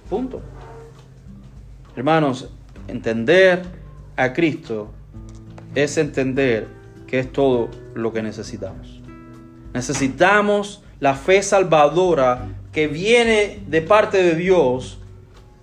Punto. 0.09 0.41
Hermanos, 1.95 2.54
entender 2.87 3.63
a 4.15 4.33
Cristo 4.33 4.91
es 5.75 5.97
entender 5.97 6.67
que 7.07 7.19
es 7.19 7.31
todo 7.31 7.69
lo 7.93 8.13
que 8.13 8.21
necesitamos. 8.21 9.01
Necesitamos 9.73 10.83
la 10.99 11.15
fe 11.15 11.41
salvadora 11.43 12.47
que 12.71 12.87
viene 12.87 13.63
de 13.67 13.81
parte 13.81 14.23
de 14.23 14.35
Dios 14.35 14.99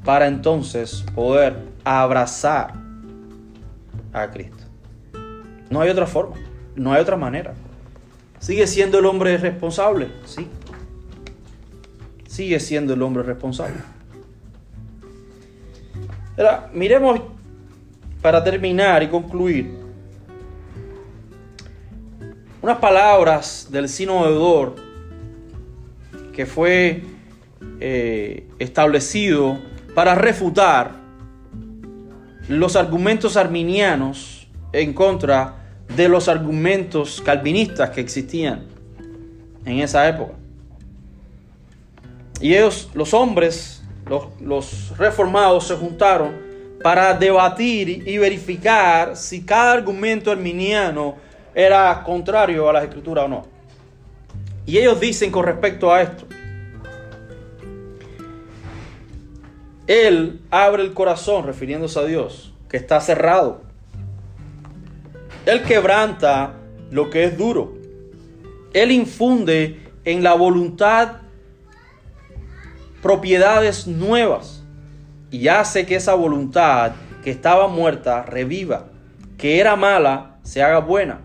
para 0.04 0.26
entonces 0.26 1.04
poder 1.14 1.56
abrazar 1.84 2.74
a 4.12 4.30
Cristo. 4.30 4.64
No 5.70 5.80
hay 5.80 5.90
otra 5.90 6.06
forma, 6.06 6.36
no 6.76 6.92
hay 6.92 7.00
otra 7.00 7.16
manera. 7.16 7.54
¿Sigue 8.38 8.66
siendo 8.66 8.98
el 8.98 9.06
hombre 9.06 9.36
responsable? 9.38 10.08
Sí. 10.24 10.48
Sigue 12.26 12.60
siendo 12.60 12.94
el 12.94 13.02
hombre 13.02 13.22
responsable. 13.22 13.76
Miremos 16.72 17.20
para 18.22 18.42
terminar 18.42 19.02
y 19.02 19.08
concluir 19.08 19.82
unas 22.62 22.78
palabras 22.78 23.68
del 23.70 23.88
sino 23.88 24.24
deudor 24.24 24.76
que 26.32 26.46
fue 26.46 27.02
eh, 27.80 28.48
establecido 28.58 29.58
para 29.94 30.14
refutar 30.14 30.92
los 32.48 32.76
argumentos 32.76 33.36
arminianos 33.36 34.48
en 34.72 34.92
contra 34.94 35.56
de 35.94 36.08
los 36.08 36.28
argumentos 36.28 37.20
calvinistas 37.20 37.90
que 37.90 38.00
existían 38.00 38.64
en 39.64 39.80
esa 39.80 40.08
época. 40.08 40.32
Y 42.40 42.54
ellos, 42.54 42.90
los 42.94 43.14
hombres, 43.14 43.81
los, 44.40 44.96
reformados, 44.98 45.66
se 45.66 45.74
juntaron 45.74 46.32
para 46.82 47.14
debatir 47.14 48.08
y 48.08 48.18
verificar 48.18 49.16
si 49.16 49.44
cada 49.44 49.72
argumento 49.72 50.30
arminiano 50.30 51.16
era 51.54 52.02
contrario 52.04 52.68
a 52.68 52.72
las 52.72 52.84
escrituras 52.84 53.26
o 53.26 53.28
no. 53.28 53.46
Y 54.66 54.78
ellos 54.78 55.00
dicen 55.00 55.30
con 55.30 55.44
respecto 55.44 55.92
a 55.92 56.02
esto, 56.02 56.26
Él 59.86 60.40
abre 60.50 60.82
el 60.82 60.94
corazón, 60.94 61.44
refiriéndose 61.44 61.98
a 61.98 62.04
Dios, 62.04 62.54
que 62.68 62.76
está 62.76 63.00
cerrado. 63.00 63.62
Él 65.44 65.62
quebranta 65.62 66.54
lo 66.90 67.10
que 67.10 67.24
es 67.24 67.36
duro. 67.36 67.74
Él 68.72 68.92
infunde 68.92 69.90
en 70.04 70.22
la 70.22 70.34
voluntad 70.34 71.22
propiedades 73.02 73.86
nuevas. 73.86 74.62
Y 75.30 75.48
hace 75.48 75.84
que 75.84 75.96
esa 75.96 76.14
voluntad 76.14 76.92
que 77.22 77.30
estaba 77.30 77.68
muerta 77.68 78.22
reviva, 78.22 78.86
que 79.36 79.60
era 79.60 79.76
mala 79.76 80.36
se 80.42 80.62
haga 80.62 80.78
buena. 80.78 81.20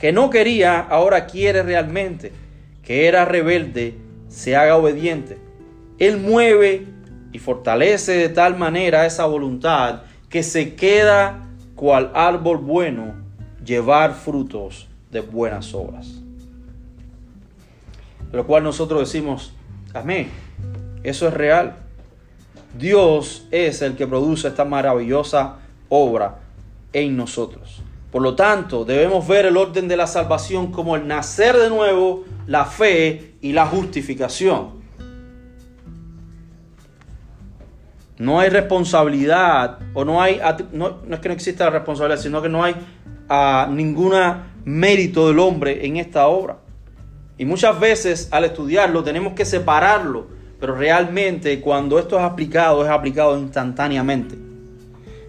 Que 0.00 0.12
no 0.12 0.30
quería, 0.30 0.80
ahora 0.80 1.26
quiere 1.26 1.62
realmente, 1.62 2.32
que 2.82 3.06
era 3.06 3.24
rebelde, 3.24 3.98
se 4.28 4.56
haga 4.56 4.76
obediente. 4.76 5.38
Él 5.98 6.18
mueve 6.18 6.86
y 7.32 7.38
fortalece 7.38 8.12
de 8.12 8.28
tal 8.28 8.56
manera 8.56 9.06
esa 9.06 9.26
voluntad 9.26 10.02
que 10.28 10.42
se 10.42 10.74
queda 10.74 11.46
cual 11.74 12.10
árbol 12.14 12.58
bueno 12.58 13.14
llevar 13.64 14.14
frutos 14.14 14.88
de 15.10 15.20
buenas 15.20 15.74
obras. 15.74 16.22
Lo 18.32 18.46
cual 18.46 18.62
nosotros 18.62 19.00
decimos, 19.00 19.54
amén, 19.94 20.28
eso 21.02 21.28
es 21.28 21.34
real. 21.34 21.76
Dios 22.78 23.46
es 23.50 23.82
el 23.82 23.96
que 23.96 24.06
produce 24.06 24.48
esta 24.48 24.64
maravillosa 24.64 25.56
obra 25.88 26.40
en 26.92 27.16
nosotros. 27.16 27.82
Por 28.10 28.22
lo 28.22 28.34
tanto, 28.34 28.84
debemos 28.84 29.26
ver 29.28 29.46
el 29.46 29.56
orden 29.56 29.86
de 29.88 29.96
la 29.96 30.06
salvación 30.06 30.72
como 30.72 30.96
el 30.96 31.06
nacer 31.06 31.56
de 31.56 31.68
nuevo, 31.68 32.24
la 32.46 32.64
fe 32.64 33.34
y 33.42 33.52
la 33.52 33.66
justificación. 33.66 34.78
No 38.18 38.40
hay 38.40 38.48
responsabilidad, 38.48 39.78
o 39.94 40.04
no 40.04 40.20
hay, 40.20 40.40
no, 40.72 40.98
es 41.10 41.20
que 41.20 41.28
no 41.28 41.34
exista 41.34 41.64
la 41.64 41.70
responsabilidad, 41.70 42.20
sino 42.20 42.42
que 42.42 42.48
no 42.48 42.64
hay 42.64 42.74
uh, 43.30 43.70
ningún 43.70 44.14
mérito 44.64 45.28
del 45.28 45.38
hombre 45.38 45.86
en 45.86 45.98
esta 45.98 46.26
obra. 46.26 46.58
Y 47.36 47.44
muchas 47.44 47.78
veces 47.78 48.28
al 48.32 48.44
estudiarlo 48.44 49.04
tenemos 49.04 49.34
que 49.34 49.44
separarlo, 49.44 50.37
pero 50.60 50.74
realmente 50.74 51.60
cuando 51.60 51.98
esto 51.98 52.18
es 52.18 52.24
aplicado, 52.24 52.84
es 52.84 52.90
aplicado 52.90 53.38
instantáneamente. 53.38 54.36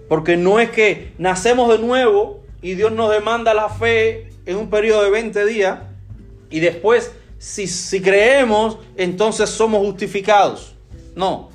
Porque 0.08 0.38
no 0.38 0.60
es 0.60 0.72
que 0.72 1.14
nacemos 1.18 1.70
de 1.70 1.86
nuevo 1.86 2.42
y 2.62 2.74
Dios 2.74 2.92
nos 2.92 3.12
demanda 3.12 3.54
la 3.54 3.70
fe 3.70 4.30
en 4.46 4.58
un 4.58 4.70
periodo 4.70 5.04
de 5.04 5.12
20 5.12 5.46
días 5.46 5.80
y 6.50 6.60
después 6.60 7.14
si, 7.38 7.68
si 7.68 8.02
creemos 8.02 8.80
entonces 8.98 9.50
somos 9.50 9.82
justificados. 9.86 10.74
No, 11.16 11.50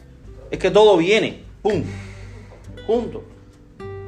es 0.51 0.59
que 0.59 0.70
todo 0.70 0.97
viene, 0.97 1.41
¡pum!, 1.62 1.83
junto. 2.87 3.25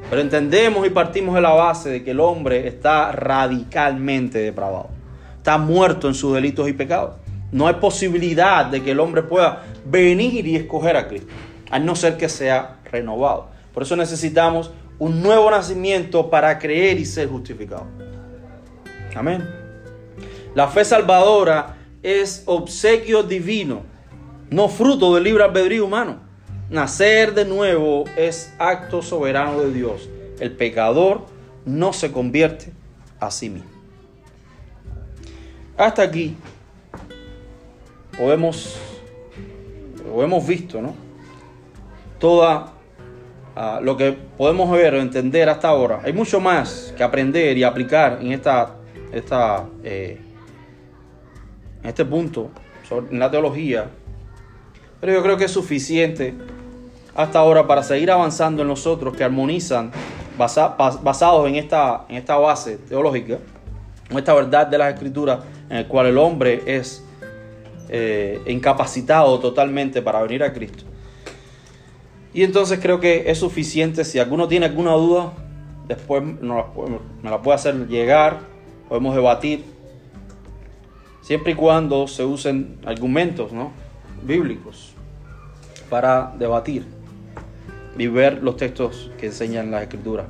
Pero 0.09 0.21
entendemos 0.21 0.87
y 0.87 0.89
partimos 0.89 1.35
de 1.35 1.41
la 1.41 1.51
base 1.51 1.89
de 1.89 2.03
que 2.03 2.11
el 2.11 2.21
hombre 2.21 2.67
está 2.67 3.11
radicalmente 3.11 4.39
depravado. 4.39 4.89
Está 5.37 5.57
muerto 5.57 6.07
en 6.07 6.13
sus 6.13 6.33
delitos 6.33 6.69
y 6.69 6.73
pecados. 6.73 7.15
No 7.51 7.67
hay 7.67 7.75
posibilidad 7.75 8.65
de 8.65 8.83
que 8.83 8.91
el 8.91 8.99
hombre 8.99 9.23
pueda 9.23 9.63
venir 9.85 10.45
y 10.45 10.55
escoger 10.55 10.97
a 10.97 11.07
Cristo, 11.07 11.27
a 11.71 11.79
no 11.79 11.95
ser 11.95 12.17
que 12.17 12.29
sea 12.29 12.77
renovado. 12.91 13.49
Por 13.73 13.83
eso 13.83 13.95
necesitamos 13.95 14.71
un 14.99 15.21
nuevo 15.21 15.49
nacimiento 15.51 16.29
para 16.29 16.57
creer 16.59 16.99
y 16.99 17.05
ser 17.05 17.29
justificado. 17.29 17.85
Amén. 19.15 19.47
La 20.55 20.67
fe 20.67 20.83
salvadora 20.83 21.77
es 22.03 22.43
obsequio 22.45 23.23
divino, 23.23 23.83
no 24.49 24.69
fruto 24.69 25.13
del 25.15 25.23
libre 25.23 25.43
albedrío 25.43 25.85
humano. 25.85 26.19
Nacer 26.69 27.33
de 27.33 27.45
nuevo 27.45 28.03
es 28.17 28.53
acto 28.59 29.01
soberano 29.01 29.61
de 29.61 29.71
Dios. 29.71 30.09
El 30.39 30.51
pecador 30.51 31.25
no 31.65 31.93
se 31.93 32.11
convierte 32.11 32.71
a 33.19 33.31
sí 33.31 33.49
mismo. 33.49 33.69
Hasta 35.77 36.01
aquí 36.01 36.35
podemos, 38.17 38.77
o 40.13 40.23
hemos 40.23 40.45
visto, 40.45 40.81
¿no? 40.81 40.95
Toda 42.19 42.73
lo 43.81 43.97
que 43.97 44.11
podemos 44.37 44.69
ver 44.71 44.93
o 44.93 45.01
entender 45.01 45.49
hasta 45.49 45.69
ahora. 45.69 46.01
Hay 46.03 46.13
mucho 46.13 46.39
más 46.39 46.93
que 46.95 47.03
aprender 47.03 47.57
y 47.57 47.63
aplicar 47.63 48.19
en, 48.21 48.31
esta, 48.31 48.75
esta, 49.11 49.65
eh, 49.83 50.19
este 51.83 52.05
punto, 52.05 52.51
en 52.91 53.19
la 53.19 53.31
teología. 53.31 53.89
Pero 54.99 55.13
yo 55.13 55.23
creo 55.23 55.37
que 55.37 55.45
es 55.45 55.51
suficiente 55.51 56.35
hasta 57.15 57.39
ahora 57.39 57.65
para 57.65 57.81
seguir 57.81 58.11
avanzando 58.11 58.61
en 58.61 58.67
nosotros 58.67 59.15
que 59.15 59.23
armonizan 59.23 59.91
basados 60.37 61.47
en 61.47 61.55
esta, 61.55 62.05
en 62.09 62.17
esta 62.17 62.37
base 62.37 62.77
teológica, 62.77 63.39
en 64.09 64.17
esta 64.17 64.35
verdad 64.35 64.67
de 64.67 64.77
las 64.77 64.93
escrituras, 64.93 65.39
en 65.69 65.77
el 65.77 65.87
cual 65.87 66.05
el 66.07 66.17
hombre 66.19 66.61
es 66.67 67.03
eh, 67.89 68.41
incapacitado 68.47 69.39
totalmente 69.39 70.01
para 70.01 70.21
venir 70.21 70.43
a 70.43 70.53
Cristo. 70.53 70.83
Y 72.33 72.43
entonces 72.43 72.79
creo 72.79 72.99
que 72.99 73.29
es 73.31 73.37
suficiente. 73.39 74.03
Si 74.03 74.19
alguno 74.19 74.47
tiene 74.47 74.65
alguna 74.65 74.91
duda, 74.93 75.33
después 75.87 76.23
me 76.23 77.29
la 77.29 77.41
puede 77.41 77.55
hacer 77.55 77.87
llegar. 77.87 78.39
Podemos 78.89 79.15
debatir. 79.15 79.65
Siempre 81.21 81.53
y 81.53 81.55
cuando 81.55 82.07
se 82.07 82.23
usen 82.23 82.77
argumentos 82.85 83.51
¿no? 83.51 83.71
bíblicos 84.23 84.93
para 85.89 86.33
debatir 86.37 86.85
y 87.97 88.07
ver 88.07 88.43
los 88.43 88.55
textos 88.57 89.11
que 89.17 89.25
enseñan 89.27 89.71
las 89.71 89.83
escrituras. 89.83 90.27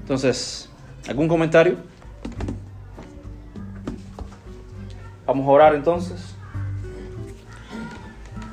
Entonces, 0.00 0.68
¿algún 1.08 1.28
comentario? 1.28 1.76
Vamos 5.26 5.46
a 5.46 5.50
orar 5.50 5.74
entonces. 5.74 6.33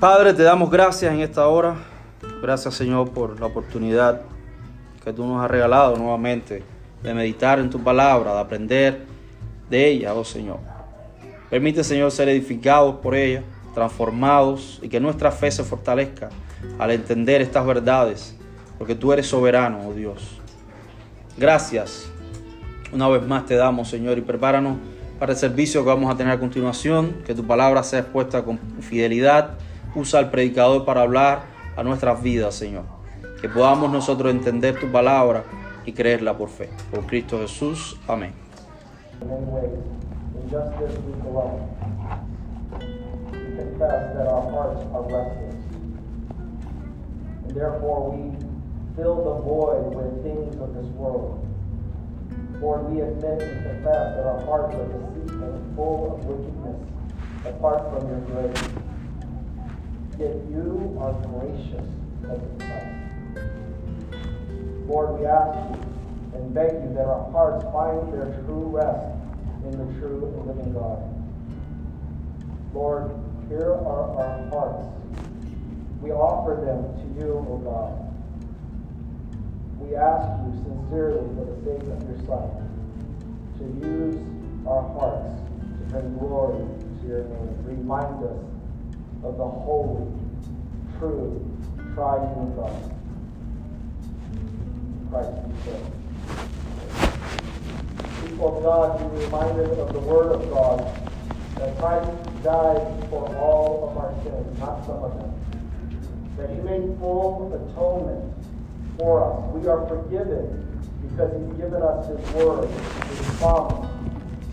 Padre, 0.01 0.33
te 0.33 0.41
damos 0.41 0.71
gracias 0.71 1.13
en 1.13 1.19
esta 1.19 1.47
hora. 1.47 1.75
Gracias 2.41 2.73
Señor 2.73 3.11
por 3.11 3.39
la 3.39 3.45
oportunidad 3.45 4.23
que 5.03 5.13
tú 5.13 5.23
nos 5.27 5.45
has 5.45 5.51
regalado 5.51 5.95
nuevamente 5.95 6.63
de 7.03 7.13
meditar 7.13 7.59
en 7.59 7.69
tu 7.69 7.79
palabra, 7.83 8.33
de 8.33 8.39
aprender 8.39 9.05
de 9.69 9.87
ella, 9.87 10.15
oh 10.15 10.23
Señor. 10.23 10.57
Permite 11.51 11.83
Señor 11.83 12.09
ser 12.09 12.29
edificados 12.29 12.95
por 12.95 13.13
ella, 13.13 13.43
transformados 13.75 14.79
y 14.81 14.89
que 14.89 14.99
nuestra 14.99 15.29
fe 15.29 15.51
se 15.51 15.63
fortalezca 15.63 16.29
al 16.79 16.89
entender 16.89 17.39
estas 17.43 17.63
verdades, 17.63 18.35
porque 18.79 18.95
tú 18.95 19.13
eres 19.13 19.27
soberano, 19.27 19.87
oh 19.87 19.93
Dios. 19.93 20.41
Gracias. 21.37 22.09
Una 22.91 23.07
vez 23.07 23.21
más 23.27 23.45
te 23.45 23.53
damos, 23.53 23.87
Señor, 23.87 24.17
y 24.17 24.21
prepáranos 24.21 24.77
para 25.19 25.33
el 25.33 25.37
servicio 25.37 25.83
que 25.83 25.89
vamos 25.89 26.11
a 26.11 26.17
tener 26.17 26.33
a 26.33 26.39
continuación, 26.39 27.17
que 27.23 27.35
tu 27.35 27.45
palabra 27.45 27.83
sea 27.83 27.99
expuesta 27.99 28.43
con 28.43 28.57
fidelidad. 28.79 29.59
Usa 29.95 30.19
al 30.19 30.29
predicador 30.29 30.85
para 30.85 31.01
hablar 31.01 31.43
a 31.75 31.83
nuestras 31.83 32.21
vidas, 32.21 32.55
Señor. 32.55 32.83
Que 33.41 33.49
podamos 33.49 33.91
nosotros 33.91 34.31
entender 34.31 34.79
tu 34.79 34.91
palabra 34.91 35.43
y 35.85 35.93
creerla 35.93 36.37
por 36.37 36.49
fe. 36.49 36.69
Por 36.91 37.05
Cristo 37.05 37.39
Jesús. 37.39 37.99
Amén. 38.07 38.33
fill 48.95 49.15
the 49.15 49.41
void 49.41 49.95
with 49.95 50.23
things 50.23 50.59
of 50.61 50.75
this 50.75 50.85
world. 50.93 51.47
Lord, 52.61 52.91
we 52.91 53.01
admit 53.01 53.41
and 53.41 53.63
confess 53.63 54.15
that 54.15 54.25
our 54.25 54.41
hearts 54.45 54.75
are 54.75 54.85
deceitful 54.85 55.53
and 55.55 55.75
full 55.75 56.13
of 56.13 56.25
wickedness 56.25 56.77
apart 57.45 57.89
from 57.91 58.07
your 58.09 58.19
grace. 58.29 58.90
Yet 60.21 60.35
you 60.51 60.97
are 61.01 61.13
gracious 61.33 61.87
as 62.29 62.39
Christ. 62.59 63.41
Lord, 64.87 65.19
we 65.19 65.25
ask 65.25 65.57
you 65.71 65.81
and 66.35 66.53
beg 66.53 66.73
you 66.83 66.93
that 66.93 67.05
our 67.05 67.31
hearts 67.31 67.65
find 67.73 68.13
their 68.13 68.31
true 68.45 68.69
rest 68.69 69.07
in 69.65 69.71
the 69.71 69.99
true 69.99 70.31
and 70.37 70.45
living 70.45 70.73
God. 70.73 71.01
Lord, 72.73 73.11
here 73.49 73.73
are 73.73 74.15
our 74.15 74.49
hearts. 74.49 74.87
We 76.01 76.11
offer 76.11 76.63
them 76.63 76.93
to 77.01 77.19
you, 77.19 77.33
O 77.49 77.57
God 77.57 78.11
we 79.81 79.97
ask 79.97 80.29
you 80.45 80.53
sincerely 80.63 81.27
for 81.35 81.43
the 81.43 81.57
sake 81.65 81.83
of 81.89 81.99
your 82.07 82.19
Son 82.29 82.47
to 83.57 83.63
use 83.85 84.15
our 84.67 84.83
hearts 84.93 85.41
to 85.51 85.83
bring 85.89 86.17
glory 86.17 86.63
to 87.01 87.07
your 87.07 87.23
name. 87.25 87.57
Remind 87.65 88.23
us 88.23 88.37
of 89.23 89.37
the 89.37 89.45
holy, 89.45 90.07
true, 90.97 91.45
triune 91.93 92.55
God. 92.55 92.91
Christ 95.09 95.29
so. 95.65 95.73
People 98.25 98.57
of 98.57 98.63
God, 98.63 98.97
be 98.97 99.25
reminded 99.25 99.79
of 99.79 99.93
the 99.93 99.99
Word 99.99 100.31
of 100.31 100.49
God 100.51 100.79
that 101.57 101.77
Christ 101.77 102.09
died 102.43 103.09
for 103.09 103.27
all 103.37 103.89
of 103.89 103.97
our 103.97 104.13
sins, 104.23 104.59
not 104.59 104.85
some 104.85 105.03
of 105.03 105.17
them. 105.19 105.33
That 106.37 106.49
he 106.49 106.55
made 106.61 106.97
full 106.97 107.53
atonement 107.53 108.33
for 108.97 109.23
us. 109.25 109.53
We 109.53 109.67
are 109.67 109.85
forgiven 109.87 110.61
because 111.01 111.31
He's 111.33 111.57
given 111.57 111.81
us 111.81 112.07
His 112.07 112.33
word, 112.33 112.69
His 112.69 113.37
promise, 113.37 113.89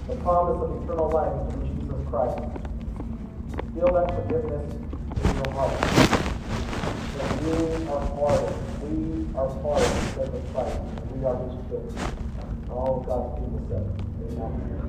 the 0.09 0.16
promise 0.16 0.62
of 0.62 0.83
eternal 0.83 1.11
life 1.11 1.53
through 1.53 1.69
Jesus 1.69 2.09
Christ. 2.11 2.68
Feel 3.75 3.93
that 3.93 4.09
forgiveness 4.14 4.73
in 4.73 5.35
your 5.35 5.53
heart. 5.55 5.79
That 7.14 7.43
you 7.43 7.89
are 7.91 8.07
part 8.16 8.41
of 8.41 8.83
We 8.83 9.27
are 9.37 9.49
of 9.83 10.14
the 10.14 10.23
of 10.23 10.53
Christ. 10.53 10.81
We 11.14 11.25
are 11.25 11.37
His 11.37 11.55
children. 11.69 11.95
All 12.71 13.01
God's 13.07 13.39
people 13.39 13.61
said, 13.69 13.85
Amen. 14.39 14.88